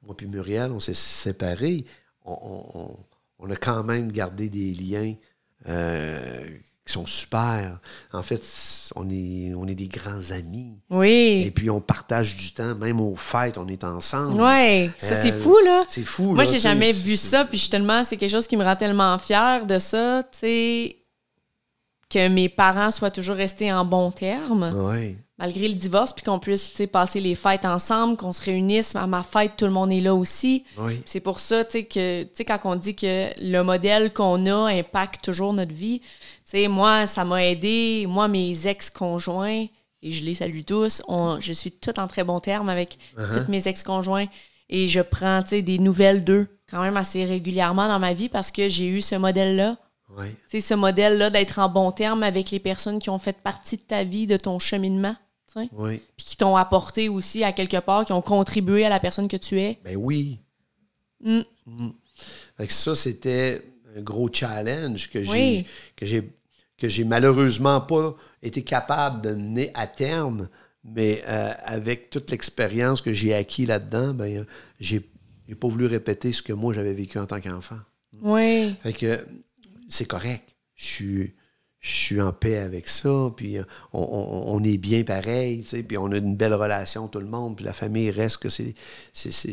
moi 0.04 0.15
puis 0.18 0.28
Muriel, 0.28 0.72
on 0.72 0.80
s'est 0.80 0.94
séparés. 0.94 1.86
On, 2.24 2.34
on- 2.41 2.80
on- 2.82 2.98
on 3.39 3.52
a 3.52 3.56
quand 3.56 3.84
même 3.84 4.12
gardé 4.12 4.50
des 4.50 4.74
liens 4.74 5.13
euh, 5.68 6.48
qui 6.86 6.93
sont 6.93 7.06
super. 7.08 7.80
En 8.13 8.21
fait, 8.21 8.41
on 8.95 9.10
est, 9.10 9.54
on 9.56 9.67
est 9.67 9.74
des 9.76 9.88
grands 9.88 10.32
amis. 10.32 10.78
Et 10.91 10.95
Oui. 10.95 11.52
puis 11.56 11.69
on 11.71 11.82
partage 11.82 12.36
du 12.36 12.52
temps, 12.54 12.76
même 12.76 13.02
aux 13.02 13.15
fêtes, 13.15 13.58
on 13.58 13.67
est 13.67 13.84
ensemble. 13.84 14.39
Oui. 14.41 14.91
Ça, 15.00 15.15
c'est 15.15 15.32
Euh, 15.34 15.39
fou, 15.39 15.58
là. 15.65 15.84
C'est 15.88 16.04
fou. 16.06 16.34
Moi, 16.36 16.43
j'ai 16.43 16.60
jamais 16.60 16.91
vu 16.91 17.15
ça, 17.17 17.43
puis 17.45 17.58
je 17.58 17.63
suis 17.63 17.71
tellement, 17.71 18.06
c'est 18.06 18.17
quelque 18.17 18.30
chose 18.32 18.45
qui 18.48 18.56
me 18.56 18.63
rend 18.63 18.76
tellement 18.76 19.17
fière 19.17 19.65
de 19.65 19.80
ça, 19.80 20.21
tu 20.32 20.38
sais, 20.39 20.98
que 22.08 22.28
mes 22.28 22.50
parents 22.50 22.91
soient 22.91 23.10
toujours 23.12 23.36
restés 23.36 23.74
en 23.74 23.84
bons 23.84 24.12
termes, 24.12 24.71
Ouais. 24.76 25.17
Malgré 25.38 25.67
le 25.67 25.74
divorce, 25.74 26.13
puis 26.13 26.24
qu'on 26.24 26.39
puisse, 26.39 26.71
passer 26.91 27.19
les 27.19 27.36
fêtes 27.36 27.65
ensemble, 27.65 28.17
qu'on 28.17 28.32
se 28.32 28.41
réunisse. 28.41 28.95
À 28.95 29.06
ma 29.08 29.24
fête, 29.24 29.54
tout 29.58 29.65
le 29.65 29.71
monde 29.71 29.91
est 29.91 30.02
là 30.02 30.15
aussi. 30.15 30.63
Oui. 30.78 31.02
C'est 31.06 31.19
pour 31.19 31.39
ça, 31.39 31.63
que, 31.65 32.43
quand 32.43 32.60
on 32.63 32.76
dit 32.76 32.95
que 32.95 33.30
le 33.39 33.62
modèle 33.62 34.13
qu'on 34.13 34.45
a 34.45 34.71
impacte 34.71 35.24
toujours 35.24 35.54
notre 35.54 35.74
vie, 35.74 36.02
moi, 36.69 37.06
ça 37.06 37.26
m'a 37.26 37.45
aidé. 37.45 38.06
Moi, 38.08 38.28
mes 38.28 38.67
ex-conjoints, 38.67 39.65
et 40.02 40.12
je 40.12 40.24
les 40.24 40.36
salue 40.36 40.62
tous, 40.65 41.02
on, 41.08 41.39
je 41.41 41.52
suis 41.52 41.71
toute 41.71 42.00
en 42.00 42.08
très 42.08 42.24
bon 42.24 42.39
terme 42.39 42.69
avec 42.69 42.98
tous 43.15 43.50
mes 43.50 43.67
ex-conjoints 43.67 44.28
et 44.69 44.88
je 44.88 45.02
prends, 45.02 45.41
des 45.41 45.80
nouvelles 45.80 46.24
d'eux 46.24 46.48
quand 46.69 46.82
même 46.82 46.98
assez 46.98 47.26
régulièrement 47.26 47.88
dans 47.88 48.00
ma 48.00 48.13
vie 48.13 48.30
parce 48.30 48.52
que 48.52 48.69
j'ai 48.69 48.88
eu 48.88 49.02
ce 49.02 49.15
modèle-là. 49.15 49.78
Oui. 50.17 50.36
Ce 50.48 50.74
modèle-là 50.74 51.30
d'être 51.30 51.60
en 51.60 51.69
bon 51.69 51.91
terme 51.91 52.24
avec 52.24 52.52
les 52.52 52.60
personnes 52.60 53.00
qui 53.00 53.10
ont 53.10 53.17
fait 53.17 53.41
partie 53.41 53.78
de 53.78 53.82
ta 53.82 54.04
vie, 54.04 54.28
de 54.28 54.38
ton 54.38 54.60
cheminement, 54.60 55.15
sais, 55.60 55.70
Oui. 55.74 56.02
puis 56.18 56.26
qui 56.26 56.38
t'ont 56.38 56.56
apporté 56.56 57.10
aussi 57.10 57.44
à 57.44 57.52
quelque 57.52 57.78
part, 57.80 58.06
qui 58.06 58.13
ont 58.13 58.22
contribué 58.22 58.86
à 58.86 58.89
la 58.89 59.00
personne 59.00 59.28
que 59.28 59.38
tu 59.38 59.60
es. 59.60 59.80
Ben 59.84 59.96
oui. 59.96 60.39
Mm. 61.22 61.41
Mm. 61.65 61.89
Fait 62.58 62.68
que 62.68 62.74
ça, 62.74 62.96
c'était 62.96 63.62
un 63.98 64.02
gros 64.02 64.30
challenge 64.32 65.10
que 65.10 65.24
j'ai 65.24 65.32
Oui. 65.32 65.65
que 65.96 66.06
j'ai 66.06 66.24
que 66.78 66.89
j'ai 66.89 67.06
malheureusement 67.06 67.80
pas 67.80 68.15
été 68.44 68.62
capable 68.62 69.22
de 69.22 69.32
mener 69.32 69.72
à 69.76 69.88
terme, 69.88 70.50
mais 70.84 71.24
euh, 71.26 71.54
avec 71.63 72.10
toute 72.10 72.30
l'expérience 72.32 73.02
que 73.02 73.13
j'ai 73.13 73.34
acquis 73.34 73.65
là-dedans, 73.65 74.13
ben 74.13 74.46
j'ai 74.80 75.02
j'ai 75.48 75.56
pas 75.56 75.68
voulu 75.68 75.86
répéter 75.86 76.34
ce 76.34 76.41
que 76.41 76.52
moi 76.54 76.74
j'avais 76.74 76.94
vécu 76.94 77.18
en 77.18 77.26
tant 77.28 77.39
qu'enfant. 77.39 77.80
Oui. 78.22 78.76
Fait 78.84 78.94
que 78.94 79.26
c'est 79.88 80.06
correct. 80.06 80.56
Je 80.76 80.86
suis, 80.86 81.36
je 81.88 81.91
suis 81.93 82.19
en 82.19 82.34
paix 82.34 82.58
avec 82.58 82.88
ça. 82.88 83.32
Puis 83.36 83.60
euh, 83.60 83.63
on, 83.93 84.02
on- 84.02 84.56
on 84.56 84.63
est 84.63 84.78
bien 84.78 85.04
pareil. 85.04 85.62
tu 85.62 85.69
sais, 85.69 85.84
Puis 85.84 86.00
on 86.00 86.12
a 86.12 86.17
une 86.17 86.36
belle 86.36 86.56
relation, 86.56 87.08
tout 87.08 87.19
le 87.19 87.28
monde. 87.28 87.58
Puis 87.58 87.65
la 87.65 87.74
famille 87.74 88.10
reste 88.10 88.38
que 88.38 88.50
c'est, 88.50 88.74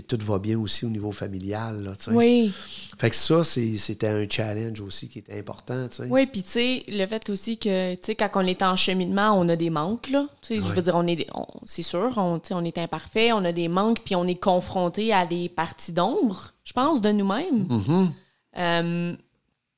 tout 0.08 0.18
va 0.22 0.38
bien 0.38 0.58
aussi 0.58 0.86
au 0.86 0.88
niveau 0.88 1.12
familial. 1.12 1.82
Là, 1.84 1.92
tu 1.94 2.04
sais. 2.04 2.10
Oui. 2.12 2.50
Fait 2.98 3.10
que 3.10 3.16
ça, 3.16 3.44
c'est- 3.44 3.76
c'était 3.76 4.08
un 4.08 4.26
challenge 4.28 4.80
aussi 4.80 5.08
qui 5.10 5.18
était 5.18 5.38
important. 5.38 5.88
tu 5.88 5.96
sais. 5.96 6.06
Oui, 6.08 6.24
puis 6.26 6.42
tu 6.42 6.48
sais, 6.50 6.84
le 6.88 7.04
fait 7.04 7.28
aussi 7.28 7.58
que, 7.58 7.94
tu 7.96 8.00
sais, 8.02 8.14
quand 8.14 8.30
on 8.36 8.46
est 8.46 8.62
en 8.62 8.76
cheminement, 8.76 9.38
on 9.38 9.46
a 9.50 9.56
des 9.56 9.68
manques, 9.70 10.08
là. 10.08 10.26
Tu 10.40 10.54
sais, 10.56 10.62
je 10.62 10.72
veux 10.74 10.82
dire, 10.82 10.94
on 10.96 11.06
est, 11.06 11.26
on- 11.34 11.46
c'est 11.66 11.82
sûr, 11.82 12.12
on, 12.16 12.38
tu 12.38 12.48
sais, 12.48 12.54
on 12.54 12.64
est 12.64 12.78
imparfait, 12.78 13.32
on 13.32 13.44
a 13.44 13.52
des 13.52 13.68
manques, 13.68 14.00
puis 14.04 14.16
on 14.16 14.26
est 14.26 14.40
confronté 14.40 15.12
à 15.12 15.26
des 15.26 15.50
parties 15.50 15.92
d'ombre, 15.92 16.52
je 16.64 16.72
pense, 16.72 17.02
de 17.02 17.12
nous-mêmes. 17.12 17.66
Mhm. 17.68 18.12
Euh, 18.58 19.16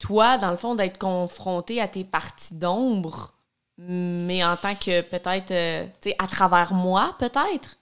toi, 0.06 0.38
dans 0.38 0.50
le 0.50 0.56
fond, 0.56 0.74
d'être 0.74 0.98
confronté 0.98 1.80
à 1.80 1.88
tes 1.88 2.04
parties 2.04 2.54
d'ombre, 2.54 3.32
mais 3.78 4.44
en 4.44 4.56
tant 4.56 4.74
que 4.74 5.00
peut-être, 5.00 5.50
euh, 5.50 5.86
tu 6.00 6.10
sais, 6.10 6.16
à 6.18 6.26
travers 6.26 6.74
moi, 6.74 7.14
peut-être, 7.18 7.78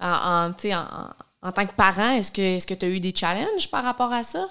en, 0.00 0.12
en, 0.48 0.52
tu 0.52 0.68
sais, 0.68 0.74
en, 0.74 0.80
en- 0.82 1.48
en 1.48 1.52
tant 1.52 1.66
que 1.66 1.74
parent, 1.74 2.10
est-ce 2.12 2.30
que 2.32 2.42
est-ce 2.42 2.66
que 2.66 2.74
tu 2.74 2.86
as 2.86 2.88
eu 2.88 3.00
des 3.00 3.14
challenges 3.14 3.70
par 3.70 3.82
rapport 3.84 4.12
à 4.12 4.22
ça? 4.22 4.48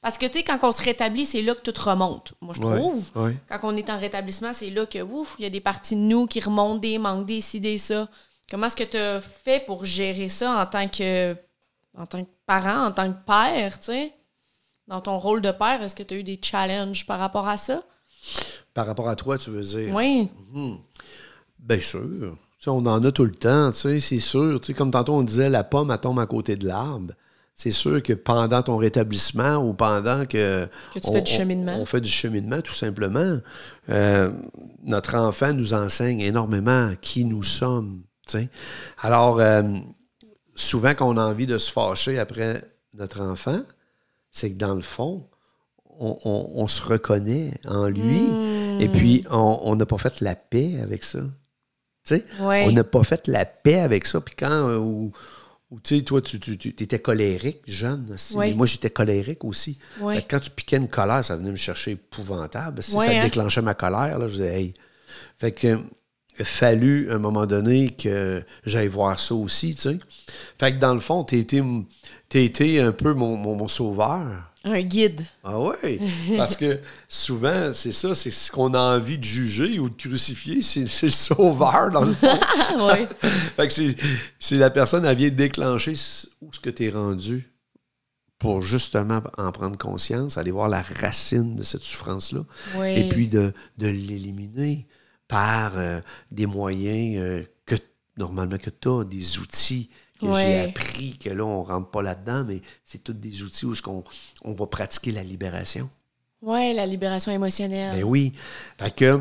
Parce 0.00 0.18
que, 0.18 0.26
tu 0.26 0.38
sais, 0.38 0.44
quand 0.44 0.58
on 0.62 0.72
se 0.72 0.82
rétablit, 0.82 1.26
c'est 1.26 1.42
là 1.42 1.54
que 1.54 1.62
tout 1.70 1.80
remonte, 1.88 2.34
moi, 2.40 2.54
je 2.54 2.60
Ouais, 2.62 2.78
trouve. 2.78 3.10
ouais. 3.16 3.36
Quand 3.48 3.60
on 3.64 3.76
est 3.76 3.90
en 3.90 3.98
rétablissement, 3.98 4.52
c'est 4.52 4.70
là 4.70 4.86
que, 4.86 5.00
ouf, 5.02 5.36
il 5.38 5.42
y 5.44 5.46
a 5.46 5.50
des 5.50 5.60
parties 5.60 5.94
de 5.96 6.00
nous 6.00 6.26
qui 6.26 6.40
remontent, 6.40 6.78
des 6.78 6.98
manques, 6.98 7.26
des 7.26 7.40
ci, 7.40 7.60
des 7.60 7.78
ça. 7.78 8.08
Comment 8.50 8.66
est-ce 8.66 8.76
que 8.76 8.84
tu 8.84 8.96
as 8.96 9.20
fait 9.20 9.64
pour 9.66 9.84
gérer 9.84 10.28
ça 10.28 10.60
en 10.62 10.66
tant 10.66 10.88
que, 10.88 11.36
en 11.96 12.06
tant 12.06 12.24
que 12.24 12.30
parent, 12.46 12.86
en 12.86 12.92
tant 12.92 13.12
que 13.12 13.18
père, 13.26 13.78
tu 13.78 13.86
sais? 13.86 14.12
Dans 14.88 15.00
ton 15.00 15.16
rôle 15.16 15.40
de 15.40 15.50
père, 15.50 15.82
est-ce 15.82 15.94
que 15.94 16.02
tu 16.02 16.14
as 16.14 16.16
eu 16.18 16.22
des 16.22 16.40
challenges 16.42 17.06
par 17.06 17.18
rapport 17.18 17.48
à 17.48 17.56
ça? 17.56 17.82
Par 18.74 18.86
rapport 18.86 19.08
à 19.08 19.16
toi, 19.16 19.38
tu 19.38 19.50
veux 19.50 19.62
dire? 19.62 19.94
Oui. 19.94 20.28
Bien 21.58 21.80
sûr. 21.80 22.36
On 22.66 22.86
en 22.86 23.04
a 23.04 23.12
tout 23.12 23.24
le 23.24 23.32
temps, 23.32 23.72
tu 23.72 23.78
sais, 23.78 24.00
c'est 24.00 24.18
sûr. 24.18 24.60
Comme 24.76 24.90
tantôt, 24.90 25.14
on 25.14 25.22
disait, 25.22 25.50
la 25.50 25.64
pomme, 25.64 25.90
elle 25.90 25.98
tombe 25.98 26.20
à 26.20 26.26
côté 26.26 26.56
de 26.56 26.66
l'arbre. 26.66 27.12
C'est 27.54 27.70
sûr 27.70 28.02
que 28.02 28.12
pendant 28.12 28.62
ton 28.62 28.76
rétablissement 28.76 29.56
ou 29.56 29.74
pendant 29.74 30.24
que... 30.26 30.66
Que 30.94 30.98
tu 30.98 31.12
fais 31.12 31.22
du 31.22 31.30
cheminement. 31.30 31.76
On, 31.78 31.84
fait 31.84 32.00
du 32.00 32.10
cheminement, 32.10 32.60
tout 32.62 32.74
simplement. 32.74 33.38
euh, 33.88 34.32
notre 34.84 35.16
enfant 35.16 35.52
nous 35.52 35.74
enseigne 35.74 36.20
énormément 36.20 36.92
qui 37.00 37.24
nous 37.24 37.42
sommes. 37.42 38.02
Alors, 39.02 39.40
euh, 39.40 39.62
souvent, 40.54 40.94
quand 40.94 41.08
on 41.08 41.18
a 41.18 41.24
envie 41.24 41.46
de 41.46 41.58
se 41.58 41.70
fâcher 41.70 42.18
après 42.18 42.64
notre 42.94 43.20
enfant, 43.20 43.60
c'est 44.32 44.50
que 44.50 44.56
dans 44.56 44.74
le 44.74 44.80
fond, 44.82 45.28
on, 46.00 46.18
on- 46.24 46.50
on 46.54 46.66
se 46.66 46.82
reconnaît 46.82 47.52
en 47.66 47.86
lui. 47.88 48.22
Et 48.80 48.88
puis, 48.88 49.24
on 49.30 49.76
n'a 49.76 49.86
pas 49.86 49.98
fait 49.98 50.20
la 50.20 50.34
paix 50.34 50.80
avec 50.80 51.04
ça. 51.04 51.20
Tu 52.04 52.16
sais, 52.16 52.24
on 52.66 52.72
n'a 52.72 52.82
pas 52.84 53.04
fait 53.04 53.28
la 53.28 53.44
paix 53.44 53.78
avec 53.78 54.06
ça. 54.06 54.20
Puis 54.20 54.34
quand, 54.36 54.50
euh, 54.68 54.78
ou, 54.78 55.12
Ou 55.70 55.78
tu 55.80 55.98
sais, 55.98 56.02
toi, 56.04 56.20
tu, 56.20 56.40
tu, 56.40 56.58
tu 56.58 56.68
étais 56.82 56.98
colérique, 56.98 57.60
jeune. 57.66 58.10
aussi. 58.12 58.34
Oui. 58.36 58.48
Mais 58.48 58.54
moi, 58.54 58.66
j'étais 58.66 58.90
colérique 58.90 59.44
aussi. 59.44 59.78
Oui. 60.00 60.16
Fait 60.16 60.22
que 60.22 60.30
quand 60.30 60.40
tu 60.40 60.50
piquais 60.50 60.76
une 60.78 60.88
colère, 60.88 61.24
ça 61.24 61.36
venait 61.36 61.50
me 61.52 61.56
chercher 61.56 61.92
épouvantable. 61.92 62.82
Si 62.82 62.92
ça 62.92 63.02
hein? 63.02 63.22
déclenchait 63.22 63.62
ma 63.62 63.74
colère, 63.74 64.18
là, 64.18 64.26
je 64.28 64.32
disais, 64.32 64.60
hey. 64.60 64.74
Fait 65.38 65.52
que, 65.52 65.78
il 66.38 66.42
a 66.42 66.44
fallu, 66.44 67.10
à 67.10 67.14
un 67.14 67.18
moment 67.18 67.46
donné, 67.46 67.90
que 67.90 68.42
j'aille 68.64 68.88
voir 68.88 69.20
ça 69.20 69.34
aussi, 69.34 69.74
tu 69.76 69.82
sais. 69.82 69.98
Fait 70.58 70.72
que 70.72 70.78
dans 70.78 70.94
le 70.94 71.00
fond, 71.00 71.22
t'as 71.24 71.36
été, 71.36 71.62
t'as 72.32 72.40
été 72.40 72.80
un 72.80 72.92
peu 72.92 73.12
mon, 73.12 73.36
mon, 73.36 73.54
mon 73.56 73.68
sauveur. 73.68 74.48
Un 74.64 74.80
guide. 74.80 75.20
Ah 75.44 75.60
ouais, 75.60 75.98
parce 76.36 76.56
que 76.56 76.78
souvent, 77.08 77.72
c'est 77.74 77.92
ça, 77.92 78.14
c'est 78.14 78.30
ce 78.30 78.50
qu'on 78.50 78.72
a 78.74 78.96
envie 78.96 79.18
de 79.18 79.24
juger 79.24 79.78
ou 79.78 79.90
de 79.90 79.94
crucifier, 80.00 80.62
c'est 80.62 80.82
le 81.02 81.10
sauveur, 81.10 81.90
dans 81.90 82.04
le 82.04 82.14
fond. 82.14 82.38
oui. 82.78 83.06
fait 83.56 83.68
que 83.68 83.94
c'est- 84.38 84.56
la 84.56 84.70
personne, 84.70 85.04
elle 85.04 85.16
vient 85.16 85.28
déclencher 85.30 85.94
où 86.40 86.52
ce 86.52 86.60
que 86.60 86.70
tu 86.70 86.84
es 86.86 86.90
rendu 86.90 87.50
pour 88.38 88.62
justement 88.62 89.20
en 89.36 89.52
prendre 89.52 89.76
conscience, 89.76 90.38
aller 90.38 90.50
voir 90.52 90.68
la 90.68 90.80
racine 90.82 91.56
de 91.56 91.62
cette 91.62 91.82
souffrance-là, 91.82 92.40
Oui. 92.78 92.94
et 92.94 93.08
puis 93.08 93.28
de, 93.28 93.52
de 93.78 93.88
l'éliminer 93.88 94.86
par 95.28 95.76
euh, 95.76 96.00
des 96.30 96.46
moyens 96.46 97.16
euh, 97.20 97.42
que 97.66 97.74
normalement 98.16 98.58
que 98.58 98.70
tu 98.70 98.88
as, 98.88 99.04
des 99.04 99.38
outils 99.38 99.90
que 100.26 100.36
j'ai 100.36 100.60
appris, 100.60 101.18
que 101.18 101.30
là, 101.30 101.44
on 101.44 101.62
rentre 101.62 101.90
pas 101.90 102.02
là-dedans, 102.02 102.44
mais 102.44 102.60
c'est 102.84 103.02
tous 103.02 103.12
des 103.12 103.42
outils 103.42 103.66
où 103.66 103.74
ce 103.74 103.82
qu'on 103.82 104.04
on 104.44 104.52
va 104.52 104.66
pratiquer 104.66 105.12
la 105.12 105.22
libération. 105.22 105.88
Oui, 106.40 106.74
la 106.74 106.86
libération 106.86 107.30
émotionnelle. 107.32 107.96
Ben 107.96 108.04
oui. 108.04 108.32
Fait 108.78 108.94
que, 108.94 109.20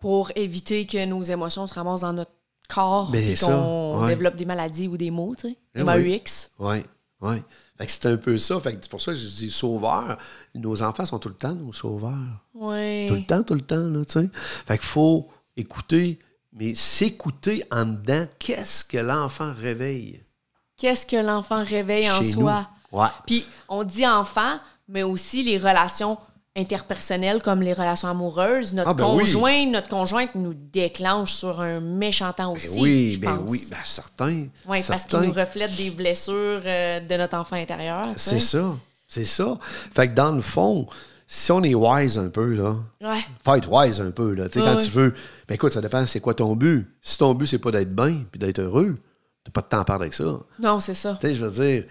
Pour 0.00 0.30
éviter 0.36 0.86
que 0.86 1.04
nos 1.06 1.22
émotions 1.22 1.66
se 1.66 1.74
ramassent 1.74 2.02
dans 2.02 2.12
notre 2.12 2.32
corps 2.68 3.10
Ben, 3.10 3.22
et 3.22 3.34
qu'on 3.34 4.00
ouais. 4.02 4.08
développe 4.08 4.36
des 4.36 4.44
maladies 4.44 4.88
ou 4.88 4.96
des 4.96 5.10
maux, 5.10 5.34
tu 5.34 5.48
sais. 5.48 5.82
MAUX. 5.82 6.50
Oui, 6.58 6.84
oui. 7.20 7.36
Fait 7.78 7.86
que 7.86 7.92
c'est 7.92 8.06
un 8.06 8.16
peu 8.16 8.36
ça. 8.38 8.60
Fait 8.60 8.74
que 8.74 8.78
c'est 8.82 8.90
pour 8.90 9.00
ça 9.00 9.12
que 9.12 9.18
je 9.18 9.26
dis 9.26 9.50
sauveur. 9.50 10.18
Nos 10.54 10.82
enfants 10.82 11.04
sont 11.04 11.18
tout 11.18 11.28
le 11.30 11.34
temps 11.34 11.54
nos 11.54 11.72
sauveurs. 11.72 12.12
Oui. 12.54 13.08
Tout 13.08 13.14
le 13.14 13.24
temps, 13.26 13.42
tout 13.42 13.54
le 13.54 13.62
temps, 13.62 13.88
là, 13.88 14.04
tu 14.04 14.20
sais. 14.20 14.28
Fait 14.66 14.78
qu'il 14.78 14.86
faut 14.86 15.28
écouter, 15.56 16.18
mais 16.52 16.74
s'écouter 16.74 17.64
en 17.70 17.84
dedans, 17.86 18.26
qu'est-ce 18.38 18.84
que 18.84 18.98
l'enfant 18.98 19.52
réveille? 19.58 20.22
Qu'est-ce 20.76 21.06
que 21.06 21.16
l'enfant 21.16 21.64
réveille 21.64 22.10
en 22.10 22.22
soi? 22.22 22.68
Ouais. 22.90 23.06
Puis 23.26 23.44
on 23.68 23.84
dit 23.84 24.06
enfant, 24.06 24.58
mais 24.88 25.02
aussi 25.02 25.42
les 25.42 25.56
relations 25.58 26.18
interpersonnelles 26.54 27.42
comme 27.42 27.62
les 27.62 27.72
relations 27.72 28.08
amoureuses. 28.08 28.74
Notre 28.74 28.90
Ah, 28.90 28.94
ben 28.94 29.06
oui. 29.14 29.20
conjoint, 29.20 29.66
notre 29.66 29.88
conjointe 29.88 30.34
nous 30.34 30.52
déclenche 30.54 31.32
sur 31.32 31.60
un 31.60 31.80
méchant 31.80 32.32
temps 32.32 32.52
Ben 32.52 32.56
aussi. 32.58 32.80
oui, 32.80 33.16
ben 33.16 33.36
pense. 33.38 33.50
oui, 33.50 33.66
ben 33.70 33.76
certain. 33.84 34.46
Oui, 34.66 34.80
parce 34.86 35.06
qu'il 35.06 35.20
nous 35.20 35.32
reflète 35.32 35.74
des 35.76 35.90
blessures 35.90 36.60
euh, 36.64 37.00
de 37.00 37.14
notre 37.16 37.36
enfant 37.38 37.56
intérieur. 37.56 38.06
C'est 38.16 38.38
ça, 38.38 38.76
c'est 39.08 39.24
ça. 39.24 39.58
Fait 39.94 40.08
que 40.08 40.14
dans 40.14 40.32
le 40.32 40.42
fond, 40.42 40.86
si 41.34 41.50
on 41.50 41.62
est 41.62 41.74
wise 41.74 42.18
un 42.18 42.28
peu, 42.28 42.52
là, 42.54 42.76
Ouais. 43.00 43.20
faut 43.42 43.54
être 43.54 43.70
wise 43.70 44.00
un 44.02 44.10
peu, 44.10 44.34
là. 44.34 44.48
Tu 44.50 44.58
sais, 44.58 44.60
Ouais, 44.64 44.70
quand 44.72 44.76
ouais. 44.78 44.84
tu 44.84 44.90
veux. 44.90 45.14
Ben 45.48 45.54
écoute, 45.54 45.72
ça 45.72 45.80
dépend, 45.80 46.04
c'est 46.04 46.20
quoi 46.20 46.34
ton 46.34 46.54
but? 46.54 46.86
Si 47.00 47.16
ton 47.16 47.32
but, 47.34 47.46
c'est 47.46 47.58
pas 47.58 47.70
d'être 47.70 47.94
bien 47.94 48.24
puis 48.30 48.38
d'être 48.38 48.58
heureux, 48.58 48.98
t'as 49.44 49.50
pas 49.50 49.62
de 49.62 49.66
temps 49.66 49.80
à 49.80 49.84
perdre 49.86 50.02
avec 50.02 50.12
ça. 50.14 50.40
Non, 50.60 50.78
c'est 50.80 50.94
ça. 50.94 51.16
Tu 51.20 51.28
sais, 51.28 51.34
je 51.34 51.44
veux 51.44 51.50
dire, 51.50 51.84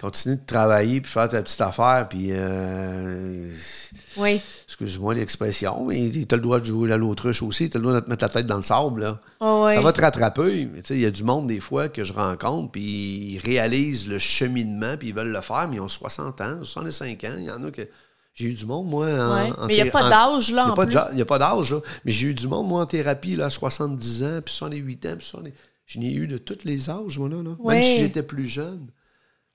continue 0.00 0.36
de 0.36 0.46
travailler 0.46 1.00
puis 1.02 1.10
faire 1.12 1.28
ta 1.28 1.42
petite 1.42 1.60
affaire, 1.60 2.08
puis. 2.08 2.28
euh, 2.30 3.52
Oui. 4.16 4.40
Excuse-moi 4.66 5.14
l'expression, 5.14 5.84
mais 5.86 6.10
t'as 6.26 6.36
le 6.36 6.42
droit 6.42 6.60
de 6.60 6.64
jouer 6.64 6.90
à 6.92 6.96
l'autruche 6.96 7.42
aussi, 7.42 7.68
t'as 7.68 7.78
le 7.78 7.82
droit 7.82 7.94
de 7.96 8.00
te 8.04 8.08
mettre 8.08 8.24
la 8.24 8.28
tête 8.30 8.46
dans 8.46 8.56
le 8.56 8.62
sable, 8.62 9.00
là. 9.02 9.20
Oh, 9.40 9.64
ouais. 9.66 9.74
Ça 9.74 9.80
va 9.82 9.92
te 9.92 10.00
rattraper, 10.00 10.66
mais 10.72 10.80
tu 10.82 10.88
sais, 10.88 10.94
il 10.94 11.00
y 11.00 11.06
a 11.06 11.10
du 11.10 11.24
monde, 11.24 11.46
des 11.48 11.60
fois, 11.60 11.88
que 11.88 12.04
je 12.04 12.12
rencontre, 12.14 12.70
puis 12.72 13.34
ils 13.34 13.38
réalisent 13.38 14.08
le 14.08 14.18
cheminement, 14.18 14.96
puis 14.98 15.08
ils 15.08 15.14
veulent 15.14 15.32
le 15.32 15.40
faire, 15.42 15.66
mais 15.68 15.76
ils 15.76 15.80
ont 15.80 15.88
60 15.88 16.40
ans, 16.40 16.58
65 16.62 17.24
ans. 17.24 17.28
Il 17.36 17.44
y 17.44 17.50
en 17.50 17.62
a 17.64 17.70
que. 17.70 17.82
J'ai 18.38 18.46
eu 18.46 18.54
du 18.54 18.66
monde, 18.66 18.86
moi. 18.86 19.06
En, 19.06 19.34
Ouais. 19.34 19.52
en 19.58 19.66
Mais 19.66 19.76
il 19.78 19.82
n'y 19.82 19.88
a 19.88 19.90
pas 19.90 20.08
d'âge, 20.08 20.52
là, 20.52 20.72
il 21.10 21.16
n'y 21.16 21.22
a 21.22 21.24
pas 21.24 21.38
d'âge, 21.38 21.72
là. 21.72 21.80
Mais 22.04 22.12
j'ai 22.12 22.28
eu 22.28 22.34
du 22.34 22.46
monde, 22.46 22.68
moi, 22.68 22.82
en 22.82 22.86
thérapie, 22.86 23.34
là, 23.34 23.46
à 23.46 23.50
70 23.50 24.22
ans, 24.22 24.40
puis 24.44 24.54
68 24.54 25.06
ans, 25.06 25.16
puis 25.16 25.26
70... 25.26 25.52
Je 25.86 25.98
n'ai 25.98 26.12
eu 26.12 26.28
de 26.28 26.38
tous 26.38 26.64
les 26.64 26.88
âges, 26.88 27.18
moi, 27.18 27.28
là. 27.28 27.42
là. 27.42 27.50
Ouais. 27.58 27.74
Même 27.74 27.82
si 27.82 27.98
j'étais 27.98 28.22
plus 28.22 28.46
jeune. 28.46 28.86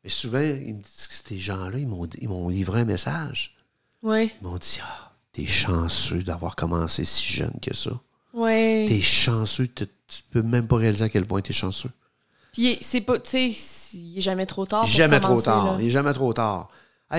Mais 0.04 0.10
souvent, 0.10 0.42
ils 0.42 0.74
me 0.74 0.82
disent 0.82 1.08
que 1.08 1.30
ces 1.30 1.38
gens-là, 1.38 1.78
ils 1.78 1.88
m'ont, 1.88 2.08
ils 2.20 2.28
m'ont 2.28 2.50
livré 2.50 2.82
un 2.82 2.86
message. 2.86 3.56
Oui. 4.02 4.32
Ils 4.42 4.48
m'ont 4.48 4.58
dit 4.58 4.80
Ah, 4.82 5.14
t'es 5.32 5.46
chanceux 5.46 6.24
d'avoir 6.24 6.58
commencé 6.58 7.06
si 7.06 7.32
jeune 7.32 7.54
que 7.62 7.74
ça. 7.74 7.92
Oui. 8.34 8.86
T'es 8.88 9.00
chanceux, 9.00 9.68
tu, 9.68 9.86
peux 10.32 10.42
même 10.42 10.68
pas 10.68 10.76
réaliser 10.78 11.06
à 11.06 11.10
quel 11.10 11.26
point 11.26 11.40
t'es 11.42 11.54
chanceux. 11.54 11.92
Puis 12.52 12.80
c'est 12.82 13.02
pas, 13.02 13.20
tu 13.20 13.30
sais, 13.30 13.56
il 13.94 14.18
est 14.18 14.22
jamais 14.22 14.46
trop 14.46 14.66
tard. 14.66 14.86
Jamais 14.86 15.20
trop 15.20 15.40
tard. 15.40 15.74
là. 15.74 15.78
Il 15.80 15.88
est 15.88 15.92
jamais 15.92 16.14
trop 16.14 16.34
tard. 16.34 16.70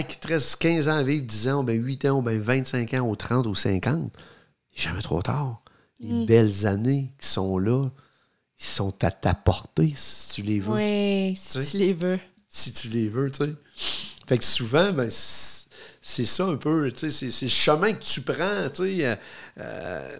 Qu'il 0.03 0.19
te 0.19 0.29
reste 0.29 0.57
15 0.57 0.89
ans 0.89 0.97
à 0.97 1.03
vivre, 1.03 1.25
10 1.27 1.49
ans, 1.49 1.61
ou 1.61 1.63
bien 1.63 1.75
8 1.75 2.05
ans, 2.07 2.19
ou 2.19 2.23
bien 2.23 2.39
25 2.39 2.95
ans, 2.95 3.09
ou 3.09 3.15
30 3.17 3.47
ou 3.47 3.55
50. 3.55 4.13
Il 4.73 4.79
est 4.79 4.83
jamais 4.83 5.03
trop 5.03 5.23
tard. 5.23 5.63
Les 6.01 6.13
Mm. 6.13 6.27
belles 6.27 6.67
années 6.67 7.13
qui 7.21 7.29
sont 7.29 7.59
là, 7.59 7.89
ils 8.59 8.65
sont 8.65 8.93
à 9.05 9.11
ta 9.11 9.35
portée 9.35 9.95
si 9.97 10.35
tu 10.35 10.43
les 10.43 10.59
veux. 10.61 10.75
Oui, 10.75 11.35
si 11.37 11.65
Tu 11.71 11.77
les 11.79 11.93
veux. 11.93 12.19
si 12.49 12.73
tu 12.73 12.89
les 12.89 13.09
veux, 13.09 13.31
tu 13.31 13.45
sais. 13.45 13.55
Fait 14.27 14.39
que 14.39 14.45
souvent, 14.45 14.93
ben, 14.93 15.09
c'est 15.11 16.25
ça 16.27 16.45
un 16.47 16.57
peu, 16.57 16.91
tu 16.93 16.99
sais, 16.99 17.11
c'est- 17.11 17.31
c'est 17.31 17.47
le 17.47 17.51
chemin 17.51 17.93
que 17.93 18.03
tu 18.03 18.21
prends, 18.23 18.69
tu 18.71 18.77
sais. 18.99 19.07
euh, 19.07 19.17
euh, 19.59 20.19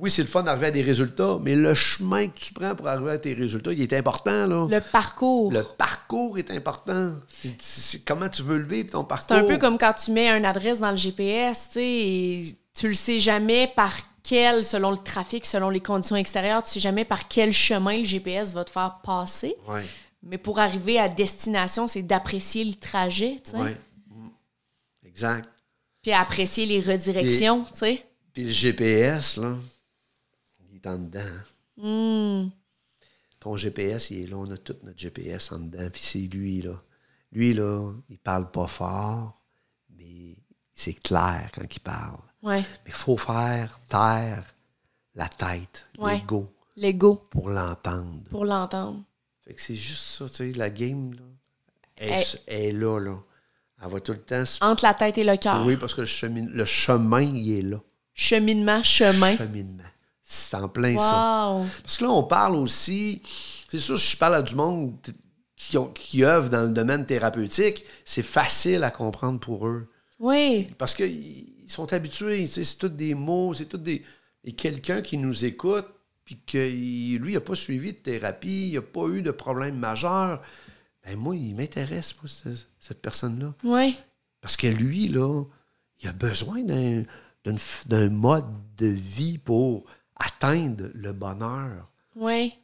oui, 0.00 0.10
c'est 0.10 0.22
le 0.22 0.28
fun 0.28 0.42
d'arriver 0.42 0.66
à 0.66 0.70
des 0.70 0.82
résultats, 0.82 1.36
mais 1.42 1.54
le 1.54 1.74
chemin 1.74 2.26
que 2.28 2.38
tu 2.38 2.54
prends 2.54 2.74
pour 2.74 2.88
arriver 2.88 3.10
à 3.10 3.18
tes 3.18 3.34
résultats, 3.34 3.72
il 3.72 3.82
est 3.82 3.92
important, 3.92 4.46
là. 4.46 4.66
Le 4.68 4.80
parcours. 4.80 5.52
Le 5.52 5.62
parcours 5.62 6.38
est 6.38 6.50
important. 6.50 7.12
C'est- 7.28 8.04
comment 8.06 8.28
tu 8.28 8.42
veux 8.42 8.58
le 8.58 8.66
vivre, 8.66 8.90
ton 8.90 9.04
parcours. 9.04 9.26
C'est 9.28 9.34
un 9.34 9.44
peu 9.44 9.58
comme 9.58 9.76
quand 9.78 9.92
tu 9.92 10.10
mets 10.12 10.28
une 10.30 10.44
adresse 10.46 10.78
dans 10.80 10.90
le 10.90 10.96
GPS, 10.96 11.68
tu 11.68 11.72
sais, 11.74 11.84
et 11.86 12.56
tu 12.74 12.88
le 12.88 12.94
sais 12.94 13.20
jamais 13.20 13.70
par 13.76 13.92
quel, 14.22 14.64
selon 14.64 14.90
le 14.90 14.96
trafic, 14.98 15.44
selon 15.44 15.68
les 15.70 15.80
conditions 15.80 16.16
extérieures, 16.16 16.62
tu 16.62 16.70
sais 16.70 16.80
jamais 16.80 17.04
par 17.04 17.28
quel 17.28 17.52
chemin 17.52 17.98
le 17.98 18.04
GPS 18.04 18.52
va 18.52 18.64
te 18.64 18.70
faire 18.70 19.00
passer. 19.04 19.54
Ouais, 19.68 19.84
Mais 20.22 20.38
pour 20.38 20.58
arriver 20.58 20.98
à 20.98 21.08
destination, 21.08 21.88
c'est 21.88 22.02
d'apprécier 22.02 22.64
le 22.64 22.74
trajet, 22.74 23.40
tu 23.44 23.50
sais. 23.52 23.56
ouais. 23.56 23.76
Mm. 24.08 24.28
Exact. 25.06 25.48
Puis 26.02 26.12
apprécier 26.12 26.64
les 26.66 26.80
redirections, 26.80 27.64
tu 27.64 27.78
sais. 27.78 28.04
Puis 28.32 28.44
le 28.44 28.50
GPS, 28.50 29.36
là, 29.38 29.56
est 30.82 30.86
en 30.88 30.98
dedans. 30.98 31.20
Hmm. 31.76 32.50
Ton 33.38 33.56
GPS, 33.56 34.10
il 34.10 34.24
est 34.24 34.26
là. 34.26 34.36
On 34.36 34.50
a 34.50 34.56
tout 34.56 34.76
notre 34.82 34.98
GPS 34.98 35.52
en 35.52 35.60
dedans. 35.60 35.88
Puis 35.92 36.02
c'est 36.02 36.18
lui, 36.18 36.62
là. 36.62 36.80
Lui, 37.32 37.54
là, 37.54 37.92
il 38.08 38.18
parle 38.18 38.50
pas 38.50 38.66
fort, 38.66 39.40
mais 39.96 40.36
c'est 40.72 40.94
clair 40.94 41.50
quand 41.54 41.64
il 41.74 41.80
parle. 41.80 42.18
Ouais. 42.42 42.60
Mais 42.60 42.66
il 42.88 42.92
faut 42.92 43.16
faire 43.16 43.78
taire 43.88 44.44
la 45.14 45.28
tête, 45.28 45.86
Ouais. 45.98 46.16
l'ego, 46.18 46.52
L'ego, 46.76 47.26
pour 47.30 47.50
l'entendre. 47.50 48.22
pour 48.30 48.44
l'entendre. 48.44 49.02
Fait 49.44 49.54
que 49.54 49.60
c'est 49.62 49.74
juste 49.74 50.02
ça, 50.04 50.28
tu 50.28 50.34
sais, 50.36 50.52
la 50.52 50.70
game, 50.70 51.12
là. 51.14 51.22
Elle, 51.96 52.12
Elle- 52.12 52.24
elle 52.46 52.62
est 52.62 52.72
là, 52.72 52.98
là. 52.98 53.16
Elle 53.82 53.88
va 53.90 54.00
tout 54.00 54.12
le 54.12 54.20
temps. 54.22 54.44
Entre 54.62 54.84
la 54.84 54.94
tête 54.94 55.18
et 55.18 55.24
le 55.24 55.36
cœur. 55.36 55.64
Oui, 55.66 55.76
parce 55.76 55.94
que 55.94 56.00
le, 56.02 56.06
chemin, 56.06 56.46
le 56.50 56.64
chemin, 56.64 57.20
il 57.22 57.52
est 57.58 57.62
là. 57.62 57.78
Cheminement, 58.14 58.82
chemin. 58.82 59.36
Cheminement. 59.36 59.82
C'est 60.32 60.54
en 60.54 60.68
plein 60.68 60.96
ça. 60.96 61.50
Wow. 61.50 61.66
Parce 61.82 61.98
que 61.98 62.04
là, 62.04 62.10
on 62.10 62.22
parle 62.22 62.54
aussi. 62.54 63.20
C'est 63.68 63.80
sûr, 63.80 63.98
si 63.98 64.12
je 64.12 64.16
parle 64.16 64.36
à 64.36 64.42
du 64.42 64.54
monde 64.54 64.94
qui, 65.56 65.76
ont, 65.76 65.88
qui 65.88 66.22
œuvre 66.22 66.48
dans 66.48 66.62
le 66.62 66.68
domaine 66.68 67.04
thérapeutique, 67.04 67.84
c'est 68.04 68.22
facile 68.22 68.84
à 68.84 68.92
comprendre 68.92 69.40
pour 69.40 69.66
eux. 69.66 69.88
Oui. 70.20 70.68
Parce 70.78 70.94
qu'ils 70.94 71.46
sont 71.66 71.92
habitués. 71.92 72.46
C'est 72.46 72.78
tous 72.78 72.90
des 72.90 73.14
mots, 73.14 73.54
c'est 73.54 73.64
tous 73.64 73.78
des. 73.78 74.04
Et 74.44 74.52
quelqu'un 74.52 75.02
qui 75.02 75.18
nous 75.18 75.44
écoute, 75.44 75.88
puis 76.24 76.38
que 76.46 76.58
lui, 76.58 77.32
il 77.32 77.34
n'a 77.34 77.40
pas 77.40 77.56
suivi 77.56 77.92
de 77.92 77.98
thérapie, 77.98 78.68
il 78.68 78.74
n'a 78.74 78.82
pas 78.82 79.08
eu 79.08 79.22
de 79.22 79.32
problème 79.32 79.78
majeur, 79.78 80.40
ben 81.04 81.16
moi, 81.16 81.34
il 81.34 81.56
m'intéresse, 81.56 82.14
cette, 82.24 82.68
cette 82.78 83.02
personne-là. 83.02 83.52
Oui. 83.64 83.96
Parce 84.40 84.56
que 84.56 84.68
lui, 84.68 85.08
là, 85.08 85.42
il 85.98 86.08
a 86.08 86.12
besoin 86.12 86.62
d'un 86.62 88.08
mode 88.10 88.46
de 88.76 88.86
vie 88.86 89.38
pour 89.38 89.86
atteindre 90.20 90.90
le 90.94 91.12
bonheur. 91.12 91.88
Oui. 92.14 92.54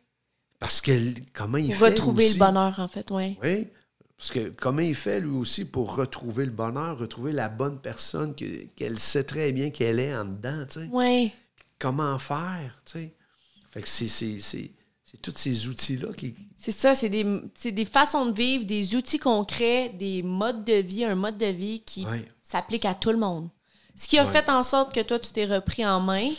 Parce 0.61 0.80
que 0.80 0.92
comment 1.32 1.59
il 1.59 1.70
Pour 1.70 1.78
fait. 1.78 1.84
retrouver 1.90 2.28
le 2.32 2.38
bonheur, 2.38 2.78
en 2.78 2.88
fait, 2.88 3.11
oui. 3.11 3.36
Oui. 3.42 3.66
Parce 4.16 4.30
que 4.30 4.48
comment 4.50 4.80
il 4.80 4.94
fait, 4.94 5.20
lui 5.20 5.30
aussi, 5.36 5.64
pour 5.66 5.94
retrouver 5.96 6.46
le 6.46 6.52
bonheur, 6.52 6.96
retrouver 6.98 7.32
la 7.32 7.48
bonne 7.48 7.78
personne 7.80 8.34
que- 8.34 8.64
qu'elle 8.76 8.98
sait 8.98 9.24
très 9.24 9.52
bien 9.52 9.70
qu'elle 9.70 9.98
est 10.00 10.16
en 10.16 10.24
dedans, 10.24 10.64
tu 10.70 10.80
sais? 10.80 10.88
Oui. 10.90 11.32
Comment 11.78 12.18
faire, 12.18 12.80
tu 12.86 12.92
sais? 12.92 13.14
Fait 13.72 13.82
que 13.82 13.88
c'est, 13.88 14.70
tous 15.20 15.32
ces 15.36 15.68
outils-là 15.68 16.09
qui. 16.16 16.34
C'est 16.57 16.72
ça, 16.72 16.94
c'est 16.94 17.09
des, 17.11 17.84
façons 17.84 18.26
de 18.26 18.32
vivre, 18.36 18.64
des 18.64 18.94
outils 18.94 19.18
concrets, 19.18 19.90
des 19.90 20.22
modes 20.22 20.64
de 20.64 20.74
vie, 20.74 21.04
un 21.04 21.14
mode 21.14 21.36
de 21.38 21.46
vie 21.46 21.80
qui 21.84 22.07
Ouais. 22.07 22.26
s'applique 22.42 22.84
à 22.86 22.94
tout 22.94 23.11
le 23.12 23.18
monde. 23.18 23.48
Ce 23.94 24.09
qui 24.09 24.18
a 24.18 24.24
Ouais. 24.26 24.32
fait 24.32 24.48
en 24.50 24.62
sorte 24.62 24.94
que 24.94 25.00
toi, 25.00 25.18
tu 25.18 25.30
t'es 25.32 25.44
repris 25.46 25.84
en 25.86 26.00
main, 26.00 26.30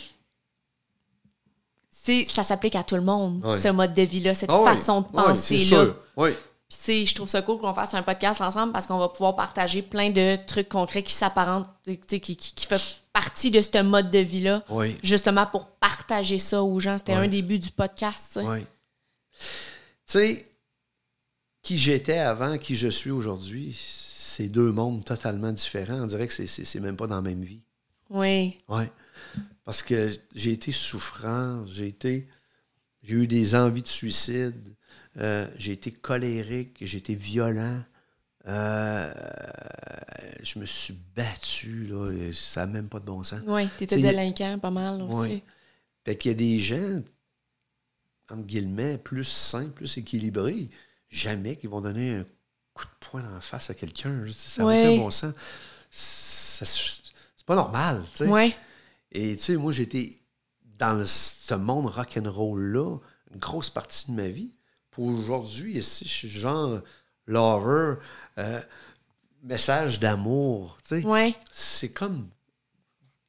ça 2.26 2.42
s'applique 2.42 2.74
à 2.76 2.82
tout 2.82 2.94
le 2.96 3.02
monde, 3.02 3.44
Ouais. 3.44 3.60
ce 3.60 3.68
mode 3.68 3.94
de 3.94 4.02
vie-là, 4.02 4.34
cette 4.34 4.50
Ah 4.50 4.62
façon 4.64 5.02
de 5.02 5.06
penser-là. 5.08 5.86
Oui. 6.16 6.30
Puis, 6.70 7.06
je 7.06 7.14
trouve 7.14 7.28
ça 7.28 7.40
cool 7.42 7.58
qu'on 7.58 7.72
fasse 7.72 7.94
un 7.94 8.02
podcast 8.02 8.40
ensemble 8.42 8.72
parce 8.72 8.86
qu'on 8.86 8.98
va 8.98 9.08
pouvoir 9.08 9.34
partager 9.34 9.80
plein 9.80 10.10
de 10.10 10.36
trucs 10.46 10.68
concrets 10.68 11.02
qui 11.02 11.14
s'apparentent, 11.14 11.66
qui, 12.06 12.20
qui, 12.20 12.36
qui 12.36 12.66
fait 12.66 12.80
partie 13.12 13.50
de 13.50 13.62
ce 13.62 13.82
mode 13.82 14.10
de 14.10 14.18
vie-là. 14.18 14.62
Oui. 14.68 14.96
Justement 15.02 15.46
pour 15.46 15.66
partager 15.66 16.38
ça 16.38 16.62
aux 16.62 16.78
gens. 16.78 16.98
C'était 16.98 17.12
Ouais. 17.12 17.24
un 17.24 17.28
des 17.28 17.40
buts 17.40 17.58
du 17.58 17.70
podcast, 17.70 18.32
tu 18.34 18.40
sais. 18.40 18.46
Oui. 18.46 18.60
Tu 18.60 18.66
sais, 20.06 20.46
qui 21.62 21.78
j'étais 21.78 22.18
avant, 22.18 22.58
qui 22.58 22.76
je 22.76 22.88
suis 22.88 23.10
aujourd'hui, 23.10 23.74
c'est 23.78 24.48
deux 24.48 24.70
mondes 24.70 25.04
totalement 25.04 25.52
différents. 25.52 26.02
On 26.02 26.06
dirait 26.06 26.26
que 26.26 26.32
c'est- 26.46 26.80
même 26.80 26.96
pas 26.96 27.06
dans 27.06 27.16
la 27.16 27.22
même 27.22 27.42
vie. 27.42 27.60
Oui. 28.10 28.58
Oui. 28.68 28.84
Parce 29.68 29.82
que 29.82 30.08
j'ai 30.34 30.52
été 30.52 30.72
souffrant, 30.72 31.66
j'ai 31.66 31.88
été. 31.88 32.26
J'ai 33.02 33.16
eu 33.16 33.26
des 33.26 33.54
envies 33.54 33.82
de 33.82 33.86
suicide, 33.88 34.74
euh, 35.18 35.46
j'ai 35.58 35.72
été 35.72 35.90
colérique, 35.92 36.78
j'ai 36.80 36.96
été 36.96 37.14
violent. 37.14 37.82
euh, 38.46 39.12
je 40.42 40.58
me 40.58 40.64
suis 40.64 40.94
battu, 41.14 41.84
là, 41.88 42.10
ça 42.32 42.64
n'a 42.64 42.72
même 42.72 42.88
pas 42.88 42.98
de 42.98 43.04
bon 43.04 43.22
sens. 43.22 43.42
Oui, 43.46 43.68
t'étais 43.76 43.96
C'est- 43.96 44.00
délinquant 44.00 44.58
pas 44.58 44.70
mal 44.70 45.02
aussi. 45.02 45.14
Ouais. 45.14 45.42
Fait 46.06 46.16
qu'il 46.16 46.30
y 46.30 46.34
a 46.34 46.38
des 46.38 46.60
gens, 46.60 47.02
entre 48.30 48.46
guillemets, 48.46 48.96
plus 48.96 49.24
sains, 49.24 49.68
plus 49.68 49.98
équilibrés, 49.98 50.70
jamais 51.10 51.56
qui 51.56 51.66
vont 51.66 51.82
donner 51.82 52.14
un 52.14 52.24
coup 52.72 52.86
de 52.86 53.06
poing 53.06 53.22
la 53.34 53.42
face 53.42 53.68
à 53.68 53.74
quelqu'un. 53.74 54.24
Ça 54.32 54.62
n'a 54.62 54.68
Ouais. 54.68 54.86
aucun 54.88 54.96
bon 54.96 55.10
sens. 55.10 55.34
C'est 55.90 57.44
pas 57.44 57.54
normal, 57.54 58.02
tu 58.12 58.24
sais. 58.24 58.28
Ouais. 58.28 58.56
Et 59.12 59.36
tu 59.36 59.42
sais, 59.42 59.56
moi, 59.56 59.72
j'étais 59.72 60.20
dans 60.78 60.92
le- 60.94 61.04
ce 61.04 61.54
monde 61.54 61.86
rock'n'roll-là 61.86 62.98
une 63.32 63.38
grosse 63.40 63.70
partie 63.70 64.10
de 64.10 64.16
ma 64.16 64.28
vie. 64.28 64.52
Pour 64.90 65.06
aujourd'hui, 65.06 65.78
ici, 65.78 66.04
je 66.06 66.10
suis 66.12 66.28
genre 66.28 66.80
lover, 67.26 67.94
euh, 68.38 68.60
message 69.42 70.00
d'amour. 70.00 70.78
tu 70.86 71.00
sais. 71.00 71.06
Ouais. 71.06 71.34
C'est 71.52 71.90
comme 71.92 72.28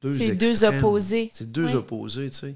deux 0.02 0.14
C'est 0.16 0.34
deux 0.34 0.64
opposés. 0.64 1.30
C'est 1.32 1.50
deux 1.50 1.66
Ouais. 1.66 1.74
opposés, 1.76 2.30
tu 2.30 2.36
sais. 2.38 2.54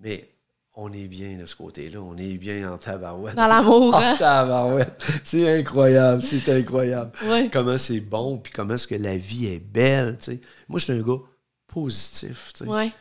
Mais 0.00 0.30
on 0.74 0.92
est 0.92 1.08
bien 1.08 1.38
de 1.38 1.46
ce 1.46 1.56
côté-là. 1.56 2.00
On 2.00 2.16
est 2.16 2.36
bien 2.38 2.72
en 2.72 2.78
tabarouette. 2.78 3.36
Dans 3.36 3.46
l'amour, 3.46 3.94
hein? 3.96 4.14
En 4.14 4.16
tabarouette. 4.16 5.02
C'est 5.24 5.58
incroyable. 5.60 6.22
C'est 6.22 6.48
incroyable. 6.48 7.12
Ouais. 7.26 7.48
Comment 7.52 7.78
c'est 7.78 8.00
bon, 8.00 8.38
puis 8.38 8.52
comment 8.52 8.74
est-ce 8.74 8.86
que 8.86 8.94
la 8.94 9.16
vie 9.16 9.46
est 9.46 9.58
belle, 9.60 10.16
tu 10.18 10.32
sais. 10.32 10.40
Moi, 10.68 10.78
je 10.78 10.84
suis 10.84 10.92
un 10.92 11.02
gars 11.02 11.20
positif. 11.74 12.52
Ouais. 12.62 12.92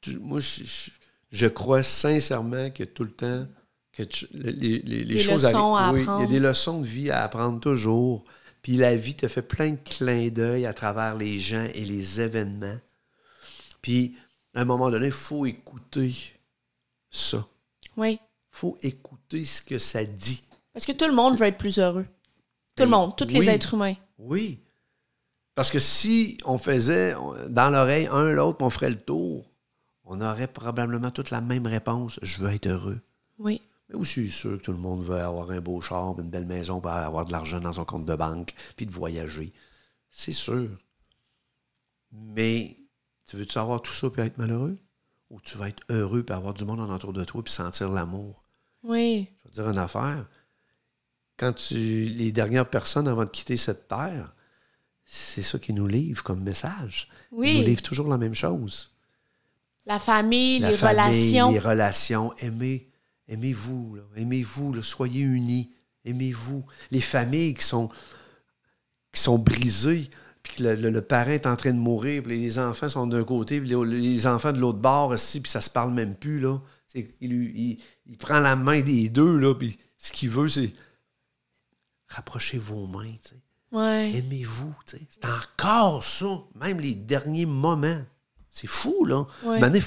Tu- 0.00 0.18
Moi, 0.18 0.40
je, 0.40 0.64
je- 0.64 0.90
je 1.30 1.46
crois 1.46 1.82
sincèrement 1.82 2.70
que 2.70 2.84
tout 2.84 3.04
le 3.04 3.12
temps, 3.12 3.46
que 3.92 4.02
tu- 4.02 4.26
les, 4.32 4.52
les- 4.80 5.04
les 5.04 5.18
choses 5.18 5.44
leçons 5.44 5.74
à. 5.76 5.92
Oui, 5.92 6.02
il 6.02 6.20
y 6.20 6.24
a 6.24 6.26
des 6.26 6.40
leçons 6.40 6.80
de 6.80 6.86
vie 6.86 7.10
à 7.10 7.22
apprendre 7.24 7.60
toujours. 7.60 8.24
Puis 8.62 8.76
la 8.76 8.96
vie 8.96 9.14
te 9.14 9.28
fait 9.28 9.42
plein 9.42 9.70
de 9.72 9.78
clins 9.84 10.28
d'œil 10.28 10.66
à 10.66 10.72
travers 10.74 11.14
les 11.16 11.38
gens 11.38 11.68
et 11.72 11.84
les 11.84 12.20
événements. 12.20 12.78
Puis, 13.80 14.16
à 14.54 14.62
un 14.62 14.64
moment 14.64 14.90
donné, 14.90 15.06
il 15.06 15.12
faut 15.12 15.46
écouter 15.46 16.14
ça. 17.10 17.46
Oui. 17.96 18.18
Il 18.20 18.58
faut 18.58 18.76
écouter 18.82 19.44
ce 19.44 19.62
que 19.62 19.78
ça 19.78 20.04
dit. 20.04 20.42
Parce 20.72 20.84
que 20.84 20.92
tout 20.92 21.06
le 21.06 21.14
monde 21.14 21.36
veut 21.36 21.46
être 21.46 21.58
plus 21.58 21.78
heureux. 21.78 22.04
Tout 22.74 22.82
le 22.84 22.90
Ben, 22.90 22.90
monde, 22.90 23.16
tous 23.16 23.26
les 23.28 23.48
êtres 23.48 23.74
humains. 23.74 23.94
Oui. 24.18 24.58
Parce 25.56 25.70
que 25.70 25.78
si 25.78 26.36
on 26.44 26.58
faisait 26.58 27.16
dans 27.48 27.70
l'oreille 27.70 28.08
un 28.12 28.30
l'autre, 28.30 28.58
on 28.60 28.68
ferait 28.68 28.90
le 28.90 29.00
tour, 29.00 29.50
on 30.04 30.20
aurait 30.20 30.48
probablement 30.48 31.10
toute 31.10 31.30
la 31.30 31.40
même 31.40 31.66
réponse. 31.66 32.20
Je 32.20 32.38
veux 32.38 32.52
être 32.52 32.66
heureux. 32.66 33.00
Oui. 33.38 33.62
Mais 33.88 33.94
aussi 33.94 34.28
sûr 34.28 34.58
que 34.58 34.62
tout 34.62 34.72
le 34.72 34.78
monde 34.78 35.02
veut 35.02 35.18
avoir 35.18 35.50
un 35.50 35.60
beau 35.60 35.80
char, 35.80 36.14
une 36.20 36.28
belle 36.28 36.44
maison, 36.44 36.84
avoir 36.84 37.24
de 37.24 37.32
l'argent 37.32 37.58
dans 37.58 37.72
son 37.72 37.86
compte 37.86 38.04
de 38.04 38.14
banque, 38.14 38.52
puis 38.76 38.84
de 38.84 38.92
voyager. 38.92 39.50
C'est 40.10 40.32
sûr. 40.32 40.68
Mais 42.12 42.76
tu 43.26 43.38
veux-tu 43.38 43.58
avoir 43.58 43.80
tout 43.80 43.94
ça 43.94 44.10
puis 44.10 44.20
être 44.22 44.36
malheureux? 44.36 44.76
Ou 45.30 45.40
tu 45.40 45.56
vas 45.56 45.70
être 45.70 45.82
heureux 45.88 46.22
puis 46.22 46.34
avoir 46.34 46.52
du 46.52 46.66
monde 46.66 46.80
en 46.80 46.90
entour 46.90 47.14
de 47.14 47.24
toi 47.24 47.42
puis 47.42 47.52
sentir 47.52 47.90
l'amour? 47.90 48.42
Oui. 48.82 49.26
Je 49.38 49.44
vais 49.44 49.50
te 49.50 49.54
dire 49.54 49.70
une 49.70 49.78
affaire. 49.78 50.26
Quand 51.38 51.54
tu. 51.54 51.74
Les 51.74 52.30
dernières 52.30 52.68
personnes 52.68 53.08
avant 53.08 53.24
de 53.24 53.30
quitter 53.30 53.56
cette 53.56 53.88
terre, 53.88 54.34
c'est 55.06 55.42
ça 55.42 55.58
qu'ils 55.58 55.74
nous 55.76 55.86
livrent 55.86 56.22
comme 56.24 56.42
message. 56.42 57.08
Ils 57.32 57.36
nous 57.36 57.40
Oui. 57.40 57.64
livrent 57.64 57.82
toujours 57.82 58.08
la 58.08 58.18
même 58.18 58.34
chose. 58.34 58.92
La 59.86 59.98
famille, 60.00 60.58
La 60.58 60.72
les 60.72 60.76
famille, 60.76 61.00
relations. 61.00 61.52
Les 61.52 61.58
relations. 61.60 62.36
Aimez, 62.38 62.90
aimez-vous. 63.28 63.98
Aimez-vous. 64.16 64.82
Soyez 64.82 65.22
unis. 65.22 65.70
Aimez-vous. 66.04 66.64
Les 66.90 67.00
familles 67.00 67.54
qui 67.54 67.62
sont, 67.64 67.88
qui 69.12 69.20
sont 69.20 69.38
brisées, 69.38 70.10
puis 70.42 70.56
que 70.56 70.62
le, 70.64 70.74
le- 70.74 70.90
le 70.90 71.02
parent 71.02 71.30
est 71.30 71.46
en 71.46 71.54
train 71.56 71.72
de 71.72 71.78
mourir, 71.78 72.22
puis 72.24 72.38
les 72.40 72.58
enfants 72.58 72.88
sont 72.88 73.06
d'un 73.06 73.24
côté, 73.24 73.60
puis 73.60 73.68
les, 73.68 73.84
les 74.00 74.26
enfants 74.26 74.52
de 74.52 74.58
l'autre 74.58 74.78
bord 74.78 75.10
aussi, 75.10 75.40
puis 75.40 75.50
ça 75.50 75.60
se 75.60 75.70
parle 75.70 75.92
même 75.92 76.14
plus. 76.16 76.40
Là. 76.40 76.58
C'est- 76.88 77.14
Il, 77.20 77.30
lui- 77.30 77.52
il- 77.54 77.78
il 78.06 78.18
prend 78.18 78.40
la 78.40 78.56
main 78.56 78.80
des 78.80 79.08
deux, 79.08 79.36
là, 79.36 79.54
puis 79.54 79.78
ce 79.98 80.10
qu'il 80.12 80.30
veut, 80.30 80.48
c'est 80.48 80.72
rapprochez 82.08 82.58
vos 82.58 82.86
mains. 82.86 83.14
Ouais. 83.72 84.12
Aimez-vous. 84.16 84.74
tu 84.86 84.96
sais. 84.96 85.02
C'est 85.10 85.24
encore 85.26 86.02
ça, 86.04 86.26
même 86.54 86.80
les 86.80 86.94
derniers 86.94 87.46
moments. 87.46 88.02
C'est 88.50 88.66
fou, 88.68 89.04
là. 89.04 89.26
Ouais. 89.44 89.60
Il 89.74 89.82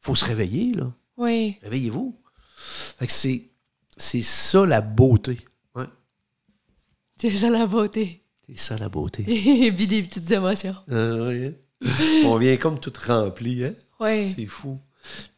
faut 0.00 0.14
se 0.14 0.24
réveiller, 0.24 0.72
là. 0.74 0.92
Oui. 1.16 1.58
Réveillez-vous. 1.62 2.18
Fait 2.56 3.06
que 3.06 3.12
c'est, 3.12 3.50
c'est 3.96 4.22
ça 4.22 4.64
la 4.64 4.80
beauté. 4.80 5.38
Ouais. 5.74 5.86
C'est 7.20 7.30
ça 7.30 7.50
la 7.50 7.66
beauté. 7.66 8.22
C'est 8.46 8.58
ça 8.58 8.78
la 8.78 8.88
beauté. 8.88 9.24
Et 9.66 9.72
puis 9.76 9.86
des 9.86 10.02
petites 10.02 10.30
émotions. 10.30 10.76
Ah, 10.88 10.92
ouais, 10.94 11.54
hein? 11.82 11.90
On 12.26 12.36
vient 12.38 12.56
comme 12.56 12.78
tout 12.80 12.92
rempli, 13.06 13.64
hein? 13.64 13.74
Oui. 14.00 14.32
C'est 14.34 14.46
fou. 14.46 14.78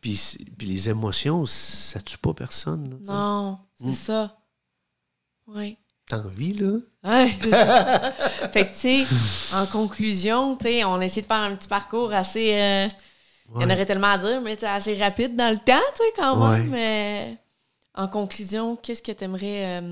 Puis, 0.00 0.20
puis 0.56 0.66
les 0.68 0.88
émotions, 0.88 1.44
ça 1.44 2.00
tue 2.00 2.18
pas 2.18 2.34
personne. 2.34 2.90
là. 2.90 2.96
Non, 3.12 3.58
c'est 3.78 3.86
Mm. 3.86 3.92
ça. 3.94 4.38
Oui. 5.48 5.76
T'as 6.08 6.18
envie, 6.18 6.52
là? 6.54 6.78
Ouais, 7.04 7.28
fait 8.52 8.66
que, 8.68 8.72
tu 8.72 8.74
sais, 8.74 9.06
en 9.50 9.66
conclusion, 9.66 10.56
tu 10.56 10.66
sais, 10.66 10.84
on 10.84 10.94
a 10.96 11.04
essayé 11.04 11.22
de 11.22 11.26
faire 11.26 11.36
un 11.38 11.56
petit 11.56 11.68
parcours 11.68 12.12
assez. 12.12 12.54
euh, 12.54 12.88
Il 13.58 13.62
y 13.62 13.66
en 13.66 13.70
aurait 13.70 13.86
tellement 13.86 14.08
à 14.08 14.18
dire, 14.18 14.40
mais 14.42 14.56
tu 14.56 14.60
sais, 14.60 14.66
assez 14.68 14.96
rapide 15.02 15.36
dans 15.36 15.50
le 15.52 15.58
temps, 15.58 15.80
tu 15.96 16.04
sais, 16.04 16.12
quand 16.16 16.36
même. 16.36 16.68
Mais 16.70 17.38
en 17.94 18.08
conclusion, 18.08 18.76
qu'est-ce 18.76 19.02
que 19.02 19.12
tu 19.12 19.24
aimerais 19.24 19.82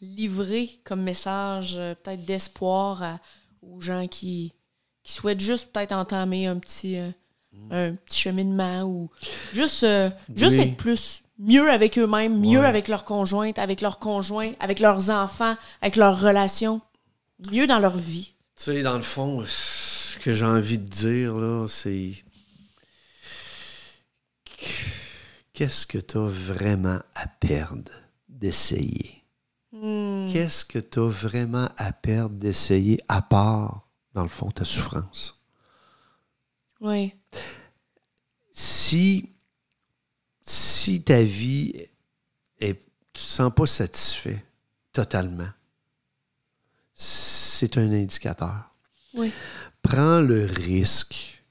livrer 0.00 0.80
comme 0.84 1.02
message, 1.02 1.74
euh, 1.76 1.94
peut-être 1.94 2.24
d'espoir 2.24 3.18
aux 3.62 3.80
gens 3.80 4.06
qui, 4.08 4.54
qui 5.02 5.12
souhaitent 5.12 5.40
juste 5.40 5.72
peut-être 5.72 5.92
entamer 5.92 6.46
un 6.46 6.58
petit, 6.58 6.98
euh, 6.98 7.10
un 7.70 7.94
petit 7.94 8.20
cheminement 8.20 8.82
ou 8.82 9.10
juste, 9.52 9.82
euh, 9.84 10.10
juste 10.34 10.56
Oui. 10.56 10.62
être 10.62 10.76
plus 10.76 11.22
mieux 11.38 11.70
avec 11.70 11.98
eux-mêmes, 11.98 12.38
mieux 12.38 12.60
Ouais. 12.60 12.66
avec 12.66 12.88
leurs 12.88 13.04
conjointes, 13.04 13.58
avec 13.58 13.80
leurs 13.80 13.98
conjoints, 13.98 14.52
avec 14.60 14.78
leurs 14.80 15.10
enfants, 15.10 15.56
avec 15.82 15.96
leurs 15.96 16.20
relations, 16.20 16.80
mieux 17.50 17.66
dans 17.66 17.78
leur 17.80 17.96
vie. 17.96 18.34
Tu 18.56 18.64
sais, 18.64 18.82
dans 18.82 18.96
le 18.96 19.02
fond, 19.02 19.42
ce 19.46 20.18
que 20.20 20.32
j'ai 20.34 20.44
envie 20.46 20.78
de 20.78 20.88
dire, 20.88 21.34
là, 21.34 21.66
c'est. 21.68 22.12
Qu'est-ce 25.52 25.86
que 25.86 25.98
tu 25.98 26.18
as 26.18 26.26
vraiment 26.26 26.98
à 27.14 27.26
perdre 27.26 27.90
d'essayer? 28.28 29.22
Hmm. 29.72 30.26
Qu'est-ce 30.32 30.64
que 30.64 30.78
tu 30.78 30.98
as 31.00 31.08
vraiment 31.08 31.68
à 31.76 31.92
perdre 31.92 32.36
d'essayer 32.36 33.00
à 33.08 33.22
part, 33.22 33.88
dans 34.14 34.22
le 34.22 34.28
fond, 34.28 34.50
ta 34.50 34.64
souffrance? 34.64 35.33
Oui. 36.84 37.14
Si, 38.52 39.30
si 40.42 41.02
ta 41.02 41.22
vie 41.22 41.72
est. 42.60 42.74
Tu 43.14 43.22
te 43.22 43.26
sens 43.28 43.52
pas 43.54 43.66
satisfait 43.66 44.44
totalement, 44.92 45.48
c'est 46.92 47.78
un 47.78 47.90
indicateur. 47.90 48.70
Oui. 49.14 49.32
prends 49.82 50.20
le 50.20 50.44
risque 50.44 51.42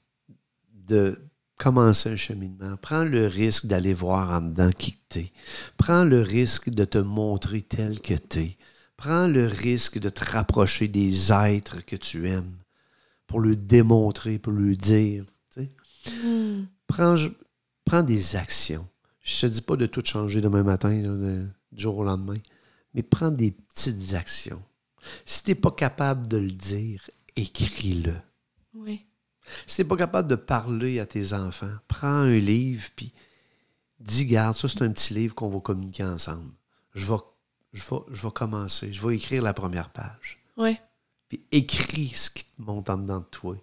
de 0.72 1.18
commencer 1.56 2.10
un 2.10 2.16
cheminement. 2.16 2.76
Prends 2.76 3.04
le 3.04 3.26
risque 3.26 3.66
d'aller 3.66 3.94
voir 3.94 4.30
en 4.30 4.42
dedans 4.42 4.70
qui 4.70 4.98
t'es. 5.08 5.32
Prends 5.78 6.04
le 6.04 6.20
risque 6.20 6.68
de 6.68 6.84
te 6.84 6.98
montrer 6.98 7.62
tel 7.62 8.00
que 8.00 8.14
t'es. 8.14 8.56
Prends 8.96 9.26
le 9.26 9.46
risque 9.46 9.98
de 9.98 10.10
te 10.10 10.24
rapprocher 10.30 10.86
des 10.86 11.32
êtres 11.32 11.84
que 11.84 11.96
tu 11.96 12.28
aimes 12.28 12.58
pour 13.34 13.40
le 13.40 13.56
démontrer, 13.56 14.38
pour 14.38 14.52
le 14.52 14.76
dire. 14.76 15.24
tu 15.52 15.62
sais. 16.04 16.12
Hmm. 16.24 16.66
Prends, 16.86 17.16
prends 17.84 18.04
des 18.04 18.36
actions. 18.36 18.86
Je 19.22 19.40
te 19.40 19.46
dis 19.46 19.60
pas 19.60 19.74
de 19.74 19.86
tout 19.86 20.04
changer 20.04 20.40
demain 20.40 20.62
matin, 20.62 20.90
là, 21.02 21.08
de- 21.08 21.48
du 21.72 21.82
jour 21.82 21.98
au 21.98 22.04
lendemain, 22.04 22.36
mais 22.94 23.02
prends 23.02 23.32
des 23.32 23.50
petites 23.50 24.14
actions. 24.14 24.62
Si 25.26 25.42
tu 25.42 25.50
n'es 25.50 25.54
pas 25.56 25.72
capable 25.72 26.28
de 26.28 26.36
le 26.36 26.52
dire, 26.52 27.10
écris-le. 27.34 28.14
Oui. 28.72 29.04
Si 29.66 29.74
tu 29.74 29.82
n'es 29.82 29.88
pas 29.88 29.96
capable 29.96 30.28
de 30.28 30.36
parler 30.36 31.00
à 31.00 31.06
tes 31.06 31.32
enfants, 31.32 31.72
prends 31.88 32.06
un 32.06 32.38
livre 32.38 32.88
puis 32.94 33.12
dis, 33.98 34.26
garde, 34.26 34.54
ça 34.54 34.68
c'est 34.68 34.82
un 34.82 34.92
petit 34.92 35.12
livre 35.12 35.34
qu'on 35.34 35.48
va 35.50 35.58
communiquer 35.58 36.04
ensemble. 36.04 36.52
Je 36.94 37.04
vais, 37.12 37.18
je 37.72 37.82
vais, 37.82 38.00
je 38.12 38.22
vais 38.22 38.32
commencer. 38.32 38.92
Je 38.92 39.04
vais 39.04 39.16
écrire 39.16 39.42
la 39.42 39.54
première 39.54 39.90
page. 39.90 40.38
Ouais. 40.56 40.80
Puis 41.34 41.42
écris 41.58 42.10
ce 42.14 42.30
qui 42.30 42.44
te 42.44 42.62
monte 42.62 42.90
en 42.90 42.98
dedans 42.98 43.18
de 43.18 43.24
toi. 43.30 43.56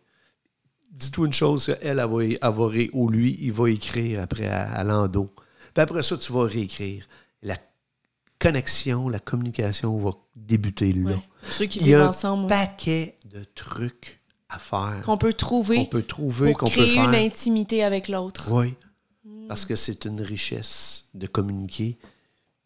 Dis-toi 0.92 1.28
une 1.28 1.34
chose, 1.34 1.74
elle, 1.82 2.00
elle 2.00 2.06
va, 2.06 2.24
elle 2.24 2.38
va 2.42 2.68
ré- 2.68 2.90
ou 2.94 3.08
lui, 3.10 3.38
il 3.42 3.54
va 3.54 3.70
écrire 3.70 4.22
après 4.22 4.48
à, 4.48 4.70
à 4.72 4.84
l'endo. 4.84 5.30
Puis 5.74 5.82
après 5.82 6.02
ça, 6.04 6.18
tu 6.18 6.34
vas 6.34 6.44
réécrire. 6.44 7.08
La 7.44 7.58
connexion, 8.40 9.08
la 9.08 9.20
communication 9.20 9.98
va 10.00 10.12
débuter 10.36 10.92
là. 10.92 11.12
ouais. 11.12 11.24
Ceux 11.50 11.66
qui 11.66 11.80
Il 11.80 11.88
y 11.88 11.94
a 11.96 12.06
un 12.06 12.10
ensemble, 12.10 12.48
paquet 12.48 13.18
de 13.32 13.44
trucs 13.56 14.20
à 14.50 14.60
faire 14.60 15.02
qu'on 15.06 15.18
peut 15.18 15.32
trouver 15.34 15.78
qu'on 15.78 15.86
peut 15.86 16.04
trouver, 16.04 16.54
qu'on 16.54 16.66
peut 16.70 16.86
faire. 16.86 17.08
une 17.08 17.16
intimité 17.16 17.84
avec 17.84 18.10
l'autre. 18.10 18.52
Oui. 18.52 18.74
Parce 19.48 19.66
que 19.66 19.76
c'est 19.78 20.04
une 20.06 20.20
richesse 20.22 21.06
de 21.14 21.26
communiquer 21.28 21.98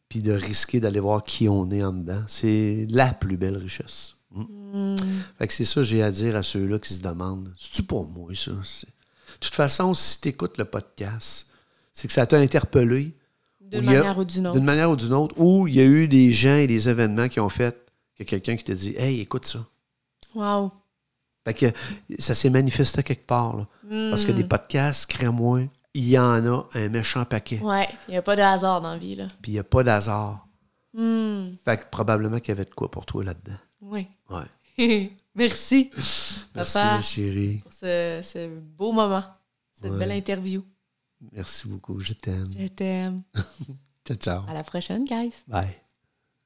puis 0.10 0.22
de 0.22 0.32
risquer 0.32 0.80
d'aller 0.80 1.00
voir 1.00 1.22
qui 1.24 1.48
on 1.48 1.70
est 1.70 1.84
en 1.84 1.94
dedans. 1.94 2.24
C'est 2.28 2.88
la 2.90 3.14
plus 3.14 3.38
belle 3.38 3.58
richesse. 3.58 4.15
Fait 5.38 5.48
que 5.48 5.54
c'est 5.54 5.66
ça 5.66 5.76
que 5.82 5.84
j'ai 5.84 6.04
à 6.04 6.12
dire 6.12 6.36
à 6.36 6.44
ceux-là 6.44 6.80
qui 6.80 6.94
se 6.94 7.02
demandent 7.02 7.54
C'est-tu 7.60 7.84
pour 7.84 8.08
moi, 8.08 8.34
ça? 8.36 8.52
De 8.52 8.58
toute 9.40 9.54
façon, 9.54 9.94
si 9.94 10.20
tu 10.22 10.30
écoutes 10.30 10.58
le 10.58 10.66
podcast, 10.66 11.50
c'est 11.94 12.08
que 12.08 12.14
ça 12.14 12.26
t'a 12.26 12.38
interpellé 12.38 13.14
D'une 13.62 13.80
a- 13.80 13.82
manière 13.94 14.18
ou 14.18 14.24
d'une 14.26 14.48
autre. 14.48 14.56
d'une 14.58 14.66
manière 14.66 14.92
ou 14.92 14.96
d'une 14.96 15.14
autre, 15.14 15.36
ou 15.40 15.68
il 15.68 15.76
y 15.76 15.80
a 15.82 15.86
eu 15.86 16.08
des 16.08 16.32
gens 16.32 16.56
et 16.56 16.68
des 16.68 16.88
événements 16.90 17.28
qui 17.30 17.40
ont 17.40 17.50
fait 17.50 17.76
que 18.18 18.24
quelqu'un 18.24 18.56
qui 18.56 18.64
t'a 18.64 18.74
dit 18.74 18.94
Hey, 18.98 19.20
écoute 19.22 19.46
ça. 19.46 19.66
Wow. 20.36 20.72
Fait 21.46 21.54
que 21.54 21.66
ça 22.20 22.34
s'est 22.36 22.50
manifesté 22.50 23.04
quelque 23.04 23.26
part. 23.28 23.56
là. 23.58 23.68
Parce 24.10 24.26
que 24.26 24.32
des 24.32 24.44
Hmm. 24.44 24.48
podcasts, 24.48 25.06
crée-moi, 25.06 25.62
il 25.94 26.10
y 26.10 26.18
en 26.20 26.46
a 26.46 26.68
un 26.74 26.90
méchant 26.90 27.24
paquet. 27.26 27.60
Ouais, 27.60 27.88
il 28.08 28.12
n'y 28.12 28.18
a 28.18 28.22
pas 28.22 28.36
de 28.36 28.42
hasard 28.42 28.82
dans 28.82 28.92
la 28.92 28.98
vie, 28.98 29.16
là. 29.16 29.28
Puis 29.42 29.52
il 29.52 29.56
n'y 29.56 29.60
a 29.60 29.64
pas 29.64 29.84
d'hasard. 29.84 30.48
Hmm. 30.94 31.52
Fait 31.66 31.78
que 31.78 31.84
probablement 31.92 32.40
qu'il 32.40 32.50
y 32.50 32.52
avait 32.52 32.66
de 32.66 32.74
quoi 32.74 32.90
pour 32.90 33.06
toi 33.06 33.24
là-dedans. 33.24 33.58
Oui. 33.82 34.08
Ouais. 34.30 35.10
Merci 35.36 35.90
Merci, 35.96 36.74
Papa. 36.74 36.96
ma 36.98 37.02
chérie. 37.02 37.58
pour 37.58 37.72
ce, 37.74 38.22
ce 38.24 38.48
beau 38.60 38.92
moment, 38.92 39.24
cette 39.74 39.92
Ouais. 39.92 39.98
belle 40.00 40.12
interview. 40.12 40.64
Merci 41.32 41.68
beaucoup. 41.68 42.00
Je 42.00 42.14
t'aime. 42.14 42.54
Je 42.58 42.68
t'aime. 42.68 43.24
Ciao, 44.08 44.18
ciao. 44.18 44.44
À 44.50 44.54
la 44.54 44.64
prochaine, 44.64 45.04
guys. 45.06 45.44
Bye. 45.48 45.82